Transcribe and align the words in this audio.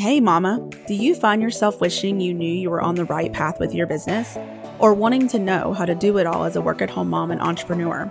Hey, 0.00 0.18
Mama, 0.18 0.66
do 0.86 0.94
you 0.94 1.14
find 1.14 1.42
yourself 1.42 1.78
wishing 1.78 2.22
you 2.22 2.32
knew 2.32 2.50
you 2.50 2.70
were 2.70 2.80
on 2.80 2.94
the 2.94 3.04
right 3.04 3.30
path 3.30 3.60
with 3.60 3.74
your 3.74 3.86
business? 3.86 4.38
Or 4.78 4.94
wanting 4.94 5.28
to 5.28 5.38
know 5.38 5.74
how 5.74 5.84
to 5.84 5.94
do 5.94 6.16
it 6.16 6.26
all 6.26 6.44
as 6.44 6.56
a 6.56 6.62
work 6.62 6.80
at 6.80 6.88
home 6.88 7.10
mom 7.10 7.30
and 7.30 7.38
entrepreneur? 7.38 8.10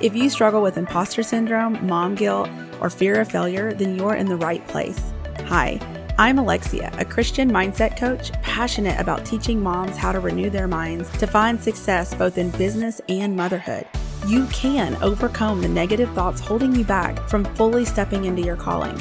If 0.00 0.16
you 0.16 0.30
struggle 0.30 0.62
with 0.62 0.78
imposter 0.78 1.22
syndrome, 1.22 1.86
mom 1.86 2.14
guilt, 2.14 2.48
or 2.80 2.88
fear 2.88 3.20
of 3.20 3.30
failure, 3.30 3.74
then 3.74 3.98
you're 3.98 4.14
in 4.14 4.28
the 4.28 4.36
right 4.38 4.66
place. 4.66 5.12
Hi, 5.40 5.78
I'm 6.16 6.38
Alexia, 6.38 6.90
a 6.96 7.04
Christian 7.04 7.50
mindset 7.50 7.98
coach 7.98 8.32
passionate 8.40 8.98
about 8.98 9.26
teaching 9.26 9.62
moms 9.62 9.98
how 9.98 10.12
to 10.12 10.20
renew 10.20 10.48
their 10.48 10.66
minds 10.66 11.10
to 11.18 11.26
find 11.26 11.62
success 11.62 12.14
both 12.14 12.38
in 12.38 12.48
business 12.52 12.98
and 13.10 13.36
motherhood. 13.36 13.86
You 14.26 14.46
can 14.46 14.96
overcome 15.02 15.60
the 15.60 15.68
negative 15.68 16.10
thoughts 16.14 16.40
holding 16.40 16.74
you 16.74 16.84
back 16.84 17.28
from 17.28 17.44
fully 17.56 17.84
stepping 17.84 18.24
into 18.24 18.40
your 18.40 18.56
calling. 18.56 18.98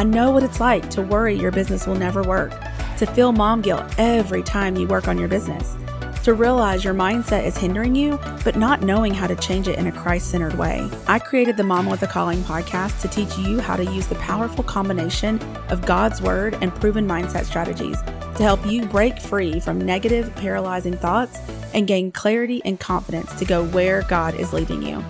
I 0.00 0.02
know 0.02 0.30
what 0.30 0.42
it's 0.42 0.60
like 0.60 0.88
to 0.92 1.02
worry 1.02 1.36
your 1.36 1.50
business 1.50 1.86
will 1.86 1.94
never 1.94 2.22
work, 2.22 2.52
to 2.96 3.04
feel 3.04 3.32
mom 3.32 3.60
guilt 3.60 3.84
every 3.98 4.42
time 4.42 4.74
you 4.76 4.86
work 4.86 5.08
on 5.08 5.18
your 5.18 5.28
business, 5.28 5.76
to 6.24 6.32
realize 6.32 6.82
your 6.82 6.94
mindset 6.94 7.44
is 7.44 7.58
hindering 7.58 7.94
you, 7.94 8.18
but 8.42 8.56
not 8.56 8.80
knowing 8.80 9.12
how 9.12 9.26
to 9.26 9.36
change 9.36 9.68
it 9.68 9.78
in 9.78 9.88
a 9.88 9.92
Christ 9.92 10.30
centered 10.30 10.56
way. 10.56 10.88
I 11.06 11.18
created 11.18 11.58
the 11.58 11.64
Mom 11.64 11.84
with 11.84 12.02
a 12.02 12.06
Calling 12.06 12.40
podcast 12.44 13.02
to 13.02 13.08
teach 13.08 13.36
you 13.36 13.60
how 13.60 13.76
to 13.76 13.84
use 13.84 14.06
the 14.06 14.14
powerful 14.14 14.64
combination 14.64 15.38
of 15.68 15.84
God's 15.84 16.22
Word 16.22 16.56
and 16.62 16.74
proven 16.76 17.06
mindset 17.06 17.44
strategies 17.44 18.00
to 18.00 18.42
help 18.42 18.64
you 18.64 18.86
break 18.86 19.20
free 19.20 19.60
from 19.60 19.78
negative, 19.78 20.34
paralyzing 20.36 20.96
thoughts 20.96 21.38
and 21.74 21.86
gain 21.86 22.10
clarity 22.10 22.62
and 22.64 22.80
confidence 22.80 23.34
to 23.34 23.44
go 23.44 23.66
where 23.66 24.00
God 24.04 24.34
is 24.34 24.54
leading 24.54 24.80
you. 24.80 25.04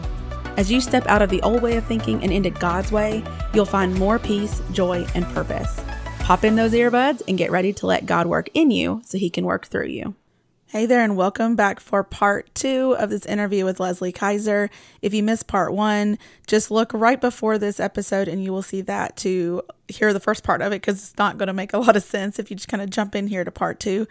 As 0.60 0.70
you 0.70 0.82
step 0.82 1.06
out 1.06 1.22
of 1.22 1.30
the 1.30 1.40
old 1.40 1.62
way 1.62 1.78
of 1.78 1.86
thinking 1.86 2.22
and 2.22 2.30
into 2.30 2.50
God's 2.50 2.92
way, 2.92 3.24
you'll 3.54 3.64
find 3.64 3.94
more 3.94 4.18
peace, 4.18 4.60
joy, 4.72 5.06
and 5.14 5.24
purpose. 5.28 5.80
Pop 6.18 6.44
in 6.44 6.54
those 6.54 6.74
earbuds 6.74 7.22
and 7.26 7.38
get 7.38 7.50
ready 7.50 7.72
to 7.72 7.86
let 7.86 8.04
God 8.04 8.26
work 8.26 8.50
in 8.52 8.70
you 8.70 9.00
so 9.06 9.16
he 9.16 9.30
can 9.30 9.46
work 9.46 9.68
through 9.68 9.86
you. 9.86 10.16
Hey 10.66 10.84
there, 10.84 11.02
and 11.02 11.16
welcome 11.16 11.56
back 11.56 11.80
for 11.80 12.04
part 12.04 12.54
two 12.54 12.94
of 12.98 13.08
this 13.08 13.24
interview 13.24 13.64
with 13.64 13.78
Leslee 13.78 14.14
Kiser. 14.14 14.68
If 15.00 15.14
you 15.14 15.22
missed 15.22 15.46
part 15.46 15.72
one, 15.72 16.18
just 16.46 16.70
look 16.70 16.92
right 16.92 17.18
before 17.18 17.56
this 17.56 17.80
episode 17.80 18.28
and 18.28 18.44
you 18.44 18.52
will 18.52 18.60
see 18.60 18.82
that 18.82 19.16
to 19.16 19.62
hear 19.88 20.12
the 20.12 20.20
first 20.20 20.44
part 20.44 20.60
of 20.60 20.72
it 20.72 20.82
because 20.82 21.02
it's 21.02 21.16
not 21.16 21.38
going 21.38 21.46
to 21.46 21.54
make 21.54 21.72
a 21.72 21.78
lot 21.78 21.96
of 21.96 22.02
sense 22.02 22.38
if 22.38 22.50
you 22.50 22.56
just 22.56 22.68
kind 22.68 22.82
of 22.82 22.90
jump 22.90 23.14
in 23.14 23.28
here 23.28 23.44
to 23.44 23.50
part 23.50 23.80
two. 23.80 24.06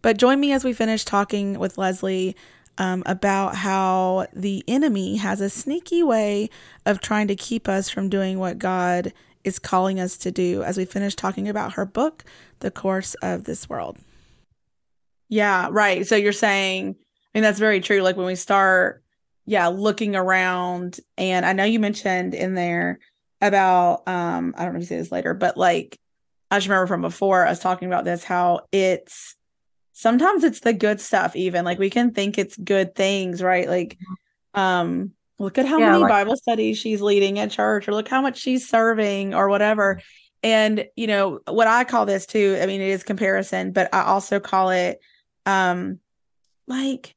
But 0.00 0.16
join 0.16 0.40
me 0.40 0.52
as 0.52 0.64
we 0.64 0.72
finish 0.72 1.04
talking 1.04 1.58
with 1.58 1.76
Leslee 1.76 2.34
um, 2.80 3.02
about 3.04 3.56
how 3.56 4.26
the 4.32 4.64
enemy 4.66 5.16
has 5.16 5.42
a 5.42 5.50
sneaky 5.50 6.02
way 6.02 6.48
of 6.86 7.02
trying 7.02 7.28
to 7.28 7.36
keep 7.36 7.68
us 7.68 7.90
from 7.90 8.08
doing 8.08 8.38
what 8.38 8.58
God 8.58 9.12
is 9.44 9.58
calling 9.58 10.00
us 10.00 10.16
to 10.16 10.30
do 10.30 10.62
as 10.62 10.78
we 10.78 10.86
finish 10.86 11.14
talking 11.14 11.46
about 11.46 11.74
her 11.74 11.84
book, 11.84 12.24
The 12.60 12.70
Course 12.70 13.14
of 13.22 13.44
This 13.44 13.68
World. 13.68 13.98
Yeah, 15.28 15.68
right. 15.70 16.06
So 16.06 16.16
you're 16.16 16.32
saying, 16.32 16.96
I 16.98 17.38
mean, 17.38 17.42
that's 17.42 17.58
very 17.58 17.80
true. 17.80 18.00
Like 18.00 18.16
when 18.16 18.26
we 18.26 18.34
start, 18.34 19.04
yeah, 19.44 19.68
looking 19.68 20.16
around, 20.16 21.00
and 21.18 21.44
I 21.44 21.52
know 21.52 21.64
you 21.64 21.80
mentioned 21.80 22.34
in 22.34 22.54
there 22.54 22.98
about, 23.42 24.08
um, 24.08 24.54
I 24.56 24.64
don't 24.64 24.72
know 24.72 24.78
if 24.78 24.84
you 24.84 24.86
say 24.86 24.96
this 24.96 25.12
later, 25.12 25.34
but 25.34 25.58
like, 25.58 25.98
I 26.50 26.56
just 26.56 26.66
remember 26.66 26.86
from 26.86 27.02
before 27.02 27.46
us 27.46 27.60
talking 27.60 27.88
about 27.88 28.06
this, 28.06 28.24
how 28.24 28.62
it's, 28.72 29.36
sometimes 30.00 30.44
it's 30.44 30.60
the 30.60 30.72
good 30.72 30.98
stuff 30.98 31.36
even 31.36 31.62
like 31.62 31.78
we 31.78 31.90
can 31.90 32.10
think 32.10 32.38
it's 32.38 32.56
good 32.56 32.94
things 32.94 33.42
right? 33.42 33.68
Like 33.68 33.98
um 34.54 35.12
look 35.38 35.58
at 35.58 35.66
how 35.66 35.78
yeah, 35.78 35.90
many 35.90 36.02
like- 36.02 36.10
bible 36.10 36.36
studies 36.36 36.78
she's 36.78 37.02
leading 37.02 37.38
at 37.38 37.50
church 37.50 37.86
or 37.86 37.92
look 37.92 38.08
how 38.08 38.22
much 38.22 38.38
she's 38.38 38.66
serving 38.66 39.34
or 39.34 39.48
whatever. 39.50 40.00
And 40.42 40.86
you 40.96 41.06
know 41.06 41.40
what 41.46 41.68
i 41.68 41.84
call 41.84 42.06
this 42.06 42.24
too 42.24 42.58
i 42.62 42.64
mean 42.64 42.80
it 42.80 42.88
is 42.88 43.02
comparison 43.02 43.72
but 43.72 43.92
i 43.94 44.00
also 44.00 44.40
call 44.40 44.70
it 44.70 44.98
um 45.44 45.98
like 46.66 47.14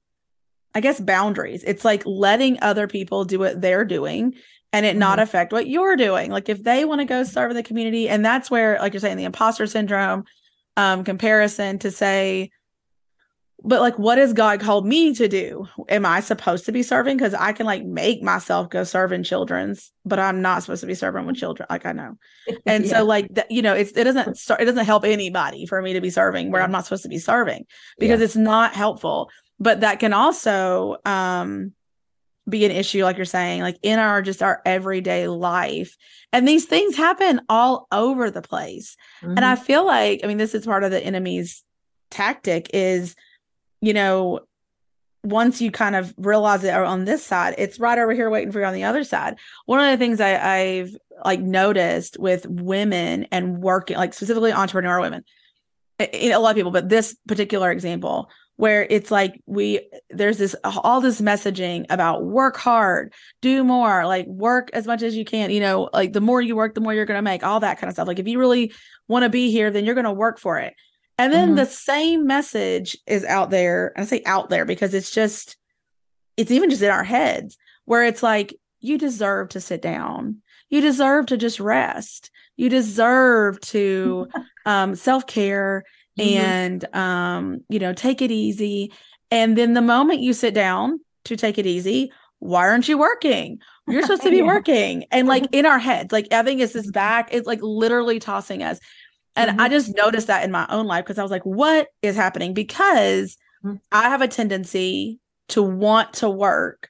i 0.75 0.81
guess 0.81 0.99
boundaries. 0.99 1.63
It's 1.63 1.85
like 1.85 2.05
letting 2.05 2.61
other 2.61 2.87
people 2.87 3.23
do 3.23 3.39
what 3.39 3.61
they're 3.61 3.85
doing 3.85 4.35
and 4.73 4.85
it 4.85 4.89
mm-hmm. 4.89 4.99
not 4.99 5.19
affect 5.19 5.53
what 5.53 5.67
you're 5.67 5.95
doing. 5.95 6.31
Like 6.31 6.49
if 6.49 6.63
they 6.63 6.83
want 6.83 6.99
to 6.99 7.05
go 7.05 7.23
serve 7.23 7.51
in 7.51 7.55
the 7.55 7.63
community 7.63 8.09
and 8.09 8.25
that's 8.25 8.51
where 8.51 8.77
like 8.79 8.91
you're 8.91 8.99
saying 8.99 9.17
the 9.17 9.23
imposter 9.23 9.67
syndrome 9.67 10.25
um 10.75 11.05
comparison 11.05 11.79
to 11.79 11.91
say 11.91 12.51
but 13.63 13.79
like 13.79 13.97
what 13.97 14.17
has 14.17 14.33
god 14.33 14.59
called 14.59 14.85
me 14.85 15.13
to 15.15 15.27
do? 15.27 15.67
Am 15.89 16.05
i 16.05 16.19
supposed 16.19 16.65
to 16.65 16.71
be 16.71 16.83
serving? 16.83 17.17
Because 17.17 17.33
i 17.33 17.53
can 17.53 17.65
like 17.65 17.83
make 17.83 18.21
myself 18.21 18.69
go 18.69 18.83
serve 18.83 19.11
in 19.11 19.23
children's 19.23 19.91
but 20.05 20.19
i'm 20.19 20.41
not 20.41 20.63
supposed 20.63 20.81
to 20.81 20.87
be 20.87 20.95
serving 20.95 21.25
with 21.25 21.37
children. 21.37 21.67
Like 21.69 21.85
i 21.85 21.91
know. 21.91 22.17
And 22.65 22.85
yeah. 22.85 22.99
so 22.99 23.05
like 23.05 23.33
th- 23.33 23.47
you 23.49 23.61
know 23.61 23.73
it's 23.73 23.91
it 23.91 24.03
doesn't 24.03 24.37
start 24.37 24.61
it 24.61 24.65
doesn't 24.65 24.85
help 24.85 25.05
anybody 25.05 25.65
for 25.65 25.81
me 25.81 25.93
to 25.93 26.01
be 26.01 26.09
serving 26.09 26.51
where 26.51 26.61
i'm 26.61 26.71
not 26.71 26.83
supposed 26.85 27.03
to 27.03 27.09
be 27.09 27.19
serving 27.19 27.65
because 27.97 28.19
yeah. 28.19 28.25
it's 28.25 28.35
not 28.35 28.73
helpful. 28.73 29.29
But 29.59 29.81
that 29.81 29.99
can 29.99 30.13
also 30.13 30.97
um 31.05 31.73
be 32.49 32.65
an 32.65 32.71
issue 32.71 33.03
like 33.03 33.15
you're 33.15 33.25
saying 33.25 33.61
like 33.61 33.77
in 33.81 33.99
our 33.99 34.21
just 34.21 34.43
our 34.43 34.61
everyday 34.65 35.27
life. 35.27 35.95
And 36.33 36.45
these 36.47 36.65
things 36.65 36.97
happen 36.97 37.39
all 37.47 37.87
over 37.91 38.29
the 38.29 38.41
place. 38.41 38.97
Mm-hmm. 39.21 39.37
and 39.37 39.45
i 39.45 39.55
feel 39.55 39.85
like 39.85 40.19
i 40.23 40.27
mean 40.27 40.37
this 40.37 40.53
is 40.53 40.65
part 40.65 40.83
of 40.83 40.91
the 40.91 41.01
enemy's 41.01 41.63
tactic 42.13 42.69
is 42.73 43.15
you 43.83 43.93
know, 43.93 44.39
once 45.25 45.61
you 45.61 45.69
kind 45.69 45.97
of 45.97 46.13
realize 46.17 46.63
it 46.63 46.73
on 46.73 47.03
this 47.03 47.25
side, 47.25 47.53
it's 47.57 47.81
right 47.81 47.99
over 47.99 48.13
here 48.13 48.29
waiting 48.29 48.51
for 48.51 48.61
you 48.61 48.65
on 48.65 48.73
the 48.73 48.85
other 48.85 49.03
side. 49.03 49.35
One 49.65 49.81
of 49.81 49.91
the 49.91 49.97
things 50.03 50.21
I, 50.21 50.37
I've 50.37 50.95
like 51.25 51.41
noticed 51.41 52.17
with 52.17 52.45
women 52.47 53.27
and 53.29 53.57
working, 53.59 53.97
like 53.97 54.13
specifically 54.13 54.53
entrepreneur 54.53 55.01
women, 55.01 55.25
a 55.99 56.37
lot 56.37 56.51
of 56.51 56.55
people, 56.55 56.71
but 56.71 56.87
this 56.87 57.15
particular 57.27 57.71
example 57.71 58.29
where 58.55 58.85
it's 58.89 59.11
like 59.11 59.41
we 59.47 59.89
there's 60.11 60.37
this 60.37 60.55
all 60.63 61.01
this 61.01 61.19
messaging 61.19 61.85
about 61.89 62.23
work 62.23 62.55
hard, 62.55 63.11
do 63.41 63.65
more, 63.65 64.05
like 64.05 64.27
work 64.27 64.69
as 64.71 64.87
much 64.87 65.01
as 65.01 65.15
you 65.15 65.25
can. 65.25 65.49
You 65.49 65.59
know, 65.59 65.89
like 65.91 66.13
the 66.13 66.21
more 66.21 66.41
you 66.41 66.55
work, 66.55 66.73
the 66.73 66.81
more 66.81 66.93
you're 66.93 67.05
going 67.05 67.17
to 67.17 67.21
make. 67.21 67.43
All 67.43 67.59
that 67.59 67.79
kind 67.79 67.89
of 67.89 67.95
stuff. 67.95 68.07
Like 68.07 68.19
if 68.19 68.27
you 68.27 68.39
really 68.39 68.71
want 69.09 69.23
to 69.23 69.29
be 69.29 69.51
here, 69.51 69.71
then 69.71 69.83
you're 69.83 69.95
going 69.95 70.05
to 70.05 70.13
work 70.13 70.39
for 70.39 70.59
it. 70.59 70.73
And 71.17 71.31
then 71.31 71.49
mm-hmm. 71.49 71.57
the 71.57 71.65
same 71.65 72.25
message 72.25 72.97
is 73.05 73.23
out 73.25 73.49
there. 73.49 73.93
I 73.95 74.05
say 74.05 74.23
out 74.25 74.49
there 74.49 74.65
because 74.65 74.93
it's 74.93 75.11
just, 75.11 75.57
it's 76.37 76.51
even 76.51 76.69
just 76.69 76.81
in 76.81 76.89
our 76.89 77.03
heads 77.03 77.57
where 77.85 78.03
it's 78.03 78.23
like, 78.23 78.55
you 78.79 78.97
deserve 78.97 79.49
to 79.49 79.61
sit 79.61 79.81
down. 79.81 80.41
You 80.69 80.81
deserve 80.81 81.27
to 81.27 81.37
just 81.37 81.59
rest. 81.59 82.31
You 82.57 82.69
deserve 82.69 83.59
to 83.61 84.27
um, 84.65 84.95
self 84.95 85.25
care 85.25 85.83
mm-hmm. 86.19 86.37
and, 86.37 86.95
um, 86.95 87.61
you 87.69 87.79
know, 87.79 87.93
take 87.93 88.21
it 88.21 88.31
easy. 88.31 88.91
And 89.31 89.57
then 89.57 89.73
the 89.73 89.81
moment 89.81 90.19
you 90.19 90.33
sit 90.33 90.53
down 90.53 90.99
to 91.25 91.35
take 91.35 91.57
it 91.57 91.65
easy, 91.65 92.11
why 92.39 92.67
aren't 92.67 92.89
you 92.89 92.97
working? 92.97 93.59
You're 93.87 94.01
supposed 94.01 94.23
to 94.23 94.29
be 94.29 94.37
yeah. 94.39 94.43
working. 94.43 95.05
And 95.11 95.27
like 95.27 95.47
in 95.53 95.65
our 95.65 95.79
heads, 95.79 96.11
like 96.11 96.31
I 96.33 96.43
think 96.43 96.59
it's 96.59 96.73
this 96.73 96.91
back, 96.91 97.29
it's 97.31 97.47
like 97.47 97.59
literally 97.61 98.19
tossing 98.19 98.63
us. 98.63 98.79
And 99.35 99.51
mm-hmm. 99.51 99.61
I 99.61 99.69
just 99.69 99.95
noticed 99.95 100.27
that 100.27 100.43
in 100.43 100.51
my 100.51 100.65
own 100.69 100.85
life 100.85 101.05
because 101.05 101.17
I 101.17 101.23
was 101.23 101.31
like, 101.31 101.45
what 101.45 101.87
is 102.01 102.15
happening? 102.15 102.53
Because 102.53 103.37
mm-hmm. 103.63 103.77
I 103.91 104.09
have 104.09 104.21
a 104.21 104.27
tendency 104.27 105.19
to 105.49 105.63
want 105.63 106.13
to 106.13 106.29
work. 106.29 106.89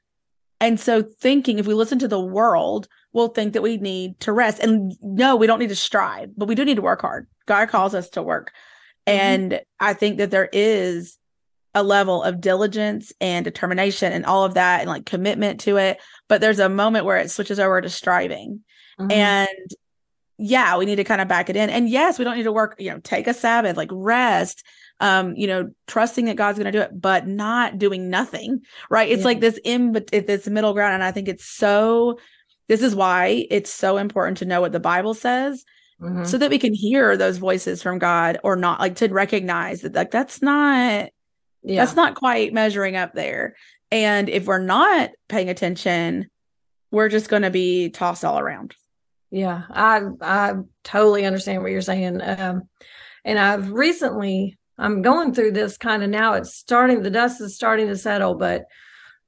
And 0.59 0.80
so 0.80 1.02
thinking 1.02 1.59
if 1.59 1.68
we 1.68 1.74
listen 1.74 2.00
to 2.00 2.08
the 2.08 2.20
world, 2.20 2.88
we'll 3.12 3.30
think 3.30 3.54
that 3.54 3.62
we 3.62 3.78
need 3.78 4.20
to 4.22 4.31
rest. 4.31 4.59
And 4.59 4.94
no, 5.02 5.36
we 5.36 5.48
don't 5.48 5.59
need 5.59 5.70
to 5.70 5.76
strive, 5.76 6.30
but 6.38 6.48
we 6.48 6.56
do 6.56 6.66
need 6.66 6.76
to 6.76 6.81
work 6.81 7.02
hard. 7.02 7.28
God 7.46 7.70
calls 7.70 7.94
us 7.94 8.09
to 8.12 8.24
work. 8.24 8.52
Mm-hmm. 9.08 9.20
And 9.20 9.62
I 9.80 9.94
think 9.94 10.18
that 10.18 10.31
there 10.31 10.50
is 10.52 11.18
a 11.75 11.84
level 11.84 12.22
of 12.24 12.40
diligence 12.40 13.12
and 13.20 13.44
determination 13.44 14.14
and 14.14 14.25
all 14.25 14.46
of 14.46 14.54
that 14.54 14.81
and 14.81 14.90
like 14.90 15.06
commitment 15.06 15.60
to 15.62 15.78
it. 15.78 16.00
But 16.28 16.40
there's 16.40 16.60
a 16.60 16.70
moment 16.70 17.06
where 17.06 17.18
it 17.18 17.31
switches 17.31 17.60
over 17.60 17.81
to 17.81 17.90
striving. 17.90 18.62
Mm-hmm. 19.00 19.12
And 19.12 19.72
yeah, 20.38 20.78
we 20.78 20.86
need 20.86 20.96
to 20.96 21.04
kind 21.04 21.22
of 21.22 21.28
back 21.28 21.50
it 21.50 21.56
in. 21.56 21.70
And 21.70 21.88
yes, 21.88 22.18
we 22.18 22.26
don't 22.26 22.36
need 22.36 22.44
to 22.44 22.52
work, 22.52 22.76
you 22.80 22.90
know, 22.90 23.00
take 23.00 23.28
a 23.28 23.34
Sabbath, 23.34 23.78
like 23.78 23.90
rest, 23.92 24.66
um, 25.00 25.36
you 25.36 25.48
know, 25.48 25.72
trusting 25.88 26.25
that 26.25 26.36
God's 26.38 26.57
going 26.57 26.72
to 26.72 26.78
do 26.78 26.81
it, 26.81 27.00
but 27.00 27.28
not 27.28 27.78
doing 27.78 28.10
nothing, 28.10 28.62
right? 28.90 29.10
It's 29.10 29.22
yeah. 29.22 29.25
like 29.25 29.40
this 29.42 29.60
in 29.63 29.92
this 29.92 30.48
middle 30.48 30.74
ground. 30.74 30.96
And 30.96 31.04
I 31.04 31.12
think 31.12 31.28
it's 31.28 31.46
so, 31.46 32.19
this 32.68 32.81
is 32.81 32.96
why 32.96 33.46
it's 33.50 33.72
so 33.72 33.98
important 33.98 34.38
to 34.40 34.46
know 34.46 34.62
what 34.62 34.72
the 34.72 34.80
Bible 34.80 35.13
says 35.13 35.63
mm-hmm. 36.02 36.24
so 36.24 36.38
that 36.38 36.50
we 36.50 36.57
can 36.57 36.74
hear 36.74 37.16
those 37.16 37.38
voices 37.38 37.84
from 37.84 38.00
God 38.00 38.40
or 38.44 38.56
not, 38.56 38.80
like 38.80 38.96
to 38.98 39.07
recognize 39.10 39.81
that, 39.81 39.94
like, 39.94 40.12
that's 40.12 40.42
not, 40.42 41.10
yeah. 41.62 41.84
that's 41.84 41.96
not 41.96 42.16
quite 42.16 42.54
measuring 42.54 42.96
up 42.96 43.13
there. 43.13 43.56
And 43.92 44.30
if 44.30 44.46
we're 44.46 44.57
not 44.57 45.12
paying 45.28 45.50
attention, 45.50 46.30
we're 46.90 47.10
just 47.10 47.30
going 47.30 47.44
to 47.44 47.52
be 47.52 47.90
tossed 47.90 48.25
all 48.25 48.40
around. 48.40 48.75
Yeah, 49.33 49.63
I 49.71 50.01
I 50.21 50.53
totally 50.83 51.25
understand 51.25 51.63
what 51.63 51.71
you're 51.71 51.81
saying. 51.81 52.21
Um, 52.21 52.69
and 53.25 53.39
I've 53.39 53.71
recently 53.71 54.59
I'm 54.77 55.01
going 55.01 55.33
through 55.33 55.53
this 55.53 55.75
kind 55.75 56.03
of 56.03 56.12
now. 56.12 56.33
It's 56.33 56.53
starting 56.53 57.01
the 57.01 57.09
dust 57.09 57.41
is 57.41 57.56
starting 57.56 57.88
to 57.88 57.97
settle, 57.97 58.35
but 58.35 58.65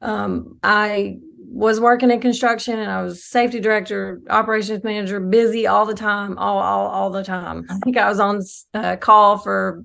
um, 0.04 0.60
I 0.62 1.18
was 1.40 1.80
working 1.80 2.12
in 2.12 2.20
construction 2.20 2.78
and 2.78 2.92
I 2.92 3.02
was 3.02 3.26
safety 3.26 3.60
director, 3.60 4.22
operations 4.30 4.84
manager, 4.84 5.20
busy 5.20 5.66
all 5.66 5.88
the 5.88 5.96
time, 5.96 6.38
all 6.38 6.60
all 6.60 6.86
all 6.86 7.10
the 7.10 7.24
time. 7.24 7.66
I 7.68 7.80
think 7.80 7.98
I 7.98 8.08
was 8.08 8.20
on 8.20 8.42
uh, 8.76 8.98
call 8.98 9.40
for, 9.40 9.84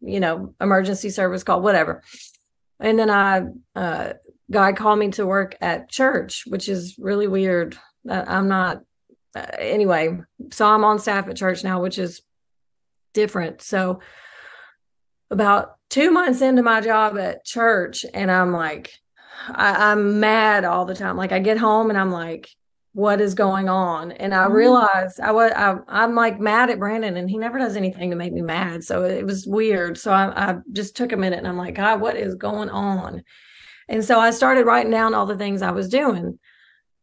you 0.00 0.18
know, 0.18 0.56
emergency 0.60 1.10
service 1.10 1.44
call, 1.44 1.62
whatever. 1.62 2.02
And 2.80 2.98
then 2.98 3.10
I, 3.10 3.42
uh, 3.76 4.14
guy 4.50 4.72
called 4.72 4.98
me 4.98 5.12
to 5.12 5.24
work 5.24 5.56
at 5.60 5.88
church, 5.88 6.42
which 6.48 6.68
is 6.68 6.96
really 6.98 7.28
weird. 7.28 7.78
I'm 8.10 8.48
not 8.48 8.82
uh, 9.34 9.46
anyway. 9.58 10.18
So 10.50 10.66
I'm 10.66 10.84
on 10.84 10.98
staff 10.98 11.28
at 11.28 11.36
church 11.36 11.64
now, 11.64 11.82
which 11.82 11.98
is 11.98 12.22
different. 13.14 13.62
So 13.62 14.00
about 15.30 15.76
two 15.90 16.10
months 16.10 16.42
into 16.42 16.62
my 16.62 16.80
job 16.80 17.18
at 17.18 17.44
church, 17.44 18.04
and 18.12 18.30
I'm 18.30 18.52
like, 18.52 18.92
I, 19.48 19.92
I'm 19.92 20.20
mad 20.20 20.64
all 20.64 20.84
the 20.84 20.94
time. 20.94 21.16
Like 21.16 21.32
I 21.32 21.38
get 21.38 21.58
home 21.58 21.90
and 21.90 21.98
I'm 21.98 22.12
like, 22.12 22.48
what 22.94 23.20
is 23.20 23.34
going 23.34 23.68
on? 23.68 24.12
And 24.12 24.34
I 24.34 24.44
mm-hmm. 24.44 24.52
realized 24.52 25.18
I 25.20 25.32
was 25.32 25.52
I, 25.52 25.78
I'm 25.88 26.14
like 26.14 26.38
mad 26.38 26.70
at 26.70 26.78
Brandon, 26.78 27.16
and 27.16 27.30
he 27.30 27.38
never 27.38 27.58
does 27.58 27.76
anything 27.76 28.10
to 28.10 28.16
make 28.16 28.32
me 28.32 28.42
mad. 28.42 28.84
So 28.84 29.04
it 29.04 29.24
was 29.24 29.46
weird. 29.46 29.98
So 29.98 30.12
I, 30.12 30.50
I 30.50 30.56
just 30.72 30.96
took 30.96 31.12
a 31.12 31.16
minute 31.16 31.38
and 31.38 31.48
I'm 31.48 31.56
like, 31.56 31.74
God, 31.74 32.00
what 32.00 32.16
is 32.16 32.34
going 32.34 32.68
on? 32.68 33.24
And 33.88 34.04
so 34.04 34.20
I 34.20 34.30
started 34.30 34.66
writing 34.66 34.92
down 34.92 35.14
all 35.14 35.26
the 35.26 35.36
things 35.36 35.62
I 35.62 35.72
was 35.72 35.88
doing. 35.88 36.38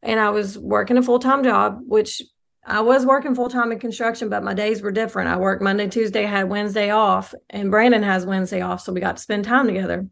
And 0.02 0.20
I 0.20 0.30
was 0.30 0.58
working 0.58 0.98
a 0.98 1.04
full 1.04 1.20
time 1.20 1.44
job, 1.44 1.82
which 1.86 2.22
I 2.66 2.82
was 2.82 3.06
working 3.06 3.36
full 3.36 3.50
time 3.50 3.72
in 3.72 3.80
construction, 3.80 4.30
but 4.30 4.44
my 4.44 4.54
days 4.54 4.82
were 4.82 4.92
different. 4.92 5.30
I 5.30 5.38
worked 5.38 5.62
Monday, 5.62 5.88
Tuesday, 5.88 6.24
had 6.24 6.50
Wednesday 6.50 6.92
off, 6.92 7.34
and 7.50 7.72
Brandon 7.72 8.04
has 8.04 8.26
Wednesday 8.26 8.62
off. 8.62 8.82
So 8.82 8.94
we 8.94 9.02
got 9.02 9.18
to 9.18 9.22
spend 9.22 9.46
time 9.46 9.68
together. 9.68 10.06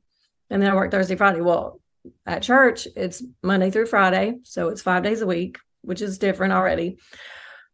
And 0.49 0.61
then 0.61 0.69
I 0.69 0.75
worked 0.75 0.93
Thursday, 0.93 1.15
Friday. 1.15 1.41
Well, 1.41 1.81
at 2.25 2.41
church, 2.41 2.87
it's 2.95 3.21
Monday 3.43 3.69
through 3.69 3.87
Friday. 3.87 4.35
So 4.43 4.69
it's 4.69 4.81
five 4.81 5.03
days 5.03 5.21
a 5.21 5.27
week, 5.27 5.57
which 5.81 6.01
is 6.01 6.17
different 6.17 6.53
already. 6.53 6.97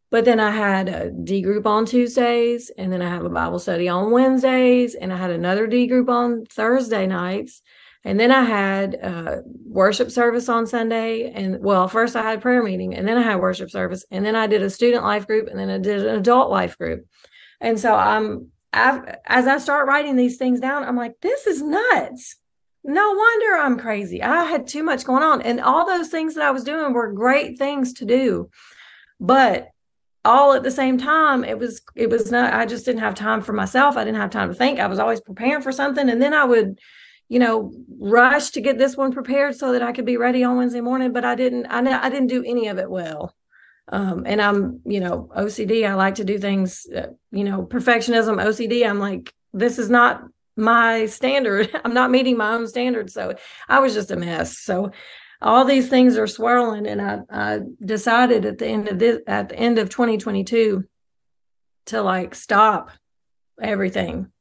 But 0.09 0.25
then 0.25 0.39
I 0.39 0.51
had 0.51 0.89
a 0.89 1.11
D 1.11 1.41
group 1.41 1.65
on 1.65 1.85
Tuesdays, 1.85 2.69
and 2.77 2.91
then 2.91 3.01
I 3.01 3.09
have 3.09 3.25
a 3.25 3.29
Bible 3.29 3.59
study 3.59 3.89
on 3.89 4.11
Wednesdays, 4.11 4.95
and 4.95 5.11
I 5.11 5.17
had 5.17 5.31
another 5.31 5.65
D 5.65 5.87
group 5.87 6.09
on 6.09 6.45
Thursday 6.45 7.07
nights. 7.07 7.61
And 8.05 8.19
then 8.19 8.31
I 8.31 8.43
had 8.43 8.99
uh, 9.01 9.37
worship 9.65 10.11
service 10.11 10.49
on 10.49 10.67
Sunday. 10.67 11.31
And 11.31 11.61
well, 11.61 11.87
first 11.87 12.15
I 12.15 12.23
had 12.23 12.41
prayer 12.41 12.61
meeting, 12.61 12.95
and 12.95 13.07
then 13.07 13.17
I 13.17 13.21
had 13.21 13.39
worship 13.39 13.71
service, 13.71 14.05
and 14.11 14.25
then 14.25 14.35
I 14.35 14.47
did 14.47 14.61
a 14.61 14.69
student 14.69 15.03
life 15.03 15.25
group, 15.25 15.47
and 15.47 15.57
then 15.57 15.69
I 15.69 15.77
did 15.77 16.05
an 16.05 16.15
adult 16.15 16.51
life 16.51 16.77
group. 16.77 17.05
And 17.61 17.79
so 17.79 17.95
I'm, 17.95 18.49
I've, 18.73 19.19
as 19.25 19.47
I 19.47 19.57
start 19.57 19.87
writing 19.87 20.17
these 20.17 20.37
things 20.37 20.59
down, 20.59 20.83
I'm 20.83 20.97
like, 20.97 21.15
this 21.21 21.47
is 21.47 21.61
nuts. 21.61 22.35
No 22.83 23.13
wonder 23.13 23.55
I'm 23.55 23.79
crazy. 23.79 24.21
I 24.21 24.43
had 24.43 24.67
too 24.67 24.83
much 24.83 25.05
going 25.05 25.23
on. 25.23 25.41
And 25.41 25.61
all 25.61 25.85
those 25.85 26.09
things 26.09 26.35
that 26.35 26.43
I 26.43 26.51
was 26.51 26.65
doing 26.65 26.91
were 26.91 27.13
great 27.13 27.57
things 27.57 27.93
to 27.93 28.05
do. 28.05 28.49
But 29.21 29.69
all 30.25 30.53
at 30.53 30.63
the 30.63 30.71
same 30.71 30.97
time, 30.97 31.45
it 31.45 31.57
was, 31.57 31.81
it 31.95 32.09
was 32.09 32.29
not, 32.29 32.53
I 32.53 32.65
just 32.65 32.83
didn't 32.83 32.99
have 32.99 33.15
time 33.15 33.41
for 33.41 33.53
myself. 33.53 33.95
I 33.95 34.03
didn't 34.03 34.19
have 34.19 34.31
time 34.31 34.49
to 34.49 34.55
think. 34.55 34.79
I 34.79 34.87
was 34.87 34.99
always 34.99 35.21
preparing 35.21 35.61
for 35.61 35.71
something. 35.71 36.09
And 36.09 36.21
then 36.21 36.33
I 36.33 36.43
would, 36.43 36.79
you 37.33 37.39
know, 37.39 37.73
rush 37.97 38.51
to 38.51 38.61
get 38.61 38.77
this 38.77 38.95
one 38.95 39.11
prepared 39.11 39.55
so 39.55 39.71
that 39.71 39.81
I 39.81 39.91
could 39.91 40.05
be 40.05 40.17
ready 40.17 40.43
on 40.43 40.55
Wednesday 40.55 40.81
morning. 40.81 41.13
But 41.13 41.25
I 41.25 41.33
didn't, 41.33 41.65
I, 41.65 41.79
I 41.79 42.07
didn't 42.07 42.27
do 42.27 42.43
any 42.45 42.67
of 42.67 42.77
it 42.77 42.87
well. 42.87 43.33
Um, 43.87 44.25
and 44.27 44.39
I'm, 44.39 44.81
you 44.85 44.99
know, 44.99 45.31
OCD. 45.35 45.89
I 45.89 45.95
like 45.95 46.15
to 46.15 46.23
do 46.23 46.37
things, 46.37 46.85
uh, 46.95 47.07
you 47.31 47.43
know, 47.43 47.65
perfectionism, 47.65 48.35
OCD. 48.39 48.87
I'm 48.87 48.99
like, 48.99 49.33
this 49.51 49.79
is 49.79 49.89
not 49.89 50.25
my 50.55 51.07
standard. 51.07 51.71
I'm 51.83 51.95
not 51.95 52.11
meeting 52.11 52.37
my 52.37 52.53
own 52.53 52.67
standards. 52.67 53.15
So 53.15 53.33
I 53.67 53.79
was 53.79 53.95
just 53.95 54.11
a 54.11 54.15
mess. 54.15 54.59
So 54.59 54.91
all 55.41 55.65
these 55.65 55.89
things 55.89 56.19
are 56.19 56.27
swirling. 56.27 56.85
And 56.85 57.01
I, 57.01 57.21
I 57.31 57.59
decided 57.83 58.45
at 58.45 58.59
the 58.59 58.67
end 58.67 58.89
of 58.89 58.99
this, 58.99 59.21
at 59.25 59.49
the 59.49 59.57
end 59.57 59.79
of 59.79 59.89
2022 59.89 60.87
to 61.87 62.01
like 62.03 62.35
stop 62.35 62.91
everything, 63.59 64.31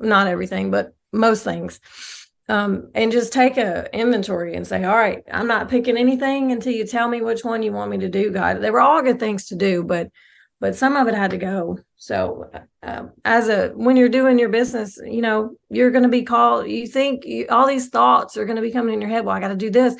not 0.00 0.28
everything, 0.28 0.70
but 0.70 0.94
most 1.12 1.44
things. 1.44 1.78
Um, 2.50 2.90
and 2.94 3.12
just 3.12 3.32
take 3.32 3.58
a 3.58 3.94
inventory 3.94 4.54
and 4.54 4.66
say, 4.66 4.82
all 4.84 4.96
right, 4.96 5.22
I'm 5.30 5.46
not 5.46 5.68
picking 5.68 5.98
anything 5.98 6.50
until 6.50 6.72
you 6.72 6.86
tell 6.86 7.06
me 7.06 7.20
which 7.20 7.44
one 7.44 7.62
you 7.62 7.72
want 7.72 7.90
me 7.90 7.98
to 7.98 8.08
do, 8.08 8.30
God. 8.30 8.62
They 8.62 8.70
were 8.70 8.80
all 8.80 9.02
good 9.02 9.20
things 9.20 9.46
to 9.48 9.54
do, 9.54 9.84
but 9.84 10.10
but 10.60 10.74
some 10.74 10.96
of 10.96 11.06
it 11.06 11.14
had 11.14 11.30
to 11.30 11.38
go. 11.38 11.78
So, 11.96 12.50
uh, 12.82 13.04
as 13.24 13.48
a 13.48 13.68
when 13.74 13.96
you're 13.96 14.08
doing 14.08 14.38
your 14.38 14.48
business, 14.48 14.98
you 15.04 15.20
know 15.20 15.56
you're 15.68 15.90
going 15.90 16.04
to 16.04 16.08
be 16.08 16.22
called. 16.22 16.68
You 16.68 16.86
think 16.86 17.24
you, 17.24 17.46
all 17.50 17.66
these 17.66 17.88
thoughts 17.88 18.36
are 18.36 18.44
going 18.44 18.56
to 18.56 18.62
be 18.62 18.72
coming 18.72 18.94
in 18.94 19.00
your 19.00 19.10
head. 19.10 19.24
Well, 19.24 19.36
I 19.36 19.40
got 19.40 19.48
to 19.48 19.56
do 19.56 19.70
this. 19.70 19.96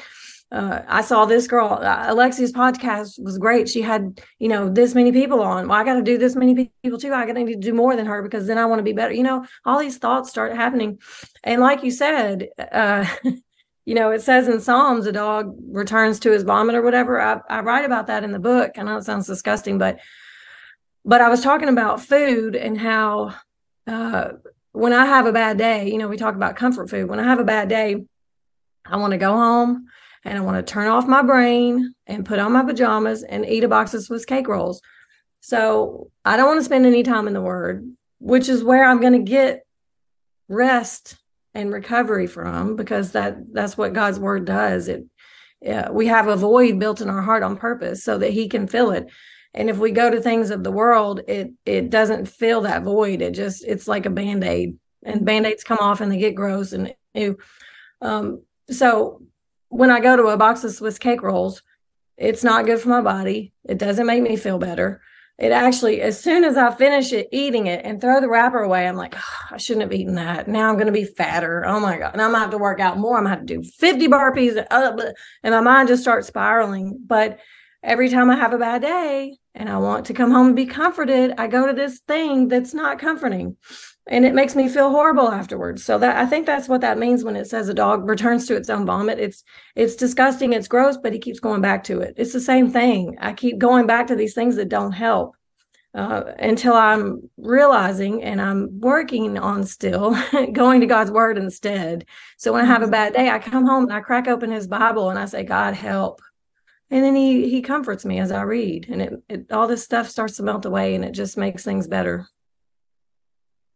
Uh, 0.50 0.80
I 0.88 1.02
saw 1.02 1.26
this 1.26 1.46
girl, 1.46 1.78
uh, 1.82 2.06
Alexia's 2.08 2.52
podcast 2.52 3.22
was 3.22 3.36
great. 3.36 3.68
She 3.68 3.82
had, 3.82 4.18
you 4.38 4.48
know, 4.48 4.70
this 4.70 4.94
many 4.94 5.12
people 5.12 5.42
on. 5.42 5.68
Well, 5.68 5.78
I 5.78 5.84
got 5.84 5.94
to 5.94 6.02
do 6.02 6.16
this 6.16 6.34
many 6.34 6.70
people 6.82 6.98
too. 6.98 7.12
I 7.12 7.26
got 7.26 7.34
to 7.34 7.44
need 7.44 7.60
to 7.60 7.68
do 7.68 7.74
more 7.74 7.94
than 7.94 8.06
her 8.06 8.22
because 8.22 8.46
then 8.46 8.56
I 8.56 8.64
want 8.64 8.78
to 8.78 8.82
be 8.84 8.94
better. 8.94 9.12
You 9.12 9.24
know, 9.24 9.46
all 9.66 9.78
these 9.78 9.98
thoughts 9.98 10.30
start 10.30 10.56
happening. 10.56 11.00
And 11.44 11.60
like 11.60 11.84
you 11.84 11.90
said, 11.90 12.48
uh, 12.72 13.04
you 13.84 13.94
know, 13.94 14.10
it 14.10 14.22
says 14.22 14.48
in 14.48 14.60
Psalms, 14.60 15.06
a 15.06 15.12
dog 15.12 15.54
returns 15.68 16.18
to 16.20 16.30
his 16.30 16.44
vomit 16.44 16.76
or 16.76 16.82
whatever. 16.82 17.20
I, 17.20 17.40
I 17.50 17.60
write 17.60 17.84
about 17.84 18.06
that 18.06 18.24
in 18.24 18.32
the 18.32 18.38
book. 18.38 18.72
I 18.78 18.82
know 18.84 18.96
it 18.96 19.04
sounds 19.04 19.26
disgusting, 19.26 19.76
but 19.76 19.98
but 21.04 21.20
I 21.20 21.28
was 21.28 21.42
talking 21.42 21.68
about 21.68 22.02
food 22.02 22.54
and 22.54 22.78
how 22.78 23.34
uh, 23.86 24.30
when 24.72 24.92
I 24.92 25.06
have 25.06 25.26
a 25.26 25.32
bad 25.32 25.56
day, 25.56 25.90
you 25.90 25.98
know, 25.98 26.08
we 26.08 26.16
talk 26.16 26.34
about 26.34 26.56
comfort 26.56 26.90
food. 26.90 27.08
When 27.08 27.20
I 27.20 27.24
have 27.24 27.38
a 27.38 27.44
bad 27.44 27.68
day, 27.68 28.04
I 28.84 28.96
want 28.96 29.12
to 29.12 29.18
go 29.18 29.32
home 29.32 29.88
and 30.24 30.36
I 30.36 30.40
want 30.40 30.56
to 30.56 30.72
turn 30.72 30.88
off 30.88 31.06
my 31.06 31.22
brain 31.22 31.94
and 32.06 32.26
put 32.26 32.38
on 32.38 32.52
my 32.52 32.64
pajamas 32.64 33.22
and 33.22 33.46
eat 33.46 33.64
a 33.64 33.68
box 33.68 33.94
of 33.94 34.02
Swiss 34.02 34.24
cake 34.24 34.48
rolls. 34.48 34.80
So 35.40 36.10
I 36.24 36.36
don't 36.36 36.48
want 36.48 36.60
to 36.60 36.64
spend 36.64 36.86
any 36.86 37.02
time 37.02 37.28
in 37.28 37.34
the 37.34 37.40
Word, 37.40 37.88
which 38.18 38.48
is 38.48 38.64
where 38.64 38.84
I'm 38.84 39.00
going 39.00 39.12
to 39.12 39.30
get 39.30 39.64
rest 40.48 41.16
and 41.54 41.72
recovery 41.72 42.26
from 42.26 42.76
because 42.76 43.12
that 43.12 43.36
that's 43.52 43.76
what 43.76 43.92
God's 43.92 44.18
Word 44.18 44.44
does. 44.44 44.88
It 44.88 45.04
we 45.90 46.06
have 46.06 46.28
a 46.28 46.36
void 46.36 46.78
built 46.78 47.00
in 47.00 47.10
our 47.10 47.22
heart 47.22 47.42
on 47.42 47.56
purpose 47.56 48.04
so 48.04 48.18
that 48.18 48.30
He 48.32 48.48
can 48.48 48.66
fill 48.66 48.90
it 48.90 49.08
and 49.54 49.70
if 49.70 49.78
we 49.78 49.90
go 49.90 50.10
to 50.10 50.20
things 50.20 50.50
of 50.50 50.62
the 50.62 50.70
world 50.70 51.20
it 51.26 51.52
it 51.64 51.90
doesn't 51.90 52.28
fill 52.28 52.62
that 52.62 52.82
void 52.82 53.20
it 53.22 53.32
just 53.32 53.64
it's 53.64 53.88
like 53.88 54.06
a 54.06 54.10
band-aid 54.10 54.76
and 55.04 55.24
band-aids 55.24 55.64
come 55.64 55.78
off 55.78 56.00
and 56.00 56.10
they 56.10 56.18
get 56.18 56.34
gross 56.34 56.72
and 56.72 56.94
ew. 57.14 57.36
um 58.00 58.42
so 58.70 59.22
when 59.68 59.90
i 59.90 60.00
go 60.00 60.16
to 60.16 60.26
a 60.28 60.36
box 60.36 60.64
of 60.64 60.72
swiss 60.72 60.98
cake 60.98 61.22
rolls 61.22 61.62
it's 62.18 62.42
not 62.42 62.66
good 62.66 62.80
for 62.80 62.88
my 62.88 63.00
body. 63.00 63.52
It 63.64 63.78
doesn't 63.78 64.06
make 64.06 64.22
me 64.22 64.36
feel 64.36 64.58
better. 64.58 65.00
It 65.38 65.52
actually 65.52 66.02
as 66.02 66.20
soon 66.20 66.42
as 66.42 66.56
i 66.56 66.74
finish 66.74 67.12
it 67.12 67.28
eating 67.30 67.68
it 67.68 67.84
and 67.84 68.00
throw 68.00 68.20
the 68.20 68.28
wrapper 68.28 68.58
away 68.58 68.88
i'm 68.88 68.96
like 68.96 69.14
oh, 69.16 69.44
i 69.52 69.56
shouldn't 69.56 69.82
have 69.82 69.92
eaten 69.92 70.16
that. 70.16 70.48
Now 70.48 70.68
i'm 70.68 70.74
going 70.74 70.86
to 70.86 70.92
be 70.92 71.04
fatter. 71.04 71.64
Oh 71.64 71.78
my 71.78 71.96
god. 71.96 72.12
And 72.12 72.20
i'm 72.20 72.30
going 72.30 72.40
to 72.40 72.40
have 72.40 72.50
to 72.50 72.58
work 72.58 72.80
out 72.80 72.98
more. 72.98 73.16
I'm 73.16 73.22
going 73.22 73.36
to 73.36 73.38
have 73.38 73.46
to 73.46 73.58
do 73.58 73.62
50 73.62 74.08
burpees 74.08 74.66
uh, 74.68 75.12
and 75.44 75.54
my 75.54 75.60
mind 75.60 75.88
just 75.88 76.02
starts 76.02 76.26
spiraling. 76.26 76.98
But 77.06 77.38
every 77.84 78.08
time 78.08 78.30
I 78.30 78.36
have 78.36 78.52
a 78.52 78.58
bad 78.58 78.82
day 78.82 79.38
and 79.54 79.68
I 79.68 79.78
want 79.78 80.06
to 80.06 80.14
come 80.14 80.32
home 80.32 80.48
and 80.48 80.56
be 80.56 80.66
comforted, 80.66 81.34
I 81.38 81.46
go 81.46 81.68
to 81.68 81.72
this 81.72 82.00
thing 82.00 82.48
that's 82.48 82.74
not 82.74 82.98
comforting 82.98 83.56
and 84.08 84.24
it 84.24 84.34
makes 84.34 84.56
me 84.56 84.68
feel 84.68 84.90
horrible 84.90 85.30
afterwards. 85.30 85.84
So 85.84 85.98
that 85.98 86.16
I 86.16 86.26
think 86.26 86.46
that's 86.46 86.68
what 86.68 86.80
that 86.80 86.98
means 86.98 87.24
when 87.24 87.36
it 87.36 87.46
says 87.46 87.68
a 87.68 87.74
dog 87.74 88.08
returns 88.08 88.46
to 88.46 88.56
its 88.56 88.70
own 88.70 88.86
vomit. 88.86 89.18
It's 89.18 89.44
it's 89.76 89.96
disgusting, 89.96 90.52
it's 90.52 90.68
gross, 90.68 90.96
but 90.96 91.12
he 91.12 91.18
keeps 91.18 91.40
going 91.40 91.60
back 91.60 91.84
to 91.84 92.00
it. 92.00 92.14
It's 92.16 92.32
the 92.32 92.40
same 92.40 92.70
thing. 92.70 93.16
I 93.20 93.32
keep 93.32 93.58
going 93.58 93.86
back 93.86 94.06
to 94.08 94.16
these 94.16 94.34
things 94.34 94.56
that 94.56 94.68
don't 94.68 94.92
help. 94.92 95.34
Uh, 95.94 96.32
until 96.38 96.74
I'm 96.74 97.28
realizing 97.38 98.22
and 98.22 98.40
I'm 98.40 98.78
working 98.78 99.38
on 99.38 99.64
still 99.64 100.16
going 100.52 100.82
to 100.82 100.86
God's 100.86 101.10
word 101.10 101.38
instead. 101.38 102.04
So 102.36 102.52
when 102.52 102.62
I 102.62 102.66
have 102.66 102.82
a 102.82 102.88
bad 102.88 103.14
day, 103.14 103.30
I 103.30 103.38
come 103.38 103.66
home 103.66 103.84
and 103.84 103.92
I 103.92 104.00
crack 104.00 104.28
open 104.28 104.50
his 104.50 104.68
Bible 104.68 105.08
and 105.08 105.18
I 105.18 105.24
say, 105.24 105.44
God, 105.44 105.74
help 105.74 106.20
and 106.90 107.04
then 107.04 107.14
he 107.14 107.48
he 107.48 107.60
comforts 107.62 108.04
me 108.04 108.18
as 108.18 108.32
i 108.32 108.42
read 108.42 108.86
and 108.88 109.02
it, 109.02 109.12
it 109.28 109.52
all 109.52 109.66
this 109.66 109.84
stuff 109.84 110.08
starts 110.08 110.36
to 110.36 110.42
melt 110.42 110.64
away 110.64 110.94
and 110.94 111.04
it 111.04 111.12
just 111.12 111.36
makes 111.36 111.62
things 111.62 111.86
better 111.86 112.26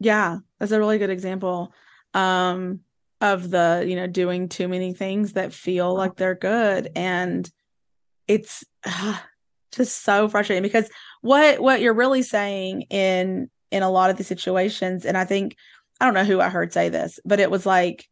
yeah 0.04 0.38
that's 0.59 0.73
a 0.73 0.78
really 0.78 0.99
good 0.99 1.11
example 1.11 1.73
um 2.14 2.80
of 3.21 3.50
the 3.50 3.85
you 3.87 3.97
know 3.97 4.06
doing 4.06 4.49
too 4.49 4.68
many 4.68 4.92
things 4.92 5.35
that 5.35 5.52
feel 5.52 5.94
like 5.94 6.16
they're 6.16 6.35
good 6.35 6.90
and 6.97 7.50
it's 8.28 8.64
uh, 8.85 9.18
just 9.73 10.02
so 10.02 10.28
frustrating 10.28 10.62
because 10.62 10.90
what 11.21 11.61
what 11.61 11.80
you're 11.80 11.94
really 11.94 12.23
saying 12.23 12.82
in 12.82 13.49
in 13.71 13.82
a 13.82 13.90
lot 13.90 14.11
of 14.11 14.16
these 14.16 14.26
situations 14.26 15.04
and 15.04 15.16
i 15.16 15.25
think 15.25 15.56
i 16.00 16.04
don't 16.04 16.14
know 16.14 16.25
who 16.25 16.40
i 16.40 16.49
heard 16.49 16.73
say 16.73 16.88
this 16.88 17.21
but 17.25 17.40
it 17.40 17.50
was 17.50 17.64
like 17.64 18.09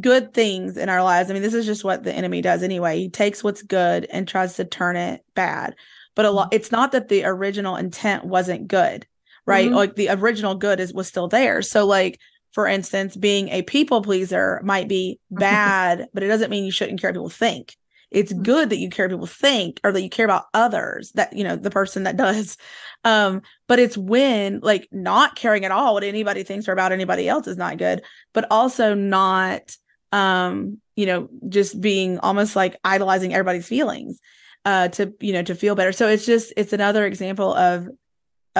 good 0.00 0.32
things 0.32 0.76
in 0.76 0.88
our 0.88 1.02
lives. 1.02 1.30
I 1.30 1.34
mean, 1.34 1.42
this 1.42 1.54
is 1.54 1.66
just 1.66 1.84
what 1.84 2.02
the 2.02 2.14
enemy 2.14 2.40
does 2.40 2.62
anyway. 2.62 2.98
He 2.98 3.08
takes 3.08 3.44
what's 3.44 3.62
good 3.62 4.06
and 4.06 4.26
tries 4.26 4.54
to 4.54 4.64
turn 4.64 4.96
it 4.96 5.24
bad. 5.34 5.76
But 6.14 6.24
a 6.24 6.30
lot 6.30 6.46
mm-hmm. 6.46 6.56
it's 6.56 6.72
not 6.72 6.92
that 6.92 7.08
the 7.08 7.24
original 7.24 7.76
intent 7.76 8.24
wasn't 8.24 8.68
good, 8.68 9.06
right? 9.50 9.66
Mm-hmm. 9.66 9.74
Like 9.74 9.96
the 9.96 10.10
original 10.10 10.54
good 10.54 10.80
is 10.80 10.94
was 10.94 11.08
still 11.08 11.28
there. 11.28 11.60
So 11.60 11.84
like 11.84 12.18
for 12.52 12.66
instance, 12.66 13.16
being 13.16 13.48
a 13.48 13.62
people 13.62 14.02
pleaser 14.02 14.60
might 14.64 14.88
be 14.88 15.18
bad, 15.30 16.08
but 16.14 16.22
it 16.22 16.28
doesn't 16.28 16.50
mean 16.50 16.64
you 16.64 16.72
shouldn't 16.72 17.00
care 17.00 17.10
what 17.10 17.14
people 17.14 17.28
think. 17.28 17.76
It's 18.10 18.32
mm-hmm. 18.32 18.42
good 18.42 18.70
that 18.70 18.78
you 18.78 18.90
care 18.90 19.06
what 19.06 19.14
people 19.14 19.26
think 19.26 19.80
or 19.84 19.92
that 19.92 20.02
you 20.02 20.10
care 20.10 20.24
about 20.24 20.46
others, 20.54 21.12
that, 21.12 21.32
you 21.36 21.44
know, 21.44 21.56
the 21.56 21.70
person 21.70 22.04
that 22.04 22.16
does. 22.16 22.56
Um, 23.02 23.40
but 23.66 23.78
it's 23.78 23.96
when 23.96 24.60
like 24.60 24.86
not 24.92 25.34
caring 25.34 25.64
at 25.64 25.70
all 25.70 25.94
what 25.94 26.04
anybody 26.04 26.42
thinks 26.42 26.68
or 26.68 26.72
about 26.72 26.92
anybody 26.92 27.30
else 27.30 27.46
is 27.46 27.56
not 27.56 27.78
good, 27.78 28.02
but 28.34 28.46
also 28.50 28.92
not, 28.92 29.74
um, 30.12 30.82
you 30.96 31.06
know, 31.06 31.30
just 31.48 31.80
being 31.80 32.18
almost 32.18 32.54
like 32.54 32.76
idolizing 32.84 33.32
everybody's 33.32 33.66
feelings 33.66 34.20
uh 34.66 34.88
to 34.88 35.14
you 35.20 35.32
know 35.32 35.42
to 35.42 35.54
feel 35.54 35.74
better 35.74 35.92
so 35.92 36.06
it's 36.06 36.26
just 36.26 36.52
it's 36.56 36.74
another 36.74 37.06
example 37.06 37.54
of 37.54 37.88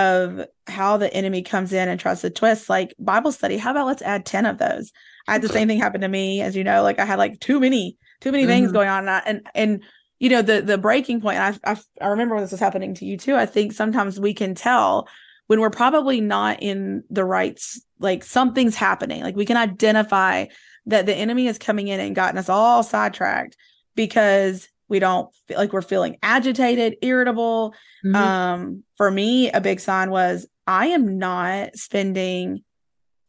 of 0.01 0.47
how 0.67 0.97
the 0.97 1.13
enemy 1.13 1.43
comes 1.43 1.73
in 1.73 1.89
and 1.89 2.01
tries 2.01 2.23
to 2.23 2.31
twist 2.31 2.69
like 2.69 2.95
Bible 2.99 3.33
study. 3.33 3.57
How 3.57 3.73
about 3.73 3.87
let's 3.87 4.03
add 4.03 4.25
10 4.25 4.47
of 4.47 4.59
those? 4.59 4.93
I 5.29 5.33
had 5.33 5.43
the 5.43 5.49
same 5.49 5.69
thing 5.69 5.79
happen 5.79 6.01
to 6.01 6.09
me, 6.09 6.41
as 6.41 6.57
you 6.57 6.65
know, 6.65 6.83
like 6.83 6.99
I 6.99 7.05
had 7.05 7.19
like 7.19 7.41
too 7.41 7.61
many, 7.61 7.99
too 8.21 8.33
many 8.33 8.45
mm-hmm. 8.45 8.51
things 8.51 8.73
going 8.73 8.89
on. 8.89 9.01
And, 9.01 9.11
I, 9.11 9.23
and, 9.27 9.47
and, 9.55 9.83
you 10.19 10.31
know, 10.31 10.43
the, 10.43 10.63
the 10.63 10.79
breaking 10.79 11.21
point, 11.21 11.39
I, 11.39 11.57
I, 11.65 11.77
I 12.01 12.09
remember 12.09 12.35
when 12.35 12.45
this 12.45 12.51
was 12.51 12.61
happening 12.61 12.95
to 12.95 13.05
you 13.05 13.17
too. 13.17 13.37
I 13.37 13.47
think 13.47 13.73
sometimes 13.73 14.19
we 14.19 14.35
can 14.35 14.55
tell 14.55 15.09
when 15.47 15.61
we're 15.61 15.71
probably 15.71 16.21
not 16.21 16.63
in 16.63 17.05
the 17.11 17.25
right, 17.25 17.61
like 17.99 18.25
something's 18.25 18.77
happening. 18.77 19.23
Like 19.23 19.37
we 19.37 19.47
can 19.47 19.57
identify 19.57 20.47
that 20.87 21.07
the 21.07 21.15
enemy 21.15 21.47
is 21.47 21.59
coming 21.59 21.89
in 21.89 22.01
and 22.01 22.15
gotten 22.15 22.39
us 22.39 22.49
all 22.49 22.83
sidetracked 22.83 23.57
because 23.95 24.69
we 24.91 24.99
don't 24.99 25.33
feel 25.47 25.57
like 25.57 25.73
we're 25.73 25.81
feeling 25.81 26.19
agitated 26.23 26.97
irritable 27.01 27.75
mm-hmm. 28.05 28.15
um 28.15 28.85
for 28.97 29.11
me 29.11 29.51
a 29.51 29.61
big 29.61 29.81
sign 29.81 30.11
was 30.11 30.47
i 30.67 30.89
am 30.89 31.19
not 31.19 31.75
spending 31.77 32.63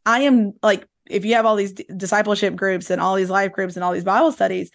i 0.04 0.20
am 0.20 0.52
like 0.62 0.86
if 1.08 1.24
you 1.24 1.34
have 1.34 1.46
all 1.46 1.56
these 1.56 1.72
discipleship 1.72 2.54
groups 2.54 2.90
and 2.90 3.00
all 3.00 3.14
these 3.14 3.30
life 3.30 3.52
groups 3.52 3.76
and 3.76 3.84
all 3.84 3.92
these 3.92 4.04
bible 4.04 4.32
studies 4.32 4.70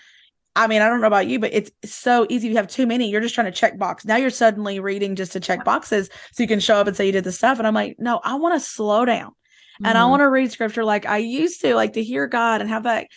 i 0.56 0.65
mean 0.65 0.82
i 0.82 0.88
don't 0.88 1.01
know 1.01 1.08
about 1.08 1.27
you 1.27 1.39
but 1.39 1.53
it's 1.53 1.72
so 1.86 2.25
easy 2.29 2.48
you 2.48 2.56
have 2.56 2.67
too 2.67 2.88
many 2.88 3.10
you're 3.10 3.22
just 3.22 3.36
trying 3.36 3.46
to 3.46 3.51
check 3.51 3.77
box 3.77 4.06
now 4.06 4.15
you're 4.15 4.29
suddenly 4.29 4.79
reading 4.79 5.15
just 5.15 5.34
to 5.34 5.39
check 5.39 5.63
boxes 5.63 6.10
so 6.32 6.41
you 6.41 6.48
can 6.48 6.60
show 6.60 6.75
up 6.75 6.88
and 6.88 6.96
say 6.96 7.06
you 7.06 7.12
did 7.12 7.24
the 7.24 7.32
stuff 7.32 7.60
and 7.60 7.67
i'm 7.67 7.75
like 7.75 7.96
no 8.00 8.20
i 8.24 8.36
want 8.36 8.56
to 8.56 8.60
slow 8.60 9.06
down 9.06 9.29
mm-hmm. 9.29 9.86
and 9.86 9.98
i 9.98 10.01
mm-hmm. 10.01 10.12
want 10.12 10.22
to 10.22 10.29
read 10.29 10.51
scripture 10.51 10.84
like 10.84 11.06
i 11.06 11.17
used 11.17 11.62
to 11.62 11.75
like 11.75 11.94
to 11.94 12.03
hear 12.03 12.27
god 12.27 12.62
and 12.62 12.70
have 12.70 12.84
that 12.84 13.08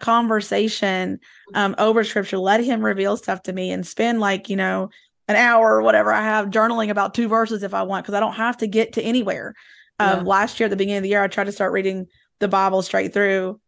conversation 0.00 1.20
um, 1.54 1.74
over 1.78 2.02
scripture 2.04 2.38
let 2.38 2.62
him 2.62 2.84
reveal 2.84 3.16
stuff 3.16 3.42
to 3.42 3.52
me 3.52 3.70
and 3.70 3.86
spend 3.86 4.20
like 4.20 4.48
you 4.48 4.56
know 4.56 4.90
an 5.28 5.36
hour 5.36 5.74
or 5.74 5.82
whatever 5.82 6.12
i 6.12 6.22
have 6.22 6.46
journaling 6.46 6.90
about 6.90 7.14
two 7.14 7.28
verses 7.28 7.62
if 7.62 7.74
i 7.74 7.82
want 7.82 8.04
because 8.04 8.14
i 8.14 8.20
don't 8.20 8.34
have 8.34 8.56
to 8.56 8.66
get 8.66 8.94
to 8.94 9.02
anywhere 9.02 9.54
um, 9.98 10.18
yeah. 10.18 10.22
last 10.24 10.58
year 10.58 10.66
at 10.66 10.70
the 10.70 10.76
beginning 10.76 10.98
of 10.98 11.02
the 11.02 11.08
year 11.10 11.22
i 11.22 11.28
tried 11.28 11.44
to 11.44 11.52
start 11.52 11.72
reading 11.72 12.06
the 12.40 12.48
bible 12.48 12.82
straight 12.82 13.12
through 13.12 13.60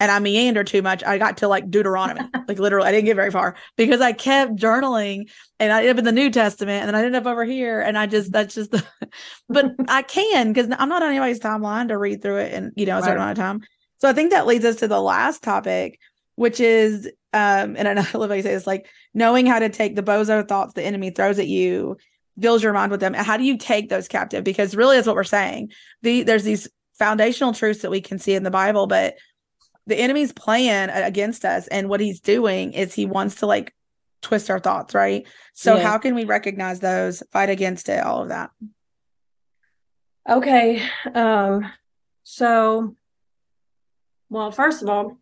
and 0.00 0.10
i 0.10 0.18
meandered 0.18 0.66
too 0.66 0.82
much 0.82 1.04
i 1.04 1.16
got 1.16 1.38
to 1.38 1.48
like 1.48 1.70
deuteronomy 1.70 2.28
like 2.48 2.58
literally 2.58 2.88
i 2.88 2.90
didn't 2.90 3.06
get 3.06 3.16
very 3.16 3.30
far 3.30 3.54
because 3.76 4.00
i 4.00 4.12
kept 4.12 4.56
journaling 4.56 5.30
and 5.60 5.72
i 5.72 5.78
ended 5.78 5.92
up 5.92 5.98
in 5.98 6.04
the 6.04 6.12
new 6.12 6.28
testament 6.28 6.82
and 6.82 6.88
then 6.88 6.94
i 6.94 6.98
ended 6.98 7.14
up 7.14 7.26
over 7.26 7.44
here 7.44 7.80
and 7.80 7.96
i 7.96 8.06
just 8.06 8.32
that's 8.32 8.54
just 8.54 8.72
the 8.72 8.84
but 9.48 9.74
i 9.88 10.02
can 10.02 10.52
because 10.52 10.68
i'm 10.78 10.88
not 10.88 11.02
on 11.02 11.08
anybody's 11.08 11.40
timeline 11.40 11.88
to 11.88 11.96
read 11.96 12.20
through 12.20 12.38
it 12.38 12.52
in 12.52 12.72
you 12.76 12.84
know 12.84 12.98
a 12.98 13.00
certain 13.00 13.16
right. 13.16 13.22
amount 13.22 13.38
of 13.38 13.42
time 13.42 13.62
so 14.02 14.08
I 14.08 14.14
think 14.14 14.32
that 14.32 14.48
leads 14.48 14.64
us 14.64 14.74
to 14.76 14.88
the 14.88 15.00
last 15.00 15.44
topic, 15.44 16.00
which 16.34 16.58
is, 16.58 17.06
um, 17.32 17.76
and 17.76 17.86
I 17.86 17.94
know 17.94 18.04
I 18.14 18.18
love 18.18 18.30
how 18.30 18.34
you 18.34 18.42
say 18.42 18.52
this, 18.52 18.66
like 18.66 18.88
knowing 19.14 19.46
how 19.46 19.60
to 19.60 19.68
take 19.68 19.94
the 19.94 20.02
bozo 20.02 20.46
thoughts 20.46 20.74
the 20.74 20.82
enemy 20.82 21.10
throws 21.10 21.38
at 21.38 21.46
you, 21.46 21.96
fills 22.40 22.64
your 22.64 22.72
mind 22.72 22.90
with 22.90 22.98
them. 22.98 23.14
How 23.14 23.36
do 23.36 23.44
you 23.44 23.56
take 23.56 23.90
those 23.90 24.08
captive? 24.08 24.42
Because 24.42 24.74
really, 24.74 24.96
that's 24.96 25.06
what 25.06 25.14
we're 25.14 25.22
saying. 25.22 25.70
The 26.02 26.24
there's 26.24 26.42
these 26.42 26.68
foundational 26.98 27.52
truths 27.52 27.82
that 27.82 27.92
we 27.92 28.00
can 28.00 28.18
see 28.18 28.34
in 28.34 28.42
the 28.42 28.50
Bible, 28.50 28.88
but 28.88 29.14
the 29.86 29.94
enemy's 29.94 30.32
plan 30.32 30.90
against 30.90 31.44
us, 31.44 31.68
and 31.68 31.88
what 31.88 32.00
he's 32.00 32.18
doing 32.18 32.72
is 32.72 32.92
he 32.92 33.06
wants 33.06 33.36
to 33.36 33.46
like 33.46 33.72
twist 34.20 34.50
our 34.50 34.58
thoughts, 34.58 34.96
right? 34.96 35.28
So 35.54 35.76
yeah. 35.76 35.82
how 35.84 35.98
can 35.98 36.16
we 36.16 36.24
recognize 36.24 36.80
those, 36.80 37.22
fight 37.30 37.50
against 37.50 37.88
it, 37.88 38.02
all 38.02 38.22
of 38.22 38.30
that? 38.30 38.50
Okay. 40.28 40.82
Um, 41.14 41.70
so 42.24 42.96
well, 44.32 44.50
first 44.50 44.82
of 44.82 44.88
all, 44.88 45.18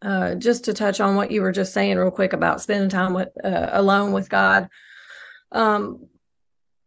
uh, 0.00 0.34
just 0.36 0.64
to 0.64 0.72
touch 0.72 1.00
on 1.00 1.16
what 1.16 1.30
you 1.30 1.42
were 1.42 1.52
just 1.52 1.74
saying 1.74 1.98
real 1.98 2.10
quick 2.10 2.32
about 2.32 2.62
spending 2.62 2.88
time 2.88 3.12
with 3.12 3.28
uh, 3.44 3.68
alone 3.72 4.12
with 4.12 4.30
God. 4.30 4.70
Um, 5.52 6.06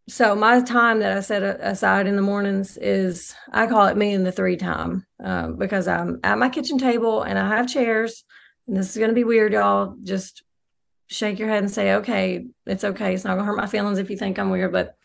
so 0.08 0.36
my 0.36 0.62
time 0.62 1.02
that 1.02 1.16
I 1.16 1.20
set 1.20 1.44
aside 1.44 2.08
in 2.08 2.16
the 2.16 2.24
mornings 2.24 2.78
is 2.78 3.36
I 3.52 3.68
call 3.68 3.86
it 3.86 3.98
me 3.98 4.14
and 4.14 4.26
the 4.26 4.32
three 4.32 4.58
time 4.58 5.06
um, 5.24 5.58
because 5.58 5.88
I'm 5.88 6.20
at 6.24 6.40
my 6.40 6.50
kitchen 6.50 6.80
table 6.80 7.22
and 7.22 7.38
I 7.38 7.48
have 7.56 7.72
chairs. 7.72 8.24
And 8.68 8.76
this 8.76 8.90
is 8.90 8.98
going 8.98 9.10
to 9.10 9.16
be 9.16 9.24
weird, 9.24 9.54
y'all. 9.54 9.98
Just 10.02 10.42
shake 11.06 11.38
your 11.38 11.48
head 11.48 11.62
and 11.62 11.72
say, 11.72 11.94
okay, 11.96 12.48
it's 12.66 12.84
okay. 12.84 13.14
It's 13.14 13.24
not 13.24 13.36
going 13.36 13.42
to 13.42 13.46
hurt 13.46 13.58
my 13.58 13.68
feelings 13.68 14.00
if 14.00 14.10
you 14.10 14.18
think 14.18 14.40
I'm 14.40 14.50
weird, 14.50 14.72
but 14.72 14.96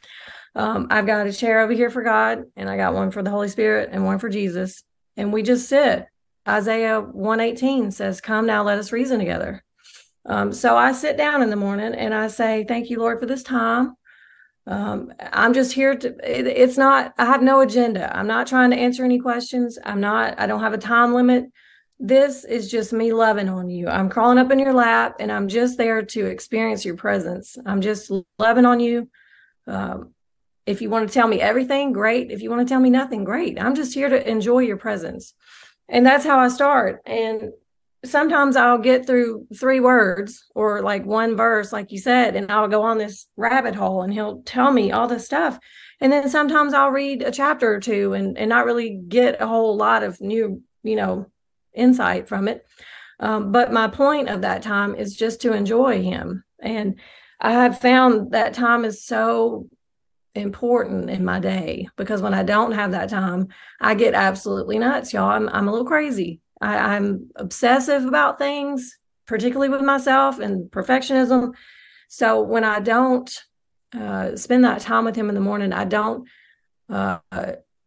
um, 0.54 0.86
I've 0.88 1.06
got 1.06 1.26
a 1.26 1.32
chair 1.34 1.60
over 1.60 1.74
here 1.74 1.90
for 1.90 2.02
God 2.02 2.44
and 2.56 2.70
I 2.70 2.78
got 2.78 2.94
one 2.94 3.10
for 3.10 3.22
the 3.22 3.30
Holy 3.30 3.48
Spirit 3.48 3.90
and 3.92 4.06
one 4.06 4.18
for 4.18 4.30
Jesus. 4.30 4.84
And 5.18 5.34
we 5.34 5.42
just 5.42 5.68
sit 5.68 6.06
Isaiah 6.48 7.00
118 7.00 7.90
says, 7.90 8.20
Come 8.20 8.46
now, 8.46 8.62
let 8.62 8.78
us 8.78 8.92
reason 8.92 9.18
together. 9.18 9.62
Um, 10.26 10.52
so 10.52 10.76
I 10.76 10.92
sit 10.92 11.16
down 11.16 11.42
in 11.42 11.50
the 11.50 11.56
morning 11.56 11.94
and 11.94 12.14
I 12.14 12.28
say, 12.28 12.64
Thank 12.66 12.90
you, 12.90 12.98
Lord, 12.98 13.20
for 13.20 13.26
this 13.26 13.42
time. 13.42 13.94
Um, 14.66 15.12
I'm 15.20 15.52
just 15.52 15.72
here 15.72 15.94
to, 15.94 16.08
it, 16.08 16.46
it's 16.46 16.78
not, 16.78 17.12
I 17.18 17.26
have 17.26 17.42
no 17.42 17.60
agenda. 17.60 18.14
I'm 18.16 18.26
not 18.26 18.46
trying 18.46 18.70
to 18.70 18.76
answer 18.76 19.04
any 19.04 19.18
questions. 19.18 19.78
I'm 19.84 20.00
not, 20.00 20.40
I 20.40 20.46
don't 20.46 20.60
have 20.60 20.72
a 20.72 20.78
time 20.78 21.12
limit. 21.14 21.46
This 21.98 22.44
is 22.44 22.70
just 22.70 22.92
me 22.92 23.12
loving 23.12 23.48
on 23.48 23.68
you. 23.68 23.88
I'm 23.88 24.08
crawling 24.08 24.38
up 24.38 24.50
in 24.50 24.58
your 24.58 24.72
lap 24.72 25.16
and 25.20 25.30
I'm 25.30 25.48
just 25.48 25.76
there 25.76 26.02
to 26.02 26.26
experience 26.26 26.84
your 26.84 26.96
presence. 26.96 27.56
I'm 27.66 27.82
just 27.82 28.10
loving 28.38 28.64
on 28.64 28.80
you. 28.80 29.08
Um, 29.66 30.14
if 30.66 30.80
you 30.80 30.88
want 30.88 31.08
to 31.08 31.14
tell 31.14 31.28
me 31.28 31.40
everything, 31.40 31.92
great. 31.92 32.30
If 32.30 32.40
you 32.40 32.48
want 32.48 32.66
to 32.66 32.72
tell 32.72 32.80
me 32.80 32.90
nothing, 32.90 33.22
great. 33.22 33.60
I'm 33.60 33.74
just 33.74 33.92
here 33.92 34.08
to 34.08 34.28
enjoy 34.28 34.60
your 34.60 34.78
presence 34.78 35.34
and 35.88 36.04
that's 36.04 36.24
how 36.24 36.38
I 36.38 36.48
start. 36.48 37.02
And 37.06 37.52
sometimes 38.04 38.56
I'll 38.56 38.78
get 38.78 39.06
through 39.06 39.46
three 39.58 39.80
words 39.80 40.44
or 40.54 40.82
like 40.82 41.04
one 41.04 41.36
verse, 41.36 41.72
like 41.72 41.90
you 41.90 41.98
said, 41.98 42.36
and 42.36 42.50
I'll 42.50 42.68
go 42.68 42.82
on 42.82 42.98
this 42.98 43.26
rabbit 43.36 43.74
hole 43.74 44.02
and 44.02 44.12
he'll 44.12 44.42
tell 44.42 44.72
me 44.72 44.92
all 44.92 45.08
this 45.08 45.24
stuff. 45.24 45.58
And 46.00 46.12
then 46.12 46.28
sometimes 46.28 46.74
I'll 46.74 46.90
read 46.90 47.22
a 47.22 47.30
chapter 47.30 47.72
or 47.72 47.80
two 47.80 48.12
and, 48.12 48.36
and 48.36 48.48
not 48.48 48.66
really 48.66 49.00
get 49.08 49.40
a 49.40 49.46
whole 49.46 49.76
lot 49.76 50.02
of 50.02 50.20
new, 50.20 50.62
you 50.82 50.96
know, 50.96 51.26
insight 51.74 52.28
from 52.28 52.48
it. 52.48 52.66
Um, 53.20 53.52
but 53.52 53.72
my 53.72 53.88
point 53.88 54.28
of 54.28 54.42
that 54.42 54.62
time 54.62 54.94
is 54.94 55.16
just 55.16 55.40
to 55.42 55.52
enjoy 55.52 56.02
him. 56.02 56.44
And 56.60 56.98
I 57.40 57.52
have 57.52 57.80
found 57.80 58.32
that 58.32 58.54
time 58.54 58.84
is 58.84 59.04
so 59.04 59.68
important 60.34 61.10
in 61.10 61.24
my 61.24 61.38
day 61.38 61.88
because 61.96 62.20
when 62.20 62.34
I 62.34 62.42
don't 62.42 62.72
have 62.72 62.92
that 62.92 63.08
time, 63.08 63.48
I 63.80 63.94
get 63.94 64.14
absolutely 64.14 64.78
nuts, 64.78 65.12
y'all. 65.12 65.30
I'm 65.30 65.48
I'm 65.48 65.68
a 65.68 65.70
little 65.70 65.86
crazy. 65.86 66.40
I, 66.60 66.96
I'm 66.96 67.30
obsessive 67.36 68.04
about 68.04 68.38
things, 68.38 68.98
particularly 69.26 69.68
with 69.68 69.82
myself 69.82 70.38
and 70.38 70.70
perfectionism. 70.70 71.54
So 72.08 72.40
when 72.42 72.64
I 72.64 72.80
don't 72.80 73.30
uh, 73.92 74.36
spend 74.36 74.64
that 74.64 74.80
time 74.80 75.04
with 75.04 75.16
him 75.16 75.28
in 75.28 75.34
the 75.34 75.40
morning, 75.40 75.72
I 75.72 75.84
don't 75.84 76.28
uh, 76.88 77.18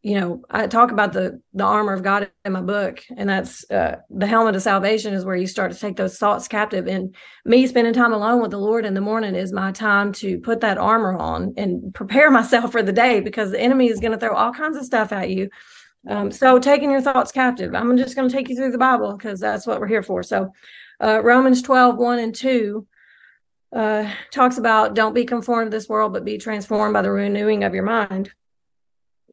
you 0.07 0.17
know, 0.17 0.41
I 0.49 0.67
talk 0.67 0.91
about 0.91 1.11
the 1.11 1.41
the 1.53 1.65
armor 1.65 1.91
of 1.91 2.01
God 2.01 2.31
in 2.45 2.53
my 2.53 2.61
book, 2.61 3.03
and 3.17 3.27
that's 3.27 3.69
uh, 3.69 3.97
the 4.09 4.25
helmet 4.25 4.55
of 4.55 4.61
salvation 4.61 5.13
is 5.13 5.25
where 5.25 5.35
you 5.35 5.47
start 5.47 5.73
to 5.73 5.77
take 5.77 5.97
those 5.97 6.17
thoughts 6.17 6.47
captive. 6.47 6.87
And 6.87 7.13
me 7.43 7.67
spending 7.67 7.91
time 7.91 8.13
alone 8.13 8.41
with 8.41 8.51
the 8.51 8.57
Lord 8.57 8.85
in 8.85 8.93
the 8.93 9.01
morning 9.01 9.35
is 9.35 9.51
my 9.51 9.73
time 9.73 10.13
to 10.13 10.39
put 10.39 10.61
that 10.61 10.77
armor 10.77 11.17
on 11.17 11.53
and 11.57 11.93
prepare 11.93 12.31
myself 12.39 12.71
for 12.71 12.81
the 12.81 12.93
day 12.93 13.19
because 13.19 13.51
the 13.51 13.59
enemy 13.59 13.89
is 13.89 13.99
going 13.99 14.13
to 14.13 14.17
throw 14.17 14.33
all 14.33 14.53
kinds 14.53 14.77
of 14.77 14.85
stuff 14.85 15.11
at 15.11 15.29
you. 15.29 15.49
Um, 16.07 16.31
so 16.31 16.57
taking 16.57 16.89
your 16.89 17.01
thoughts 17.01 17.33
captive, 17.33 17.75
I'm 17.75 17.97
just 17.97 18.15
going 18.15 18.29
to 18.29 18.33
take 18.33 18.47
you 18.47 18.55
through 18.55 18.71
the 18.71 18.77
Bible 18.77 19.17
because 19.17 19.41
that's 19.41 19.67
what 19.67 19.81
we're 19.81 19.87
here 19.87 20.03
for. 20.03 20.23
So 20.23 20.53
uh, 21.03 21.21
Romans 21.21 21.61
12, 21.61 21.97
1 21.97 22.19
and 22.19 22.33
2 22.33 22.87
uh, 23.75 24.09
talks 24.31 24.57
about 24.57 24.95
don't 24.95 25.13
be 25.13 25.25
conformed 25.25 25.69
to 25.69 25.77
this 25.77 25.89
world, 25.89 26.13
but 26.13 26.23
be 26.23 26.37
transformed 26.37 26.93
by 26.93 27.01
the 27.01 27.11
renewing 27.11 27.65
of 27.65 27.73
your 27.73 27.83
mind. 27.83 28.31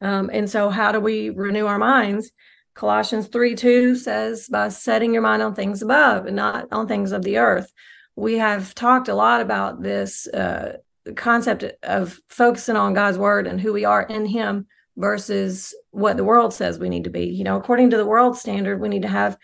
Um, 0.00 0.30
and 0.32 0.48
so, 0.48 0.70
how 0.70 0.92
do 0.92 1.00
we 1.00 1.30
renew 1.30 1.66
our 1.66 1.78
minds? 1.78 2.30
Colossians 2.74 3.28
3 3.28 3.54
2 3.54 3.96
says, 3.96 4.48
by 4.48 4.68
setting 4.68 5.12
your 5.12 5.22
mind 5.22 5.42
on 5.42 5.54
things 5.54 5.82
above 5.82 6.26
and 6.26 6.36
not 6.36 6.66
on 6.72 6.88
things 6.88 7.12
of 7.12 7.22
the 7.22 7.38
earth. 7.38 7.72
We 8.16 8.38
have 8.38 8.74
talked 8.74 9.08
a 9.08 9.14
lot 9.14 9.40
about 9.40 9.82
this 9.82 10.26
uh, 10.28 10.78
concept 11.14 11.64
of 11.82 12.20
focusing 12.28 12.76
on 12.76 12.94
God's 12.94 13.18
word 13.18 13.46
and 13.46 13.60
who 13.60 13.72
we 13.72 13.84
are 13.84 14.02
in 14.02 14.26
Him 14.26 14.66
versus 14.96 15.74
what 15.90 16.16
the 16.16 16.24
world 16.24 16.52
says 16.52 16.78
we 16.78 16.88
need 16.88 17.04
to 17.04 17.10
be. 17.10 17.26
You 17.26 17.44
know, 17.44 17.56
according 17.56 17.90
to 17.90 17.96
the 17.96 18.06
world 18.06 18.36
standard, 18.36 18.80
we 18.80 18.88
need 18.88 19.02
to 19.02 19.08
have 19.08 19.36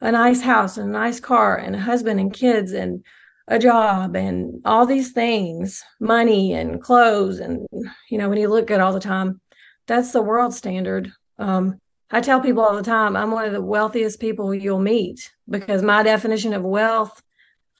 a 0.00 0.12
nice 0.12 0.40
house 0.40 0.76
and 0.76 0.88
a 0.88 0.92
nice 0.92 1.20
car 1.20 1.56
and 1.56 1.76
a 1.76 1.80
husband 1.80 2.20
and 2.20 2.32
kids 2.32 2.72
and 2.72 3.04
a 3.48 3.58
job 3.58 4.16
and 4.16 4.60
all 4.64 4.86
these 4.86 5.12
things, 5.12 5.82
money 5.98 6.54
and 6.54 6.80
clothes. 6.80 7.40
And, 7.40 7.66
you 8.08 8.18
know, 8.18 8.28
when 8.28 8.38
you 8.38 8.48
look 8.48 8.70
at 8.70 8.80
all 8.80 8.92
the 8.92 9.00
time, 9.00 9.40
that's 9.90 10.12
the 10.12 10.22
world 10.22 10.54
standard. 10.54 11.12
Um, 11.36 11.80
I 12.12 12.20
tell 12.20 12.40
people 12.40 12.62
all 12.62 12.76
the 12.76 12.82
time, 12.82 13.16
I'm 13.16 13.32
one 13.32 13.44
of 13.44 13.52
the 13.52 13.60
wealthiest 13.60 14.20
people 14.20 14.54
you'll 14.54 14.78
meet 14.78 15.32
because 15.48 15.82
my 15.82 16.04
definition 16.04 16.52
of 16.52 16.62
wealth 16.62 17.20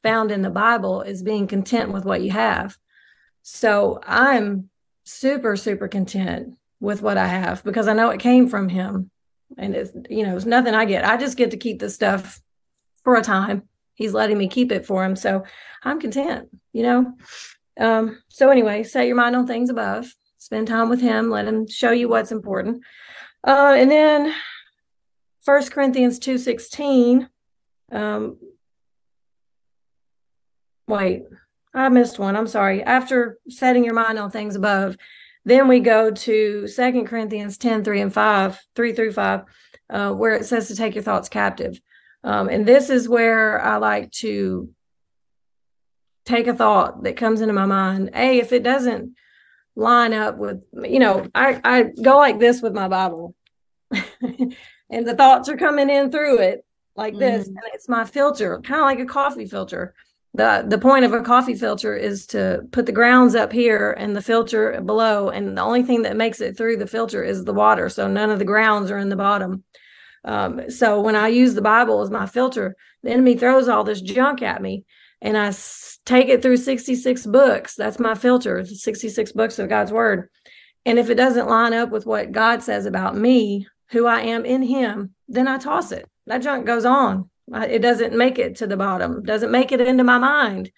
found 0.02 0.32
in 0.32 0.42
the 0.42 0.50
Bible 0.50 1.02
is 1.02 1.22
being 1.22 1.46
content 1.46 1.92
with 1.92 2.04
what 2.04 2.20
you 2.20 2.32
have. 2.32 2.76
So 3.42 4.00
I'm 4.04 4.70
super, 5.04 5.54
super 5.54 5.86
content 5.86 6.56
with 6.80 7.00
what 7.00 7.16
I 7.16 7.28
have 7.28 7.62
because 7.62 7.86
I 7.86 7.92
know 7.92 8.10
it 8.10 8.18
came 8.18 8.48
from 8.48 8.68
him. 8.68 9.12
And 9.56 9.76
it's, 9.76 9.92
you 10.08 10.26
know, 10.26 10.34
it's 10.34 10.44
nothing 10.44 10.74
I 10.74 10.86
get. 10.86 11.04
I 11.04 11.16
just 11.16 11.36
get 11.36 11.52
to 11.52 11.56
keep 11.56 11.78
this 11.78 11.94
stuff 11.94 12.40
for 13.04 13.14
a 13.14 13.22
time. 13.22 13.68
He's 13.94 14.14
letting 14.14 14.36
me 14.36 14.48
keep 14.48 14.72
it 14.72 14.84
for 14.84 15.04
him. 15.04 15.14
So 15.14 15.44
I'm 15.84 16.00
content, 16.00 16.48
you 16.72 16.82
know. 16.82 17.12
Um, 17.78 18.20
so 18.28 18.50
anyway, 18.50 18.82
set 18.82 19.06
your 19.06 19.14
mind 19.14 19.36
on 19.36 19.46
things 19.46 19.70
above, 19.70 20.12
spend 20.40 20.66
time 20.66 20.88
with 20.88 21.00
him, 21.00 21.30
let 21.30 21.46
him 21.46 21.68
show 21.68 21.90
you 21.92 22.08
what's 22.08 22.32
important. 22.32 22.82
Uh, 23.46 23.74
and 23.76 23.90
then 23.90 24.34
First 25.42 25.70
Corinthians 25.70 26.18
2.16 26.18 27.28
Um, 27.92 28.38
wait, 30.88 31.24
I 31.74 31.88
missed 31.90 32.18
one. 32.18 32.36
I'm 32.36 32.46
sorry. 32.46 32.82
After 32.82 33.38
setting 33.48 33.84
your 33.84 33.94
mind 33.94 34.18
on 34.18 34.30
things 34.30 34.56
above, 34.56 34.96
then 35.44 35.68
we 35.68 35.80
go 35.80 36.10
to 36.10 36.66
Second 36.66 37.06
Corinthians 37.06 37.58
10, 37.58 37.84
3 37.84 38.00
and 38.00 38.12
5, 38.12 38.60
3 38.74 38.92
through 38.92 39.12
5, 39.12 39.42
uh, 39.90 40.12
where 40.12 40.34
it 40.34 40.46
says 40.46 40.68
to 40.68 40.76
take 40.76 40.94
your 40.94 41.04
thoughts 41.04 41.28
captive. 41.28 41.80
Um, 42.24 42.48
and 42.48 42.66
this 42.66 42.90
is 42.90 43.08
where 43.08 43.60
I 43.60 43.76
like 43.76 44.10
to 44.12 44.70
take 46.24 46.46
a 46.46 46.54
thought 46.54 47.02
that 47.02 47.16
comes 47.16 47.42
into 47.42 47.54
my 47.54 47.66
mind. 47.66 48.10
A, 48.14 48.38
if 48.38 48.52
it 48.52 48.62
doesn't 48.62 49.14
line 49.80 50.12
up 50.12 50.36
with, 50.36 50.62
you 50.82 50.98
know, 50.98 51.26
I, 51.34 51.60
I 51.64 51.82
go 52.02 52.16
like 52.16 52.38
this 52.38 52.62
with 52.62 52.74
my 52.74 52.88
Bible. 52.88 53.34
and 53.90 55.06
the 55.06 55.16
thoughts 55.16 55.48
are 55.48 55.56
coming 55.56 55.90
in 55.90 56.10
through 56.10 56.38
it 56.38 56.64
like 56.94 57.16
this. 57.16 57.48
Mm-hmm. 57.48 57.56
And 57.56 57.66
it's 57.74 57.88
my 57.88 58.04
filter, 58.04 58.60
kind 58.60 58.80
of 58.80 58.86
like 58.86 59.00
a 59.00 59.06
coffee 59.06 59.46
filter 59.46 59.94
the 60.34 60.64
the 60.66 60.78
point 60.78 61.04
of 61.04 61.12
a 61.12 61.22
coffee 61.22 61.54
filter 61.54 61.96
is 61.96 62.26
to 62.26 62.62
put 62.70 62.86
the 62.86 62.92
grounds 62.92 63.34
up 63.34 63.52
here 63.52 63.92
and 63.92 64.14
the 64.14 64.22
filter 64.22 64.80
below 64.80 65.28
and 65.28 65.56
the 65.56 65.62
only 65.62 65.82
thing 65.82 66.02
that 66.02 66.16
makes 66.16 66.40
it 66.40 66.56
through 66.56 66.76
the 66.76 66.86
filter 66.86 67.24
is 67.24 67.44
the 67.44 67.52
water 67.52 67.88
so 67.88 68.06
none 68.06 68.30
of 68.30 68.38
the 68.38 68.44
grounds 68.44 68.90
are 68.90 68.98
in 68.98 69.08
the 69.08 69.16
bottom 69.16 69.64
um, 70.24 70.70
so 70.70 71.00
when 71.00 71.16
i 71.16 71.26
use 71.26 71.54
the 71.54 71.62
bible 71.62 72.00
as 72.00 72.10
my 72.10 72.26
filter 72.26 72.76
the 73.02 73.10
enemy 73.10 73.36
throws 73.36 73.68
all 73.68 73.82
this 73.82 74.00
junk 74.00 74.40
at 74.42 74.62
me 74.62 74.84
and 75.20 75.36
i 75.36 75.50
take 76.10 76.28
it 76.28 76.42
through 76.42 76.56
66 76.56 77.24
books. 77.26 77.76
That's 77.76 78.00
my 78.00 78.16
filter 78.16 78.64
66 78.64 79.32
books 79.32 79.58
of 79.60 79.68
god's 79.68 79.92
word. 79.92 80.28
And 80.84 80.98
if 80.98 81.08
it 81.08 81.14
doesn't 81.14 81.48
line 81.48 81.72
up 81.72 81.90
with 81.90 82.04
what 82.04 82.32
god 82.32 82.62
says 82.62 82.84
about 82.84 83.16
me 83.16 83.68
who 83.90 84.06
i 84.06 84.20
am 84.20 84.44
in 84.44 84.62
him 84.62 85.14
then 85.28 85.46
i 85.46 85.56
toss 85.56 85.92
it. 85.92 86.08
That 86.26 86.42
junk 86.42 86.66
goes 86.66 86.84
on. 86.84 87.30
It 87.52 87.80
doesn't 87.80 88.16
make 88.16 88.38
it 88.38 88.56
to 88.56 88.66
the 88.66 88.76
bottom 88.76 89.22
doesn't 89.22 89.52
make 89.52 89.70
it 89.70 89.80
into 89.80 90.02
my 90.04 90.18
mind. 90.18 90.72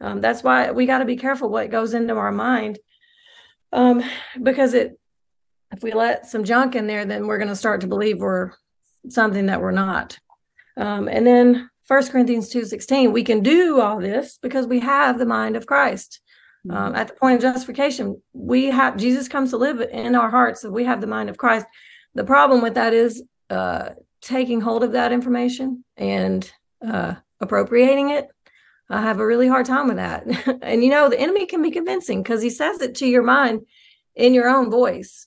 Um, 0.00 0.20
that's 0.20 0.42
why 0.42 0.70
we 0.70 0.86
got 0.86 0.98
to 0.98 1.04
be 1.04 1.16
careful 1.16 1.50
what 1.50 1.70
goes 1.70 1.92
into 1.92 2.14
our 2.14 2.32
mind. 2.32 2.78
Um, 3.72 4.02
because 4.42 4.72
it 4.72 4.98
if 5.70 5.82
we 5.82 5.92
let 5.92 6.24
some 6.24 6.44
junk 6.44 6.74
in 6.74 6.86
there 6.86 7.04
then 7.04 7.26
we're 7.26 7.36
going 7.36 7.48
to 7.48 7.56
start 7.56 7.82
to 7.82 7.86
believe 7.86 8.18
we're 8.18 8.52
something 9.10 9.46
that 9.46 9.60
we're 9.60 9.70
not. 9.70 10.18
Um, 10.78 11.08
and 11.08 11.26
then 11.26 11.68
First 11.88 12.12
corinthians 12.12 12.52
2.16 12.52 13.12
we 13.12 13.24
can 13.24 13.42
do 13.42 13.80
all 13.80 13.98
this 13.98 14.38
because 14.40 14.66
we 14.66 14.80
have 14.80 15.18
the 15.18 15.26
mind 15.26 15.56
of 15.56 15.66
christ 15.66 16.20
um, 16.70 16.76
mm-hmm. 16.76 16.96
at 16.96 17.08
the 17.08 17.14
point 17.14 17.36
of 17.36 17.40
justification 17.40 18.20
we 18.34 18.66
have 18.66 18.98
jesus 18.98 19.26
comes 19.26 19.50
to 19.50 19.56
live 19.56 19.80
in 19.80 20.14
our 20.14 20.28
hearts 20.28 20.60
so 20.60 20.70
we 20.70 20.84
have 20.84 21.00
the 21.00 21.06
mind 21.06 21.30
of 21.30 21.38
christ 21.38 21.64
the 22.14 22.24
problem 22.24 22.60
with 22.60 22.74
that 22.74 22.92
is 22.92 23.22
uh, 23.48 23.90
taking 24.20 24.60
hold 24.60 24.82
of 24.82 24.92
that 24.92 25.12
information 25.12 25.84
and 25.96 26.50
uh, 26.86 27.14
appropriating 27.40 28.10
it, 28.10 28.28
I 28.90 29.02
have 29.02 29.20
a 29.20 29.26
really 29.26 29.48
hard 29.48 29.66
time 29.66 29.88
with 29.88 29.96
that. 29.96 30.26
and 30.62 30.82
you 30.82 30.90
know, 30.90 31.08
the 31.08 31.20
enemy 31.20 31.46
can 31.46 31.62
be 31.62 31.70
convincing 31.70 32.22
because 32.22 32.42
he 32.42 32.50
says 32.50 32.80
it 32.80 32.94
to 32.96 33.06
your 33.06 33.22
mind 33.22 33.62
in 34.14 34.34
your 34.34 34.48
own 34.48 34.70
voice. 34.70 35.26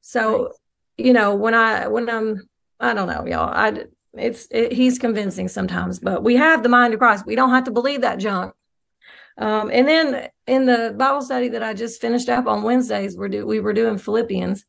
So, 0.00 0.44
right. 0.44 0.52
you 0.98 1.12
know, 1.12 1.34
when 1.34 1.54
I 1.54 1.88
when 1.88 2.08
I'm 2.10 2.48
I 2.78 2.94
don't 2.94 3.08
know, 3.08 3.26
y'all. 3.26 3.52
I 3.52 3.84
it's 4.18 4.48
it, 4.50 4.72
he's 4.72 4.98
convincing 4.98 5.48
sometimes, 5.48 5.98
but 5.98 6.22
we 6.22 6.36
have 6.36 6.62
the 6.62 6.68
mind 6.68 6.94
of 6.94 7.00
Christ. 7.00 7.26
We 7.26 7.36
don't 7.36 7.50
have 7.50 7.64
to 7.64 7.70
believe 7.70 8.02
that 8.02 8.18
junk. 8.18 8.54
Um, 9.38 9.70
and 9.72 9.86
then 9.86 10.28
in 10.46 10.64
the 10.64 10.94
Bible 10.96 11.20
study 11.22 11.48
that 11.48 11.62
I 11.62 11.74
just 11.74 12.00
finished 12.00 12.28
up 12.28 12.46
on 12.46 12.62
Wednesdays, 12.62 13.16
we're 13.16 13.28
do, 13.28 13.46
we 13.46 13.60
were 13.60 13.74
doing 13.74 13.98
Philippians, 13.98 14.64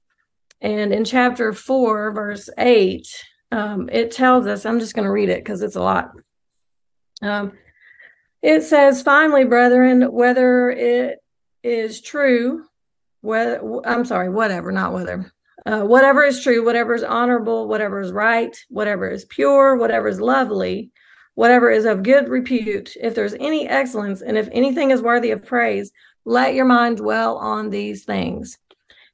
and 0.60 0.94
in 0.94 1.06
chapter 1.06 1.54
four, 1.54 2.12
verse 2.12 2.50
eight, 2.58 3.08
um, 3.52 3.90
it 3.92 4.12
tells 4.12 4.46
us, 4.46 4.66
I'm 4.66 4.80
just 4.80 4.94
going 4.94 5.06
to 5.06 5.12
read 5.12 5.30
it 5.30 5.44
because 5.44 5.62
it's 5.62 5.78
a 5.78 5.82
lot. 5.82 6.12
Um, 7.22 7.54
it 8.42 8.62
says, 8.62 9.02
finally, 9.02 9.46
brethren, 9.46 10.12
whether 10.12 10.70
it 10.70 11.20
is 11.64 12.02
true, 12.02 12.66
whether, 13.22 13.62
I'm 13.86 14.06
sorry, 14.06 14.30
whatever, 14.30 14.72
not 14.72 14.94
whether, 14.94 15.32
uh, 15.68 15.82
whatever 15.82 16.24
is 16.24 16.42
true, 16.42 16.64
whatever 16.64 16.96
is 16.96 17.04
honorable, 17.04 17.68
whatever 17.68 18.00
is 18.00 18.14
right, 18.14 18.56
whatever 18.70 19.10
is 19.10 19.26
pure, 19.26 19.76
whatever 19.76 20.08
is 20.08 20.22
lovely, 20.22 20.92
whatever 21.36 21.70
is 21.70 21.84
of 21.84 22.04
good 22.04 22.30
repute, 22.30 22.96
if 23.02 23.14
there's 23.14 23.34
any 23.34 23.68
excellence, 23.68 24.22
and 24.22 24.38
if 24.38 24.48
anything 24.54 24.92
is 24.92 25.02
worthy 25.02 25.32
of 25.32 25.46
praise, 25.46 25.92
let 26.24 26.54
your 26.54 26.64
mind 26.64 26.98
dwell 26.98 27.38
on 27.38 27.70
these 27.70 28.06
things. 28.06 28.58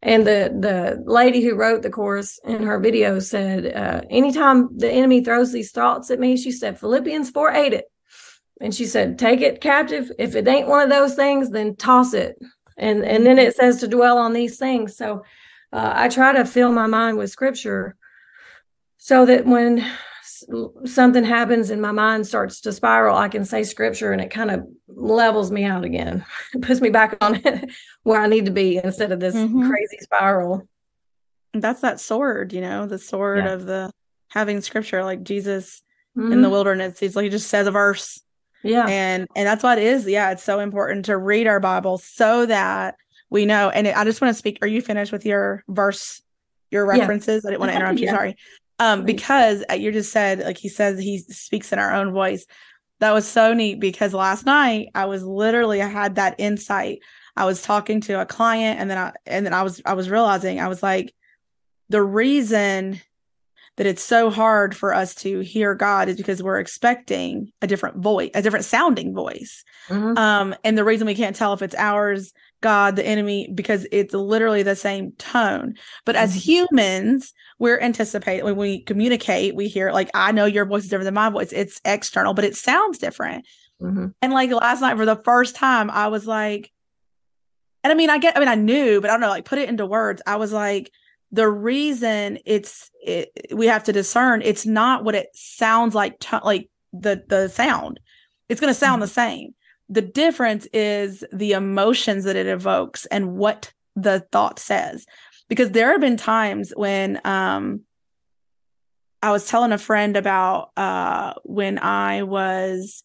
And 0.03 0.27
the 0.27 0.55
the 0.59 1.03
lady 1.11 1.41
who 1.41 1.55
wrote 1.55 1.81
the 1.81 1.89
course 1.89 2.39
in 2.43 2.61
her 2.61 2.79
video 2.79 3.17
said, 3.17 3.75
uh, 3.75 4.01
anytime 4.11 4.77
the 4.77 4.91
enemy 4.91 5.23
throws 5.23 5.51
these 5.51 5.71
thoughts 5.71 6.11
at 6.11 6.19
me, 6.19 6.37
she 6.37 6.51
said, 6.51 6.79
Philippians 6.79 7.31
4 7.31 7.51
8 7.51 7.73
it. 7.73 7.85
And 8.61 8.75
she 8.75 8.85
said, 8.85 9.17
take 9.17 9.41
it 9.41 9.59
captive. 9.59 10.11
If 10.19 10.35
it 10.35 10.47
ain't 10.47 10.67
one 10.67 10.83
of 10.83 10.89
those 10.89 11.15
things, 11.15 11.49
then 11.49 11.77
toss 11.77 12.13
it. 12.13 12.37
And 12.77 13.03
and 13.03 13.25
then 13.25 13.39
it 13.39 13.55
says 13.55 13.79
to 13.79 13.87
dwell 13.87 14.19
on 14.19 14.33
these 14.33 14.57
things. 14.57 14.95
So 14.95 15.23
uh, 15.73 15.93
I 15.95 16.07
try 16.07 16.33
to 16.33 16.45
fill 16.45 16.71
my 16.71 16.85
mind 16.85 17.17
with 17.17 17.31
scripture 17.31 17.95
so 18.97 19.25
that 19.25 19.45
when 19.45 19.85
something 20.85 21.23
happens 21.23 21.71
and 21.71 21.81
my 21.81 21.91
mind 21.91 22.27
starts 22.27 22.61
to 22.61 22.71
spiral, 22.71 23.17
I 23.17 23.27
can 23.27 23.43
say 23.43 23.63
scripture 23.63 24.11
and 24.11 24.21
it 24.21 24.29
kind 24.29 24.51
of 24.51 24.67
levels 24.87 25.51
me 25.51 25.63
out 25.63 25.83
again. 25.83 26.23
It 26.53 26.61
puts 26.61 26.79
me 26.79 26.89
back 26.89 27.17
on 27.21 27.41
it 27.43 27.71
where 28.03 28.21
I 28.21 28.27
need 28.27 28.45
to 28.45 28.51
be 28.51 28.77
instead 28.77 29.11
of 29.11 29.19
this 29.19 29.35
mm-hmm. 29.35 29.67
crazy 29.67 29.97
spiral. 30.01 30.67
That's 31.53 31.81
that 31.81 31.99
sword, 31.99 32.53
you 32.53 32.61
know, 32.61 32.85
the 32.85 32.99
sword 32.99 33.43
yeah. 33.43 33.53
of 33.53 33.65
the 33.65 33.91
having 34.29 34.61
scripture 34.61 35.03
like 35.03 35.23
Jesus 35.23 35.81
mm-hmm. 36.15 36.31
in 36.31 36.41
the 36.41 36.45
mm-hmm. 36.45 36.51
wilderness. 36.51 36.99
He's 36.99 37.15
like 37.15 37.23
he 37.23 37.29
just 37.29 37.49
says 37.49 37.65
a 37.65 37.71
verse. 37.71 38.21
Yeah. 38.63 38.85
And 38.87 39.27
and 39.35 39.47
that's 39.47 39.63
what 39.63 39.79
it 39.79 39.85
is. 39.85 40.07
Yeah, 40.07 40.31
it's 40.31 40.43
so 40.43 40.59
important 40.59 41.05
to 41.05 41.17
read 41.17 41.47
our 41.47 41.59
Bible 41.59 41.97
so 41.97 42.45
that 42.45 42.95
we 43.33 43.45
know. 43.45 43.69
And 43.69 43.85
I 43.89 44.05
just 44.05 44.21
want 44.21 44.33
to 44.33 44.37
speak. 44.37 44.59
Are 44.61 44.67
you 44.67 44.81
finished 44.81 45.11
with 45.11 45.25
your 45.25 45.65
verse, 45.67 46.21
your 46.71 46.85
references? 46.85 47.43
Yeah. 47.43 47.49
I 47.49 47.51
didn't 47.51 47.59
want 47.59 47.71
to 47.73 47.75
interrupt 47.75 47.99
yeah. 47.99 48.11
you. 48.11 48.15
Sorry 48.15 48.35
um 48.79 49.05
because 49.05 49.63
uh, 49.69 49.73
you 49.73 49.91
just 49.91 50.11
said 50.11 50.39
like 50.39 50.57
he 50.57 50.69
says 50.69 50.99
he 50.99 51.19
speaks 51.19 51.71
in 51.71 51.79
our 51.79 51.93
own 51.93 52.11
voice 52.11 52.45
that 52.99 53.13
was 53.13 53.27
so 53.27 53.53
neat 53.53 53.79
because 53.79 54.13
last 54.13 54.45
night 54.45 54.89
i 54.95 55.05
was 55.05 55.23
literally 55.23 55.81
i 55.81 55.87
had 55.87 56.15
that 56.15 56.35
insight 56.37 56.99
i 57.35 57.45
was 57.45 57.61
talking 57.61 58.01
to 58.01 58.19
a 58.19 58.25
client 58.25 58.79
and 58.79 58.89
then 58.89 58.97
i 58.97 59.13
and 59.25 59.45
then 59.45 59.53
i 59.53 59.61
was 59.61 59.81
i 59.85 59.93
was 59.93 60.09
realizing 60.09 60.59
i 60.59 60.67
was 60.67 60.81
like 60.81 61.13
the 61.89 62.01
reason 62.01 62.99
that 63.77 63.87
it's 63.87 64.03
so 64.03 64.29
hard 64.29 64.75
for 64.75 64.93
us 64.93 65.15
to 65.15 65.39
hear 65.39 65.75
god 65.75 66.09
is 66.09 66.17
because 66.17 66.41
we're 66.43 66.59
expecting 66.59 67.51
a 67.61 67.67
different 67.67 67.97
voice 67.97 68.31
a 68.33 68.41
different 68.41 68.65
sounding 68.65 69.13
voice 69.13 69.63
mm-hmm. 69.87 70.17
um 70.17 70.55
and 70.63 70.77
the 70.77 70.83
reason 70.83 71.07
we 71.07 71.15
can't 71.15 71.35
tell 71.35 71.53
if 71.53 71.61
it's 71.61 71.75
ours 71.75 72.33
God, 72.63 72.95
the 72.95 73.05
enemy, 73.05 73.51
because 73.53 73.85
it's 73.91 74.13
literally 74.13 74.63
the 74.63 74.75
same 74.75 75.11
tone. 75.19 75.75
But 76.05 76.15
as 76.15 76.31
mm-hmm. 76.31 76.39
humans, 76.39 77.33
we're 77.59 77.79
anticipating 77.79 78.45
when 78.45 78.55
we 78.55 78.81
communicate, 78.81 79.53
we 79.53 79.67
hear 79.67 79.91
like, 79.91 80.09
I 80.15 80.31
know 80.31 80.45
your 80.45 80.65
voice 80.65 80.85
is 80.85 80.89
different 80.89 81.05
than 81.05 81.13
my 81.13 81.29
voice. 81.29 81.51
It's 81.51 81.81
external, 81.85 82.33
but 82.33 82.45
it 82.45 82.55
sounds 82.55 82.97
different. 82.97 83.45
Mm-hmm. 83.81 84.07
And 84.21 84.33
like 84.33 84.49
last 84.49 84.79
night, 84.79 84.95
for 84.95 85.05
the 85.05 85.21
first 85.23 85.57
time, 85.57 85.91
I 85.91 86.07
was 86.07 86.25
like, 86.25 86.71
and 87.83 87.91
I 87.91 87.95
mean, 87.95 88.09
I 88.09 88.17
get, 88.17 88.37
I 88.37 88.39
mean, 88.39 88.47
I 88.47 88.55
knew, 88.55 89.01
but 89.01 89.09
I 89.09 89.13
don't 89.13 89.21
know, 89.21 89.29
like 89.29 89.45
put 89.45 89.59
it 89.59 89.67
into 89.67 89.85
words. 89.85 90.21
I 90.25 90.37
was 90.37 90.53
like, 90.53 90.89
the 91.33 91.49
reason 91.49 92.39
it's 92.45 92.89
it, 93.05 93.31
we 93.53 93.67
have 93.67 93.83
to 93.83 93.91
discern 93.91 94.41
it's 94.41 94.65
not 94.65 95.03
what 95.03 95.15
it 95.15 95.27
sounds 95.33 95.93
like, 95.93 96.19
t- 96.19 96.37
like 96.43 96.69
the 96.93 97.21
the 97.27 97.49
sound. 97.49 97.99
It's 98.47 98.61
going 98.61 98.73
to 98.73 98.79
sound 98.79 99.01
mm-hmm. 99.01 99.07
the 99.07 99.07
same 99.07 99.53
the 99.89 100.01
difference 100.01 100.65
is 100.73 101.23
the 101.31 101.51
emotions 101.53 102.23
that 102.23 102.35
it 102.35 102.47
evokes 102.47 103.05
and 103.07 103.35
what 103.35 103.71
the 103.95 104.21
thought 104.31 104.59
says. 104.59 105.05
Because 105.49 105.71
there 105.71 105.91
have 105.91 106.01
been 106.01 106.17
times 106.17 106.73
when 106.75 107.21
um, 107.25 107.81
I 109.21 109.31
was 109.31 109.47
telling 109.47 109.71
a 109.71 109.77
friend 109.77 110.17
about 110.17 110.71
uh, 110.77 111.33
when 111.43 111.77
I 111.79 112.23
was 112.23 113.03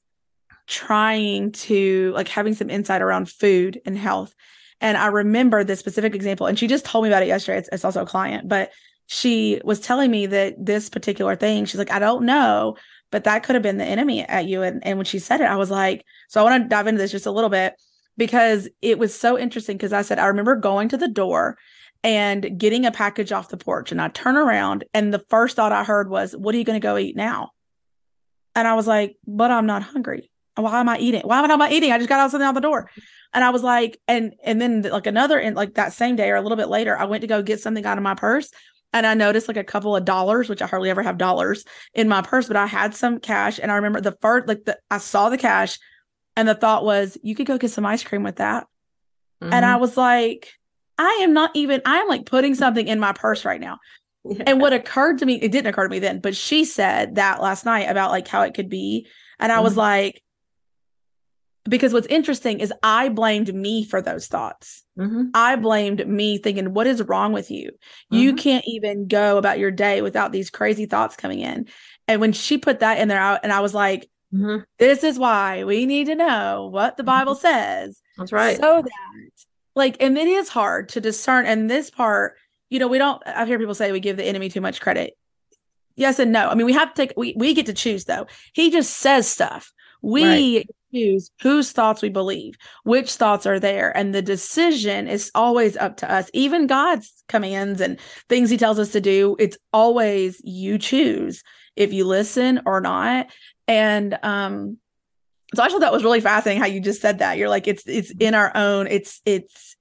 trying 0.66 1.52
to 1.52 2.12
like 2.14 2.28
having 2.28 2.54
some 2.54 2.70
insight 2.70 3.02
around 3.02 3.28
food 3.28 3.80
and 3.84 3.98
health. 3.98 4.34
And 4.80 4.96
I 4.96 5.06
remember 5.06 5.64
this 5.64 5.80
specific 5.80 6.14
example, 6.14 6.46
and 6.46 6.58
she 6.58 6.66
just 6.66 6.84
told 6.84 7.04
me 7.04 7.10
about 7.10 7.22
it 7.22 7.28
yesterday. 7.28 7.58
It's, 7.58 7.68
it's 7.72 7.84
also 7.84 8.02
a 8.02 8.06
client, 8.06 8.48
but 8.48 8.70
she 9.06 9.60
was 9.64 9.80
telling 9.80 10.10
me 10.10 10.26
that 10.26 10.54
this 10.64 10.88
particular 10.88 11.34
thing, 11.34 11.64
she's 11.64 11.78
like, 11.78 11.90
I 11.90 11.98
don't 11.98 12.24
know, 12.24 12.76
but 13.10 13.24
that 13.24 13.42
could 13.42 13.54
have 13.54 13.62
been 13.62 13.78
the 13.78 13.84
enemy 13.84 14.22
at 14.22 14.46
you. 14.46 14.62
And, 14.62 14.86
and 14.86 14.98
when 14.98 15.06
she 15.06 15.18
said 15.18 15.40
it, 15.40 15.44
I 15.44 15.56
was 15.56 15.70
like, 15.70 16.04
so 16.28 16.40
I 16.40 16.44
want 16.44 16.62
to 16.62 16.68
dive 16.68 16.86
into 16.86 17.00
this 17.00 17.10
just 17.10 17.26
a 17.26 17.30
little 17.30 17.50
bit 17.50 17.74
because 18.16 18.68
it 18.82 18.98
was 18.98 19.14
so 19.14 19.38
interesting. 19.38 19.76
Because 19.76 19.94
I 19.94 20.02
said, 20.02 20.18
I 20.18 20.26
remember 20.26 20.56
going 20.56 20.90
to 20.90 20.98
the 20.98 21.08
door 21.08 21.56
and 22.04 22.58
getting 22.58 22.84
a 22.84 22.92
package 22.92 23.32
off 23.32 23.48
the 23.48 23.56
porch, 23.56 23.90
and 23.90 24.00
I 24.00 24.08
turn 24.08 24.36
around, 24.36 24.84
and 24.94 25.12
the 25.12 25.24
first 25.30 25.56
thought 25.56 25.72
I 25.72 25.84
heard 25.84 26.10
was, 26.10 26.36
What 26.36 26.54
are 26.54 26.58
you 26.58 26.64
going 26.64 26.80
to 26.80 26.86
go 26.86 26.98
eat 26.98 27.16
now? 27.16 27.50
And 28.54 28.68
I 28.68 28.74
was 28.74 28.86
like, 28.86 29.16
But 29.26 29.50
I'm 29.50 29.66
not 29.66 29.82
hungry. 29.82 30.30
Why 30.60 30.80
am 30.80 30.88
I 30.88 30.98
eating? 30.98 31.22
Why 31.22 31.38
am 31.38 31.50
I 31.50 31.56
not 31.56 31.72
eating? 31.72 31.92
I 31.92 31.98
just 31.98 32.08
got 32.08 32.20
out 32.20 32.30
something 32.30 32.46
out 32.46 32.54
the 32.54 32.60
door. 32.60 32.90
And 33.34 33.44
I 33.44 33.50
was 33.50 33.62
like, 33.62 34.00
and 34.08 34.34
and 34.42 34.60
then 34.60 34.82
like 34.82 35.06
another 35.06 35.38
and 35.38 35.54
like 35.54 35.74
that 35.74 35.92
same 35.92 36.16
day 36.16 36.30
or 36.30 36.36
a 36.36 36.40
little 36.40 36.56
bit 36.56 36.68
later, 36.68 36.96
I 36.96 37.04
went 37.04 37.20
to 37.22 37.26
go 37.26 37.42
get 37.42 37.60
something 37.60 37.84
out 37.84 37.98
of 37.98 38.04
my 38.04 38.14
purse 38.14 38.50
and 38.92 39.06
I 39.06 39.14
noticed 39.14 39.48
like 39.48 39.56
a 39.56 39.64
couple 39.64 39.94
of 39.94 40.04
dollars, 40.04 40.48
which 40.48 40.62
I 40.62 40.66
hardly 40.66 40.90
ever 40.90 41.02
have 41.02 41.18
dollars 41.18 41.64
in 41.92 42.08
my 42.08 42.22
purse, 42.22 42.48
but 42.48 42.56
I 42.56 42.66
had 42.66 42.94
some 42.94 43.20
cash. 43.20 43.60
And 43.62 43.70
I 43.70 43.76
remember 43.76 44.00
the 44.00 44.16
first, 44.22 44.48
like 44.48 44.64
the, 44.64 44.78
I 44.90 44.98
saw 44.98 45.28
the 45.28 45.38
cash 45.38 45.78
and 46.36 46.48
the 46.48 46.54
thought 46.54 46.84
was, 46.84 47.18
you 47.22 47.34
could 47.34 47.46
go 47.46 47.58
get 47.58 47.70
some 47.70 47.84
ice 47.84 48.02
cream 48.02 48.22
with 48.22 48.36
that. 48.36 48.66
Mm-hmm. 49.42 49.52
And 49.52 49.64
I 49.64 49.72
mm-hmm. 49.72 49.80
was 49.82 49.96
like, 49.96 50.52
I 50.96 51.20
am 51.22 51.34
not 51.34 51.50
even, 51.54 51.82
I 51.84 51.98
am 51.98 52.08
like 52.08 52.26
putting 52.26 52.54
something 52.54 52.88
in 52.88 52.98
my 52.98 53.12
purse 53.12 53.44
right 53.44 53.60
now. 53.60 53.78
Yeah. 54.24 54.44
And 54.46 54.60
what 54.60 54.72
occurred 54.72 55.18
to 55.18 55.26
me, 55.26 55.34
it 55.34 55.52
didn't 55.52 55.68
occur 55.68 55.84
to 55.84 55.90
me 55.90 55.98
then, 55.98 56.20
but 56.20 56.34
she 56.34 56.64
said 56.64 57.16
that 57.16 57.42
last 57.42 57.64
night 57.64 57.88
about 57.90 58.10
like 58.10 58.26
how 58.26 58.42
it 58.42 58.54
could 58.54 58.68
be. 58.68 59.06
And 59.38 59.52
I 59.52 59.56
mm-hmm. 59.56 59.64
was 59.64 59.76
like, 59.76 60.22
because 61.68 61.92
what's 61.92 62.06
interesting 62.06 62.60
is 62.60 62.72
I 62.82 63.08
blamed 63.08 63.54
me 63.54 63.84
for 63.84 64.00
those 64.00 64.26
thoughts. 64.26 64.84
Mm-hmm. 64.98 65.26
I 65.34 65.56
blamed 65.56 66.06
me 66.06 66.38
thinking, 66.38 66.72
what 66.72 66.86
is 66.86 67.02
wrong 67.02 67.32
with 67.32 67.50
you? 67.50 67.70
Mm-hmm. 67.70 68.16
You 68.16 68.34
can't 68.34 68.64
even 68.66 69.06
go 69.06 69.38
about 69.38 69.58
your 69.58 69.70
day 69.70 70.02
without 70.02 70.32
these 70.32 70.50
crazy 70.50 70.86
thoughts 70.86 71.16
coming 71.16 71.40
in. 71.40 71.68
And 72.06 72.20
when 72.20 72.32
she 72.32 72.58
put 72.58 72.80
that 72.80 72.98
in 72.98 73.08
there, 73.08 73.18
out 73.18 73.40
and 73.42 73.52
I 73.52 73.60
was 73.60 73.74
like, 73.74 74.08
mm-hmm. 74.32 74.62
this 74.78 75.04
is 75.04 75.18
why 75.18 75.64
we 75.64 75.86
need 75.86 76.06
to 76.06 76.14
know 76.14 76.68
what 76.72 76.96
the 76.96 77.04
Bible 77.04 77.34
mm-hmm. 77.34 77.42
says. 77.42 78.00
That's 78.16 78.32
right. 78.32 78.56
So 78.56 78.82
that, 78.82 79.30
like, 79.74 79.96
and 80.00 80.16
it 80.16 80.26
is 80.26 80.48
hard 80.48 80.88
to 80.90 81.00
discern. 81.00 81.46
And 81.46 81.70
this 81.70 81.90
part, 81.90 82.36
you 82.70 82.78
know, 82.78 82.88
we 82.88 82.98
don't, 82.98 83.22
I 83.26 83.44
hear 83.44 83.58
people 83.58 83.74
say 83.74 83.92
we 83.92 84.00
give 84.00 84.16
the 84.16 84.24
enemy 84.24 84.48
too 84.48 84.60
much 84.60 84.80
credit. 84.80 85.16
Yes 85.96 86.18
and 86.18 86.32
no. 86.32 86.48
I 86.48 86.54
mean, 86.54 86.66
we 86.66 86.72
have 86.74 86.94
to 86.94 87.06
take, 87.06 87.14
we, 87.16 87.34
we 87.36 87.54
get 87.54 87.66
to 87.66 87.74
choose 87.74 88.04
though. 88.04 88.26
He 88.52 88.70
just 88.70 88.96
says 88.96 89.28
stuff. 89.28 89.72
We 90.00 90.24
right 90.24 90.66
choose 90.92 91.30
whose 91.42 91.72
thoughts 91.72 92.02
we 92.02 92.08
believe, 92.08 92.54
which 92.84 93.14
thoughts 93.14 93.46
are 93.46 93.60
there. 93.60 93.96
And 93.96 94.14
the 94.14 94.22
decision 94.22 95.08
is 95.08 95.30
always 95.34 95.76
up 95.76 95.96
to 95.98 96.10
us. 96.10 96.30
Even 96.32 96.66
God's 96.66 97.24
commands 97.28 97.80
and 97.80 97.98
things 98.28 98.50
he 98.50 98.56
tells 98.56 98.78
us 98.78 98.92
to 98.92 99.00
do, 99.00 99.36
it's 99.38 99.58
always 99.72 100.40
you 100.44 100.78
choose 100.78 101.42
if 101.76 101.92
you 101.92 102.04
listen 102.04 102.60
or 102.66 102.80
not. 102.80 103.28
And 103.66 104.18
um 104.22 104.78
so 105.54 105.62
I 105.62 105.68
thought 105.68 105.80
that 105.80 105.92
was 105.92 106.04
really 106.04 106.20
fascinating 106.20 106.60
how 106.60 106.68
you 106.68 106.80
just 106.80 107.00
said 107.00 107.20
that. 107.20 107.38
You're 107.38 107.48
like, 107.48 107.66
it's 107.66 107.84
it's 107.86 108.12
in 108.18 108.34
our 108.34 108.54
own, 108.54 108.86
it's 108.86 109.22
it's 109.24 109.76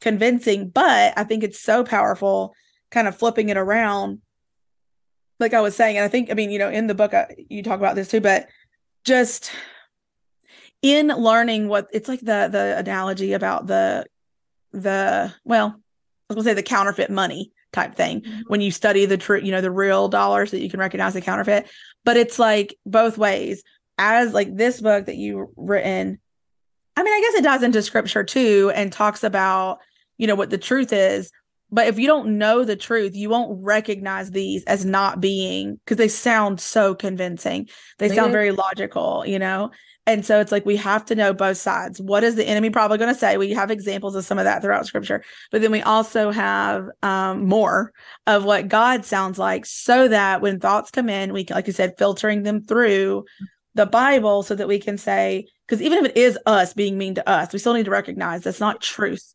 convincing, 0.00 0.70
but 0.70 1.12
I 1.16 1.24
think 1.24 1.44
it's 1.44 1.60
so 1.60 1.84
powerful, 1.84 2.54
kind 2.90 3.06
of 3.06 3.16
flipping 3.16 3.50
it 3.50 3.58
around. 3.58 4.20
Like 5.38 5.54
I 5.54 5.60
was 5.60 5.76
saying, 5.76 5.96
and 5.96 6.04
I 6.04 6.08
think, 6.08 6.30
I 6.30 6.34
mean, 6.34 6.50
you 6.50 6.58
know, 6.58 6.70
in 6.70 6.86
the 6.86 6.94
book, 6.94 7.14
uh, 7.14 7.26
you 7.36 7.62
talk 7.62 7.78
about 7.78 7.96
this 7.96 8.08
too, 8.08 8.20
but 8.20 8.48
just 9.04 9.50
in 10.82 11.08
learning 11.08 11.68
what 11.68 11.88
it's 11.92 12.08
like 12.08 12.20
the 12.20 12.48
the 12.50 12.74
analogy 12.78 13.32
about 13.32 13.66
the 13.66 14.06
the 14.72 15.32
well 15.44 15.66
i 15.68 16.34
was 16.34 16.36
gonna 16.36 16.44
say 16.44 16.54
the 16.54 16.62
counterfeit 16.62 17.10
money 17.10 17.52
type 17.72 17.94
thing. 17.94 18.20
Mm-hmm. 18.22 18.40
when 18.48 18.60
you 18.60 18.70
study 18.70 19.06
the 19.06 19.16
true 19.16 19.40
you 19.40 19.52
know 19.52 19.60
the 19.60 19.70
real 19.70 20.08
dollars 20.08 20.50
that 20.50 20.60
you 20.60 20.70
can 20.70 20.80
recognize 20.80 21.14
the 21.14 21.20
counterfeit. 21.20 21.68
But 22.04 22.16
it's 22.16 22.38
like 22.38 22.76
both 22.86 23.18
ways. 23.18 23.62
As 23.98 24.32
like 24.32 24.56
this 24.56 24.80
book 24.80 25.06
that 25.06 25.16
you 25.16 25.52
written 25.56 26.18
i 26.96 27.02
mean 27.02 27.12
i 27.12 27.20
guess 27.20 27.34
it 27.34 27.44
dives 27.44 27.62
into 27.62 27.82
scripture 27.82 28.24
too 28.24 28.72
and 28.74 28.90
talks 28.90 29.22
about 29.22 29.78
you 30.16 30.26
know 30.26 30.34
what 30.34 30.48
the 30.48 30.56
truth 30.56 30.90
is 30.92 31.30
but 31.72 31.86
if 31.86 31.98
you 31.98 32.06
don't 32.06 32.38
know 32.38 32.64
the 32.64 32.76
truth 32.76 33.14
you 33.14 33.28
won't 33.28 33.62
recognize 33.62 34.30
these 34.30 34.64
as 34.64 34.84
not 34.84 35.20
being 35.20 35.76
because 35.84 35.96
they 35.96 36.08
sound 36.08 36.60
so 36.60 36.94
convincing 36.94 37.68
they, 37.98 38.08
they 38.08 38.14
sound 38.14 38.32
very 38.32 38.50
logical 38.50 39.24
you 39.26 39.38
know 39.38 39.70
and 40.06 40.26
so 40.26 40.40
it's 40.40 40.50
like 40.50 40.66
we 40.66 40.76
have 40.76 41.04
to 41.06 41.14
know 41.14 41.32
both 41.32 41.58
sides. 41.58 42.00
What 42.00 42.24
is 42.24 42.34
the 42.34 42.44
enemy 42.44 42.70
probably 42.70 42.98
going 42.98 43.12
to 43.12 43.18
say? 43.18 43.36
We 43.36 43.50
have 43.50 43.70
examples 43.70 44.16
of 44.16 44.24
some 44.24 44.38
of 44.38 44.44
that 44.44 44.62
throughout 44.62 44.86
scripture, 44.86 45.22
but 45.52 45.60
then 45.60 45.70
we 45.70 45.82
also 45.82 46.30
have 46.30 46.88
um, 47.02 47.46
more 47.46 47.92
of 48.26 48.44
what 48.44 48.66
God 48.68 49.04
sounds 49.04 49.38
like 49.38 49.66
so 49.66 50.08
that 50.08 50.40
when 50.40 50.58
thoughts 50.58 50.90
come 50.90 51.08
in, 51.08 51.32
we 51.32 51.44
can, 51.44 51.54
like 51.54 51.66
you 51.66 51.72
said, 51.72 51.94
filtering 51.98 52.42
them 52.42 52.62
through 52.62 53.24
the 53.74 53.86
Bible 53.86 54.42
so 54.42 54.54
that 54.54 54.66
we 54.66 54.80
can 54.80 54.98
say, 54.98 55.46
because 55.66 55.82
even 55.82 56.04
if 56.04 56.10
it 56.10 56.16
is 56.16 56.38
us 56.44 56.72
being 56.72 56.98
mean 56.98 57.14
to 57.14 57.28
us, 57.28 57.52
we 57.52 57.58
still 57.58 57.74
need 57.74 57.84
to 57.84 57.90
recognize 57.90 58.42
that's 58.42 58.58
not 58.58 58.80
truth. 58.80 59.34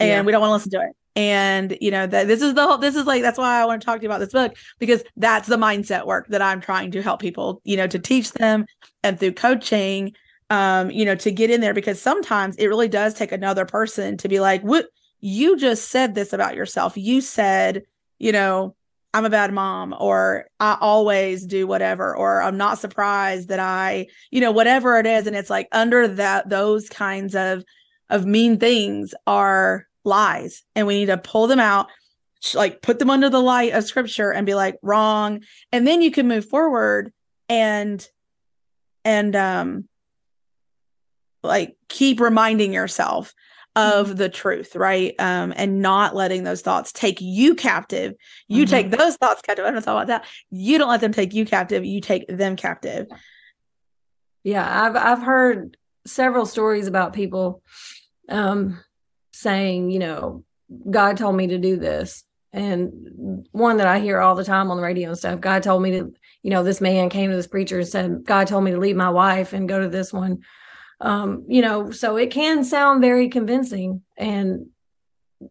And 0.00 0.08
yeah. 0.08 0.22
we 0.22 0.32
don't 0.32 0.40
want 0.40 0.50
to 0.50 0.54
listen 0.54 0.70
to 0.72 0.88
it 0.88 0.96
and 1.18 1.76
you 1.80 1.90
know 1.90 2.06
that 2.06 2.28
this 2.28 2.40
is 2.40 2.54
the 2.54 2.64
whole 2.64 2.78
this 2.78 2.94
is 2.94 3.04
like 3.04 3.22
that's 3.22 3.38
why 3.38 3.60
i 3.60 3.64
want 3.64 3.82
to 3.82 3.84
talk 3.84 3.96
to 3.96 4.02
you 4.04 4.08
about 4.08 4.20
this 4.20 4.32
book 4.32 4.56
because 4.78 5.02
that's 5.16 5.48
the 5.48 5.56
mindset 5.56 6.06
work 6.06 6.28
that 6.28 6.40
i'm 6.40 6.60
trying 6.60 6.92
to 6.92 7.02
help 7.02 7.20
people 7.20 7.60
you 7.64 7.76
know 7.76 7.88
to 7.88 7.98
teach 7.98 8.30
them 8.32 8.64
and 9.02 9.18
through 9.18 9.32
coaching 9.32 10.12
um 10.50 10.92
you 10.92 11.04
know 11.04 11.16
to 11.16 11.32
get 11.32 11.50
in 11.50 11.60
there 11.60 11.74
because 11.74 12.00
sometimes 12.00 12.54
it 12.56 12.68
really 12.68 12.86
does 12.86 13.14
take 13.14 13.32
another 13.32 13.64
person 13.64 14.16
to 14.16 14.28
be 14.28 14.38
like 14.38 14.62
what 14.62 14.86
you 15.20 15.56
just 15.56 15.88
said 15.88 16.14
this 16.14 16.32
about 16.32 16.54
yourself. 16.54 16.96
You 16.96 17.20
said 17.20 17.82
you 18.18 18.30
know 18.30 18.76
i'm 19.14 19.24
a 19.24 19.30
bad 19.30 19.52
mom 19.52 19.94
or 19.98 20.46
i 20.60 20.76
always 20.80 21.46
do 21.46 21.66
whatever 21.66 22.14
or 22.14 22.42
i'm 22.42 22.56
not 22.56 22.78
surprised 22.78 23.48
that 23.48 23.58
i 23.58 24.06
you 24.30 24.40
know 24.40 24.52
whatever 24.52 24.98
it 24.98 25.06
is. 25.06 25.26
And 25.26 25.34
it's 25.34 25.50
like 25.50 25.66
under 25.72 26.06
that 26.06 26.48
those 26.48 26.88
kinds 26.88 27.34
of 27.34 27.64
of 28.08 28.24
mean 28.24 28.58
things 28.58 29.14
are 29.26 29.88
lies 30.08 30.62
and 30.74 30.86
we 30.86 30.98
need 30.98 31.06
to 31.06 31.18
pull 31.18 31.46
them 31.46 31.60
out 31.60 31.88
like 32.54 32.82
put 32.82 32.98
them 32.98 33.10
under 33.10 33.30
the 33.30 33.40
light 33.40 33.72
of 33.72 33.84
scripture 33.84 34.32
and 34.32 34.46
be 34.46 34.54
like 34.54 34.78
wrong. 34.82 35.42
And 35.72 35.86
then 35.86 36.02
you 36.02 36.10
can 36.10 36.28
move 36.28 36.48
forward 36.48 37.12
and 37.48 38.06
and 39.04 39.34
um 39.34 39.88
like 41.42 41.76
keep 41.88 42.20
reminding 42.20 42.72
yourself 42.72 43.32
of 43.74 44.08
mm-hmm. 44.08 44.16
the 44.16 44.28
truth 44.28 44.76
right? 44.76 45.14
Um 45.18 45.52
and 45.56 45.82
not 45.82 46.14
letting 46.14 46.44
those 46.44 46.62
thoughts 46.62 46.92
take 46.92 47.20
you 47.20 47.54
captive. 47.54 48.14
You 48.46 48.64
mm-hmm. 48.64 48.70
take 48.70 48.90
those 48.90 49.16
thoughts 49.16 49.42
captive. 49.42 49.64
I 49.64 49.70
don't 49.70 49.82
talk 49.82 49.92
about 49.92 50.06
that. 50.08 50.24
You 50.50 50.78
don't 50.78 50.90
let 50.90 51.00
them 51.00 51.12
take 51.12 51.34
you 51.34 51.44
captive. 51.44 51.84
You 51.84 52.00
take 52.00 52.26
them 52.28 52.56
captive. 52.56 53.06
Yeah 54.44 54.86
i've 54.86 54.96
i've 54.96 55.22
heard 55.22 55.76
several 56.06 56.46
stories 56.46 56.86
about 56.86 57.12
people 57.12 57.62
um 58.28 58.78
saying, 59.38 59.90
you 59.90 59.98
know, 59.98 60.44
God 60.90 61.16
told 61.16 61.36
me 61.36 61.48
to 61.48 61.58
do 61.58 61.76
this. 61.76 62.24
And 62.52 63.46
one 63.52 63.76
that 63.76 63.86
I 63.86 64.00
hear 64.00 64.20
all 64.20 64.34
the 64.34 64.44
time 64.44 64.70
on 64.70 64.78
the 64.78 64.82
radio 64.82 65.10
and 65.10 65.18
stuff, 65.18 65.40
God 65.40 65.62
told 65.62 65.82
me 65.82 65.92
to, 65.92 66.12
you 66.42 66.50
know, 66.50 66.64
this 66.64 66.80
man 66.80 67.10
came 67.10 67.30
to 67.30 67.36
this 67.36 67.46
preacher 67.46 67.78
and 67.78 67.88
said, 67.88 68.24
God 68.24 68.46
told 68.46 68.64
me 68.64 68.72
to 68.72 68.78
leave 68.78 68.96
my 68.96 69.10
wife 69.10 69.52
and 69.52 69.68
go 69.68 69.80
to 69.80 69.88
this 69.88 70.12
one. 70.12 70.40
Um, 71.00 71.44
you 71.48 71.62
know, 71.62 71.90
so 71.90 72.16
it 72.16 72.30
can 72.30 72.64
sound 72.64 73.00
very 73.00 73.28
convincing. 73.28 74.02
And 74.16 74.66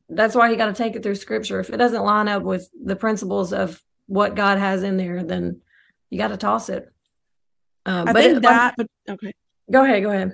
that's 0.10 0.36
why 0.36 0.50
you 0.50 0.58
got 0.58 0.68
to 0.68 0.74
take 0.74 0.96
it 0.96 1.04
through 1.04 1.16
scripture. 1.16 1.60
If 1.60 1.70
it 1.70 1.78
doesn't 1.78 2.04
line 2.04 2.28
up 2.28 2.44
with 2.44 2.70
the 2.84 2.96
principles 2.96 3.54
of 3.54 3.82
what 4.08 4.36
God 4.36 4.58
has 4.58 4.84
in 4.84 4.98
there, 4.98 5.24
then 5.24 5.62
you 6.10 6.18
got 6.18 6.30
to 6.30 6.38
toss 6.38 6.68
it. 6.70 6.92
Uh, 7.86 8.04
I 8.08 8.14
but 8.14 8.24
think 8.24 8.38
it, 8.38 8.42
that, 8.42 8.74
but 8.76 8.88
okay. 9.10 9.34
Go 9.72 9.84
ahead. 9.86 10.04
Go 10.04 10.10
ahead. 10.10 10.32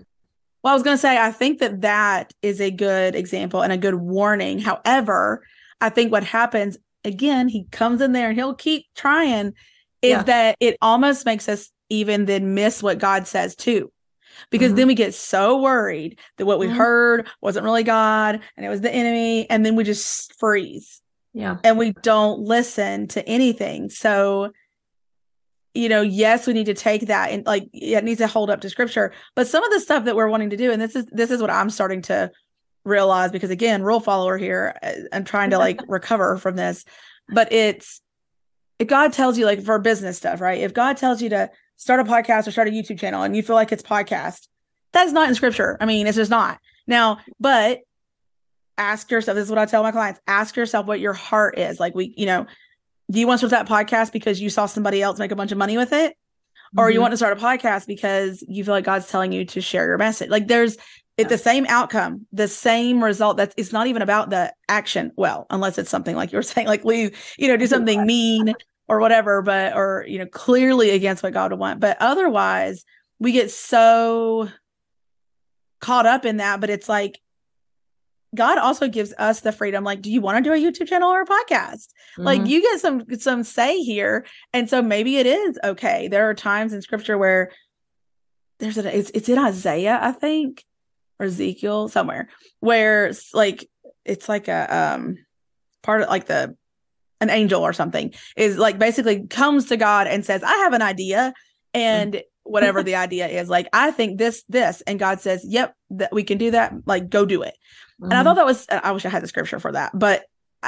Well, 0.63 0.71
I 0.71 0.76
was 0.76 0.84
going 0.84 0.95
to 0.95 1.02
say, 1.02 1.17
I 1.17 1.32
think 1.32 1.60
that 1.60 1.82
that 1.82 2.34
is 2.41 2.62
a 2.62 2.71
good 2.71 3.15
example 3.15 3.62
and 3.62 3.73
a 3.73 3.78
good 3.78 3.95
warning. 3.95 4.60
However, 4.60 5.45
I 5.82 5.89
think 5.89 6.12
what 6.12 6.23
happens 6.23 6.78
again, 7.04 7.49
he 7.49 7.65
comes 7.65 8.02
in 8.02 8.13
there 8.13 8.30
and 8.30 8.38
he'll 8.38 8.54
keep 8.54 8.86
trying, 8.95 9.54
is 10.02 10.12
yeah. 10.12 10.23
that 10.23 10.56
it 10.62 10.78
almost 10.82 11.26
makes 11.26 11.49
us 11.49 11.69
even 11.89 12.26
then 12.26 12.54
miss 12.54 12.82
what 12.82 12.97
God 12.97 13.28
says 13.28 13.56
too. 13.56 13.91
Because 14.49 14.69
mm-hmm. 14.69 14.78
then 14.78 14.88
we 14.88 14.95
get 14.95 15.13
so 15.13 15.62
worried 15.62 16.17
that 16.38 16.45
what 16.45 16.60
we 16.60 16.67
mm-hmm. 16.67 16.78
heard 16.78 17.28
wasn't 17.41 17.65
really 17.65 17.84
God 17.84 18.39
and 18.56 18.65
it 18.65 18.69
was 18.69 18.82
the 18.82 18.93
enemy. 18.93 19.49
And 19.49 19.65
then 19.65 19.76
we 19.76 19.84
just 19.84 20.34
freeze. 20.39 21.02
Yeah. 21.34 21.58
And 21.63 21.78
we 21.78 21.91
don't 21.91 22.39
listen 22.41 23.08
to 23.10 23.28
anything. 23.28 23.89
So, 23.89 24.52
you 25.74 25.90
know, 25.90 26.02
yes, 26.02 26.46
we 26.46 26.54
need 26.54 26.68
to 26.68 26.74
take 26.74 27.08
that 27.08 27.32
and 27.32 27.46
like 27.46 27.68
it 27.74 28.04
needs 28.04 28.20
to 28.20 28.28
hold 28.28 28.50
up 28.50 28.62
to 28.62 28.70
scripture. 28.70 29.12
But 29.36 29.48
some 29.48 29.64
of 29.64 29.72
the 29.72 29.80
stuff 29.80 30.06
that 30.06 30.16
we're 30.16 30.28
wanting 30.28 30.52
to 30.52 30.58
do, 30.58 30.72
and 30.72 30.82
this 30.82 30.96
is 30.96 31.06
this 31.08 31.32
is 31.32 31.42
what 31.42 31.50
I'm 31.50 31.70
starting 31.70 32.02
to 32.04 32.32
realize 32.86 33.32
because 33.32 33.50
again, 33.50 33.82
rule 33.82 34.00
follower 34.00 34.38
here, 34.38 34.76
uh, 34.84 34.94
I'm 35.12 35.24
trying 35.24 35.50
to 35.50 35.58
like 35.58 35.82
recover 35.88 36.38
from 36.38 36.56
this. 36.56 36.86
But 37.30 37.52
it's 37.52 38.02
if 38.80 38.88
God 38.88 39.14
tells 39.14 39.38
you 39.38 39.46
like 39.46 39.64
for 39.64 39.80
business 39.80 40.18
stuff, 40.18 40.42
right? 40.42 40.62
If 40.62 40.74
God 40.74 40.98
tells 40.98 41.22
you 41.22 41.30
to 41.30 41.50
start 41.78 42.00
a 42.00 42.04
podcast 42.04 42.48
or 42.48 42.52
start 42.52 42.68
a 42.68 42.72
YouTube 42.72 43.00
channel 43.00 43.24
and 43.24 43.36
you 43.36 43.42
feel 43.42 43.56
like 43.56 43.72
it's 43.72 43.84
podcast, 43.84 44.48
that's 44.92 45.12
not 45.12 45.30
in 45.30 45.36
scripture. 45.36 45.78
I 45.82 45.86
mean, 45.86 46.06
it's 46.06 46.18
just 46.18 46.32
not. 46.32 46.60
Now, 46.86 47.20
but 47.40 47.80
ask 48.78 49.10
yourself, 49.10 49.36
this 49.36 49.46
is 49.46 49.50
what 49.50 49.60
I 49.60 49.66
tell 49.66 49.84
my 49.84 49.92
clients, 49.92 50.20
ask 50.28 50.56
yourself 50.56 50.86
what 50.86 51.00
your 51.00 51.14
heart 51.14 51.58
is. 51.58 51.80
Like 51.80 51.96
we, 51.96 52.14
you 52.18 52.26
know, 52.26 52.46
do 53.12 53.20
you 53.20 53.28
want 53.28 53.42
to 53.42 53.48
start 53.48 53.68
that 53.68 53.74
podcast 53.74 54.12
because 54.12 54.42
you 54.42 54.50
saw 54.50 54.66
somebody 54.66 55.02
else 55.02 55.20
make 55.20 55.32
a 55.32 55.36
bunch 55.36 55.52
of 55.52 55.58
money 55.58 55.78
with 55.78 55.94
it? 55.94 56.16
Or 56.76 56.89
you 56.89 56.98
Mhm. 56.98 57.02
want 57.02 57.12
to 57.12 57.18
start 57.18 57.38
a 57.38 57.42
podcast 57.42 57.86
because 57.86 58.44
you 58.48 58.63
feel 58.63 58.74
like 58.74 58.86
God's 58.86 59.08
telling 59.08 59.32
you 59.32 59.46
to 59.46 59.62
share 59.62 59.86
your 59.86 59.98
message? 59.98 60.30
Like 60.30 60.48
there's 60.48 60.78
it's 61.16 61.30
the 61.30 61.38
same 61.38 61.68
outcome, 61.70 62.26
the 62.32 62.48
same 62.48 63.04
result. 63.04 63.38
That's 63.38 63.54
it's 63.58 63.72
not 63.72 63.86
even 63.86 64.02
about 64.02 64.32
the 64.32 64.52
action. 64.68 65.12
Well, 65.16 65.46
unless 65.52 65.78
it's 65.78 65.89
something 65.92 66.16
like 66.16 66.32
you 66.32 66.38
were 66.39 66.42
saying, 66.54 66.66
like 66.66 66.84
leave, 66.84 67.16
you 67.38 67.48
know, 67.48 67.58
do 67.58 67.68
something 67.68 68.04
mean 68.08 68.56
or 68.88 69.00
whatever, 69.00 69.44
but 69.44 69.76
or 69.76 70.06
you 70.08 70.18
know, 70.18 70.26
clearly 70.26 70.89
against 70.89 71.22
what 71.22 71.34
God 71.34 71.52
would 71.52 71.60
want. 71.60 71.80
But 71.80 71.98
otherwise, 72.00 72.84
we 73.20 73.32
get 73.32 73.52
so 73.52 74.50
caught 75.80 76.08
up 76.08 76.26
in 76.26 76.38
that. 76.38 76.60
But 76.60 76.72
it's 76.72 76.89
like 76.89 77.20
God 78.36 78.58
also 78.58 78.88
gives 78.88 79.13
us 79.17 79.41
the 79.41 79.52
freedom. 79.52 79.84
Like, 79.84 80.02
do 80.02 80.12
you 80.12 80.22
want 80.22 80.38
to 80.38 80.43
do 80.43 80.54
a 80.54 80.58
YouTube 80.58 80.88
channel 80.88 81.10
or 81.12 81.22
a 81.22 81.26
podcast? 81.26 81.88
Like 82.17 82.41
Mhm. 82.41 82.48
you 82.48 82.62
get 82.62 82.80
some 82.80 83.04
some 83.19 83.43
say 83.43 83.78
here. 83.80 84.26
And 84.54 84.69
so 84.69 84.82
maybe 84.82 85.17
it 85.17 85.26
is 85.26 85.60
okay. 85.63 86.08
There 86.08 86.30
are 86.30 86.34
times 86.34 86.74
in 86.74 86.82
scripture 86.82 87.17
where 87.17 87.52
there's 88.60 88.78
a 88.78 88.98
it's 88.98 89.12
it's 89.13 89.30
in 89.30 89.38
Isaiah, 89.39 90.00
I 90.02 90.12
think, 90.12 90.63
or 91.19 91.26
Ezekiel, 91.28 91.89
somewhere, 91.89 92.30
where 92.60 93.08
it's 93.08 93.34
like 93.34 93.67
it's 94.06 94.28
like 94.30 94.48
a 94.48 94.76
um 94.76 95.17
part 95.82 96.02
of 96.02 96.10
like 96.10 96.26
the 96.26 96.56
an 97.22 97.30
angel 97.30 97.62
or 97.62 97.72
something 97.74 98.13
is 98.36 98.58
like 98.58 98.78
basically 98.78 99.26
comes 99.28 99.67
to 99.67 99.78
God 99.78 100.08
and 100.08 100.26
says, 100.26 100.43
I 100.43 100.54
have 100.58 100.74
an 100.74 100.82
idea. 100.82 101.34
And 101.74 102.22
whatever 102.43 102.84
the 102.84 102.95
idea 102.95 103.27
is, 103.27 103.49
like, 103.49 103.67
I 103.73 103.91
think 103.91 104.17
this, 104.17 104.43
this. 104.49 104.82
And 104.82 104.99
God 104.99 105.21
says, 105.21 105.45
Yep, 105.47 105.75
that 105.91 106.13
we 106.13 106.23
can 106.23 106.38
do 106.38 106.51
that. 106.51 106.73
Like, 106.86 107.10
go 107.10 107.25
do 107.25 107.41
it. 107.43 107.56
And 108.01 108.13
I 108.13 108.21
Mhm. 108.21 108.23
thought 108.23 108.36
that 108.36 108.45
was, 108.45 108.65
I 108.69 108.91
wish 108.91 109.06
I 109.06 109.10
had 109.10 109.23
the 109.23 109.27
scripture 109.27 109.60
for 109.60 109.71
that. 109.71 109.91
But 109.97 110.25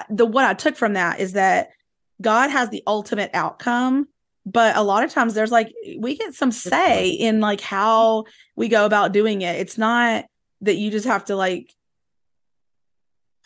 the 0.09 0.25
what 0.25 0.45
I 0.45 0.53
took 0.53 0.75
from 0.75 0.93
that 0.93 1.19
is 1.19 1.33
that 1.33 1.69
God 2.21 2.49
has 2.49 2.69
the 2.69 2.83
ultimate 2.87 3.31
outcome. 3.33 4.07
But 4.45 4.77
a 4.77 4.83
lot 4.83 5.03
of 5.03 5.09
times 5.11 5.33
there's 5.33 5.51
like, 5.51 5.73
we 5.97 6.15
get 6.17 6.33
some 6.35 6.51
say 6.51 7.09
in 7.09 7.39
like 7.41 7.61
how 7.61 8.25
we 8.55 8.67
go 8.67 8.85
about 8.85 9.11
doing 9.11 9.41
it. 9.41 9.55
It's 9.55 9.77
not 9.77 10.25
that 10.61 10.75
you 10.75 10.91
just 10.91 11.07
have 11.07 11.25
to 11.25 11.35
like, 11.35 11.73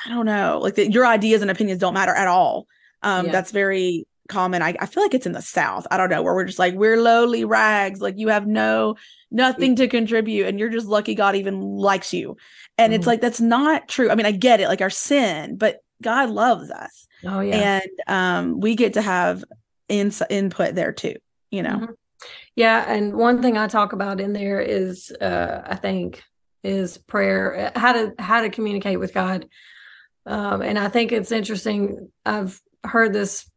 I 0.05 0.09
don't 0.09 0.25
know, 0.25 0.59
like 0.61 0.75
that 0.75 0.91
your 0.91 1.05
ideas 1.05 1.41
and 1.41 1.49
opinions 1.51 1.79
don't 1.79 1.93
matter 1.93 2.13
at 2.13 2.27
all. 2.27 2.67
Um, 3.01 3.27
Yeah. 3.27 3.31
That's 3.31 3.51
very 3.51 4.05
common. 4.29 4.61
I, 4.61 4.75
I 4.79 4.85
feel 4.85 5.03
like 5.03 5.13
it's 5.13 5.25
in 5.25 5.33
the 5.33 5.41
South. 5.41 5.85
I 5.91 5.97
don't 5.97 6.09
know, 6.09 6.21
where 6.23 6.33
we're 6.33 6.45
just 6.45 6.59
like, 6.59 6.75
we're 6.75 7.01
lowly 7.01 7.43
rags. 7.43 7.99
Like 7.99 8.17
you 8.17 8.29
have 8.29 8.47
no, 8.47 8.95
nothing 9.29 9.75
to 9.75 9.87
contribute 9.87 10.47
and 10.47 10.57
you're 10.59 10.69
just 10.69 10.87
lucky 10.87 11.15
God 11.15 11.35
even 11.35 11.59
likes 11.59 12.13
you. 12.13 12.37
And 12.77 12.93
it's 12.93 13.03
Mhm. 13.03 13.07
like, 13.07 13.21
that's 13.21 13.41
not 13.41 13.87
true. 13.89 14.09
I 14.09 14.15
mean, 14.15 14.25
I 14.25 14.31
get 14.31 14.61
it, 14.61 14.67
like 14.69 14.81
our 14.81 14.89
sin, 14.89 15.57
but 15.57 15.79
God 16.01 16.29
loves 16.29 16.71
us. 16.71 17.07
Oh 17.25 17.41
yeah. 17.41 17.81
And 17.81 17.91
um, 18.07 18.59
we 18.61 18.75
get 18.75 18.93
to 18.93 19.01
have 19.01 19.43
ins- 19.89 20.23
input 20.29 20.75
there 20.75 20.93
too, 20.93 21.15
you 21.51 21.61
know? 21.63 21.79
Mhm. 21.79 21.93
Yeah, 22.55 22.85
and 22.87 23.15
one 23.15 23.41
thing 23.41 23.57
I 23.57 23.67
talk 23.67 23.93
about 23.93 24.19
in 24.19 24.33
there 24.33 24.59
is 24.59 25.11
uh 25.21 25.61
I 25.65 25.75
think 25.75 26.21
is 26.63 26.97
prayer, 26.97 27.71
uh, 27.75 27.79
how 27.79 27.93
to 27.93 28.13
how 28.19 28.41
to 28.41 28.49
communicate 28.49 28.99
with 28.99 29.13
God. 29.13 29.47
Um 30.25 30.61
and 30.61 30.77
I 30.77 30.89
think 30.89 31.11
it's 31.13 31.31
interesting. 31.31 32.11
I've 32.25 32.59
heard 32.83 33.13
this 33.13 33.49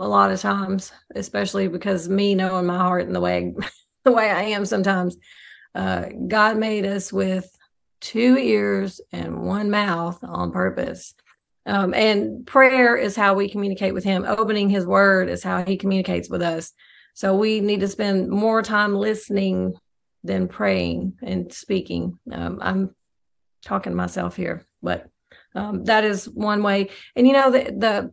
a 0.00 0.08
lot 0.08 0.30
of 0.30 0.40
times, 0.40 0.92
especially 1.14 1.68
because 1.68 2.08
me 2.08 2.34
knowing 2.34 2.66
my 2.66 2.78
heart 2.78 3.06
and 3.06 3.14
the 3.14 3.20
way 3.20 3.54
the 4.04 4.12
way 4.12 4.30
I 4.30 4.42
am 4.42 4.64
sometimes. 4.64 5.16
Uh 5.74 6.06
God 6.26 6.56
made 6.56 6.84
us 6.84 7.12
with 7.12 7.48
two 8.00 8.36
ears 8.38 9.00
and 9.12 9.42
one 9.42 9.70
mouth 9.70 10.18
on 10.22 10.52
purpose. 10.52 11.14
Um, 11.66 11.92
and 11.94 12.46
prayer 12.46 12.96
is 12.96 13.14
how 13.14 13.34
we 13.34 13.50
communicate 13.50 13.94
with 13.94 14.04
him. 14.04 14.24
Opening 14.26 14.70
his 14.70 14.86
word 14.86 15.28
is 15.28 15.42
how 15.42 15.64
he 15.64 15.76
communicates 15.76 16.28
with 16.30 16.42
us. 16.42 16.72
So 17.14 17.36
we 17.36 17.60
need 17.60 17.80
to 17.80 17.88
spend 17.88 18.30
more 18.30 18.62
time 18.62 18.94
listening 18.94 19.74
than 20.24 20.48
praying 20.48 21.18
and 21.22 21.52
speaking. 21.52 22.18
Um, 22.32 22.58
I'm 22.62 22.94
talking 23.62 23.92
to 23.92 23.96
myself 23.96 24.36
here, 24.36 24.66
but 24.82 25.08
um, 25.54 25.84
that 25.84 26.04
is 26.04 26.28
one 26.28 26.62
way. 26.62 26.88
And 27.14 27.26
you 27.26 27.34
know, 27.34 27.50
the, 27.50 27.64
the 27.64 28.12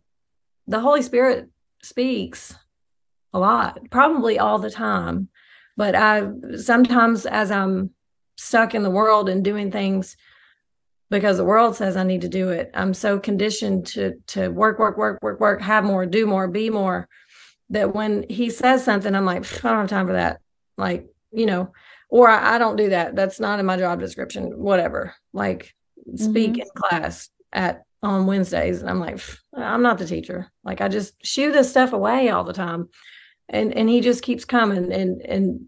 the 0.66 0.80
Holy 0.80 1.00
Spirit 1.00 1.48
speaks 1.82 2.54
a 3.32 3.38
lot, 3.38 3.78
probably 3.90 4.38
all 4.38 4.58
the 4.58 4.70
time. 4.70 5.28
But 5.76 5.94
I 5.94 6.28
sometimes, 6.56 7.26
as 7.26 7.50
I'm 7.50 7.90
stuck 8.36 8.74
in 8.74 8.82
the 8.82 8.90
world 8.90 9.28
and 9.28 9.44
doing 9.44 9.70
things 9.70 10.16
because 11.10 11.36
the 11.38 11.44
world 11.44 11.74
says 11.76 11.96
I 11.96 12.04
need 12.04 12.20
to 12.22 12.28
do 12.28 12.50
it, 12.50 12.70
I'm 12.74 12.94
so 12.94 13.18
conditioned 13.18 13.86
to 13.88 14.14
to 14.28 14.48
work, 14.48 14.78
work, 14.78 14.98
work, 14.98 15.18
work, 15.22 15.40
work, 15.40 15.60
have 15.62 15.84
more, 15.84 16.04
do 16.06 16.26
more, 16.26 16.48
be 16.48 16.70
more 16.70 17.08
that 17.70 17.94
when 17.94 18.24
he 18.28 18.50
says 18.50 18.84
something, 18.84 19.14
I'm 19.14 19.24
like, 19.26 19.44
I 19.64 19.68
don't 19.68 19.80
have 19.80 19.90
time 19.90 20.06
for 20.06 20.14
that. 20.14 20.40
Like, 20.78 21.06
you 21.32 21.44
know, 21.46 21.72
or 22.08 22.28
I, 22.28 22.54
I 22.54 22.58
don't 22.58 22.76
do 22.76 22.88
that. 22.90 23.14
That's 23.14 23.38
not 23.38 23.60
in 23.60 23.66
my 23.66 23.76
job 23.76 24.00
description, 24.00 24.58
whatever. 24.58 25.14
Like, 25.34 25.74
speak 26.16 26.54
Mhm. 26.54 26.60
in 26.60 26.68
class 26.74 27.28
at 27.52 27.82
on 28.02 28.26
Wednesdays. 28.26 28.80
And 28.80 28.88
I'm 28.88 29.00
like, 29.00 29.20
I'm 29.54 29.82
not 29.82 29.98
the 29.98 30.06
teacher. 30.06 30.50
Like, 30.64 30.80
I 30.80 30.88
just 30.88 31.14
shoo 31.24 31.52
this 31.52 31.70
stuff 31.70 31.92
away 31.92 32.28
all 32.28 32.44
the 32.44 32.52
time. 32.52 32.88
And 33.48 33.72
and 33.74 33.88
he 33.88 34.00
just 34.00 34.22
keeps 34.22 34.44
coming. 34.44 34.92
And 34.92 35.22
and 35.22 35.66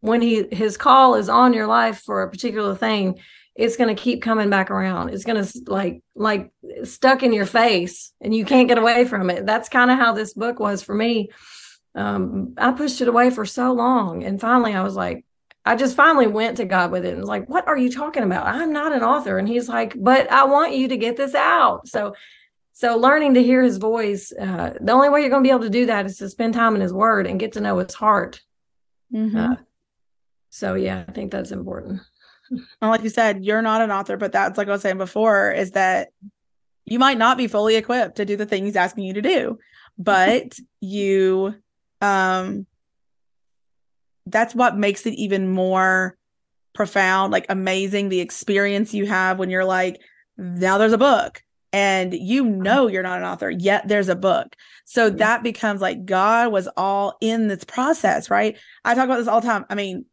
when 0.00 0.20
he 0.20 0.46
his 0.52 0.76
call 0.76 1.14
is 1.14 1.28
on 1.28 1.54
your 1.54 1.66
life 1.66 2.02
for 2.02 2.22
a 2.22 2.30
particular 2.30 2.74
thing, 2.74 3.18
it's 3.54 3.76
to 3.94 4.00
keep 4.00 4.20
coming 4.20 4.50
back 4.50 4.70
around. 4.70 5.10
It's 5.10 5.24
to 5.42 5.70
like 5.70 6.02
like 6.14 6.52
stuck 6.82 7.22
in 7.22 7.32
your 7.32 7.46
face 7.46 8.12
and 8.20 8.34
you 8.34 8.44
can't 8.44 8.68
get 8.68 8.78
away 8.78 9.04
from 9.04 9.30
it. 9.30 9.46
That's 9.46 9.68
kind 9.68 9.90
of 9.90 9.98
how 9.98 10.12
this 10.12 10.34
book 10.34 10.58
was 10.58 10.82
for 10.82 10.94
me. 10.94 11.30
Um, 11.94 12.54
I 12.58 12.72
pushed 12.72 13.00
it 13.00 13.08
away 13.08 13.30
for 13.30 13.46
so 13.46 13.72
long. 13.72 14.24
And 14.24 14.40
finally 14.40 14.74
I 14.74 14.82
was 14.82 14.96
like, 14.96 15.24
I 15.64 15.76
just 15.76 15.96
finally 15.96 16.26
went 16.26 16.58
to 16.58 16.64
God 16.64 16.90
with 16.90 17.06
it 17.06 17.12
and 17.12 17.20
was 17.20 17.28
like, 17.28 17.48
what 17.48 17.66
are 17.66 17.76
you 17.76 17.90
talking 17.90 18.22
about? 18.22 18.46
I'm 18.46 18.72
not 18.72 18.92
an 18.92 19.02
author. 19.02 19.38
And 19.38 19.48
he's 19.48 19.68
like, 19.68 19.94
but 19.96 20.30
I 20.30 20.44
want 20.44 20.74
you 20.74 20.88
to 20.88 20.96
get 20.96 21.16
this 21.16 21.34
out. 21.34 21.88
So 21.88 22.14
so 22.76 22.96
learning 22.96 23.34
to 23.34 23.42
hear 23.42 23.62
his 23.62 23.76
voice, 23.76 24.32
uh, 24.32 24.74
the 24.80 24.92
only 24.92 25.08
way 25.08 25.20
you're 25.20 25.30
going 25.30 25.44
to 25.44 25.46
be 25.46 25.52
able 25.52 25.62
to 25.62 25.70
do 25.70 25.86
that 25.86 26.06
is 26.06 26.18
to 26.18 26.28
spend 26.28 26.54
time 26.54 26.74
in 26.74 26.80
his 26.80 26.92
word 26.92 27.26
and 27.26 27.38
get 27.38 27.52
to 27.52 27.60
know 27.60 27.78
his 27.78 27.94
heart. 27.94 28.42
Mhm. 29.12 29.52
Uh, 29.52 29.56
so 30.50 30.74
yeah, 30.74 31.04
I 31.06 31.12
think 31.12 31.30
that's 31.30 31.52
important. 31.52 32.00
And 32.50 32.90
like 32.90 33.02
you 33.02 33.10
said, 33.10 33.44
you're 33.44 33.62
not 33.62 33.80
an 33.80 33.92
author, 33.92 34.16
but 34.16 34.32
that's 34.32 34.58
like 34.58 34.68
I 34.68 34.72
was 34.72 34.82
saying 34.82 34.98
before, 34.98 35.52
is 35.52 35.70
that 35.72 36.08
you 36.84 36.98
might 36.98 37.16
not 37.16 37.38
be 37.38 37.46
fully 37.46 37.76
equipped 37.76 38.16
to 38.16 38.24
do 38.24 38.36
the 38.36 38.44
thing 38.44 38.64
he's 38.64 38.76
asking 38.76 39.04
you 39.04 39.14
to 39.14 39.22
do, 39.22 39.58
but 39.98 40.58
you 40.80 41.54
um 42.00 42.66
that's 44.26 44.54
what 44.54 44.76
makes 44.76 45.06
it 45.06 45.14
even 45.14 45.48
more 45.48 46.16
profound, 46.74 47.32
like 47.32 47.46
amazing 47.48 48.08
the 48.08 48.20
experience 48.20 48.94
you 48.94 49.06
have 49.06 49.38
when 49.38 49.50
you're 49.50 49.64
like, 49.64 50.00
now 50.36 50.78
there's 50.78 50.92
a 50.92 50.98
book 50.98 51.42
and 51.72 52.12
you 52.14 52.44
know 52.44 52.86
you're 52.86 53.02
not 53.02 53.18
an 53.18 53.24
author, 53.24 53.50
yet 53.50 53.86
there's 53.88 54.08
a 54.08 54.16
book. 54.16 54.54
So 54.84 55.10
that 55.10 55.42
becomes 55.42 55.80
like 55.80 56.04
God 56.04 56.52
was 56.52 56.68
all 56.76 57.16
in 57.20 57.48
this 57.48 57.64
process, 57.64 58.30
right? 58.30 58.56
I 58.84 58.94
talk 58.94 59.04
about 59.04 59.18
this 59.18 59.28
all 59.28 59.40
the 59.40 59.46
time. 59.46 59.64
I 59.68 59.74
mean, 59.74 60.04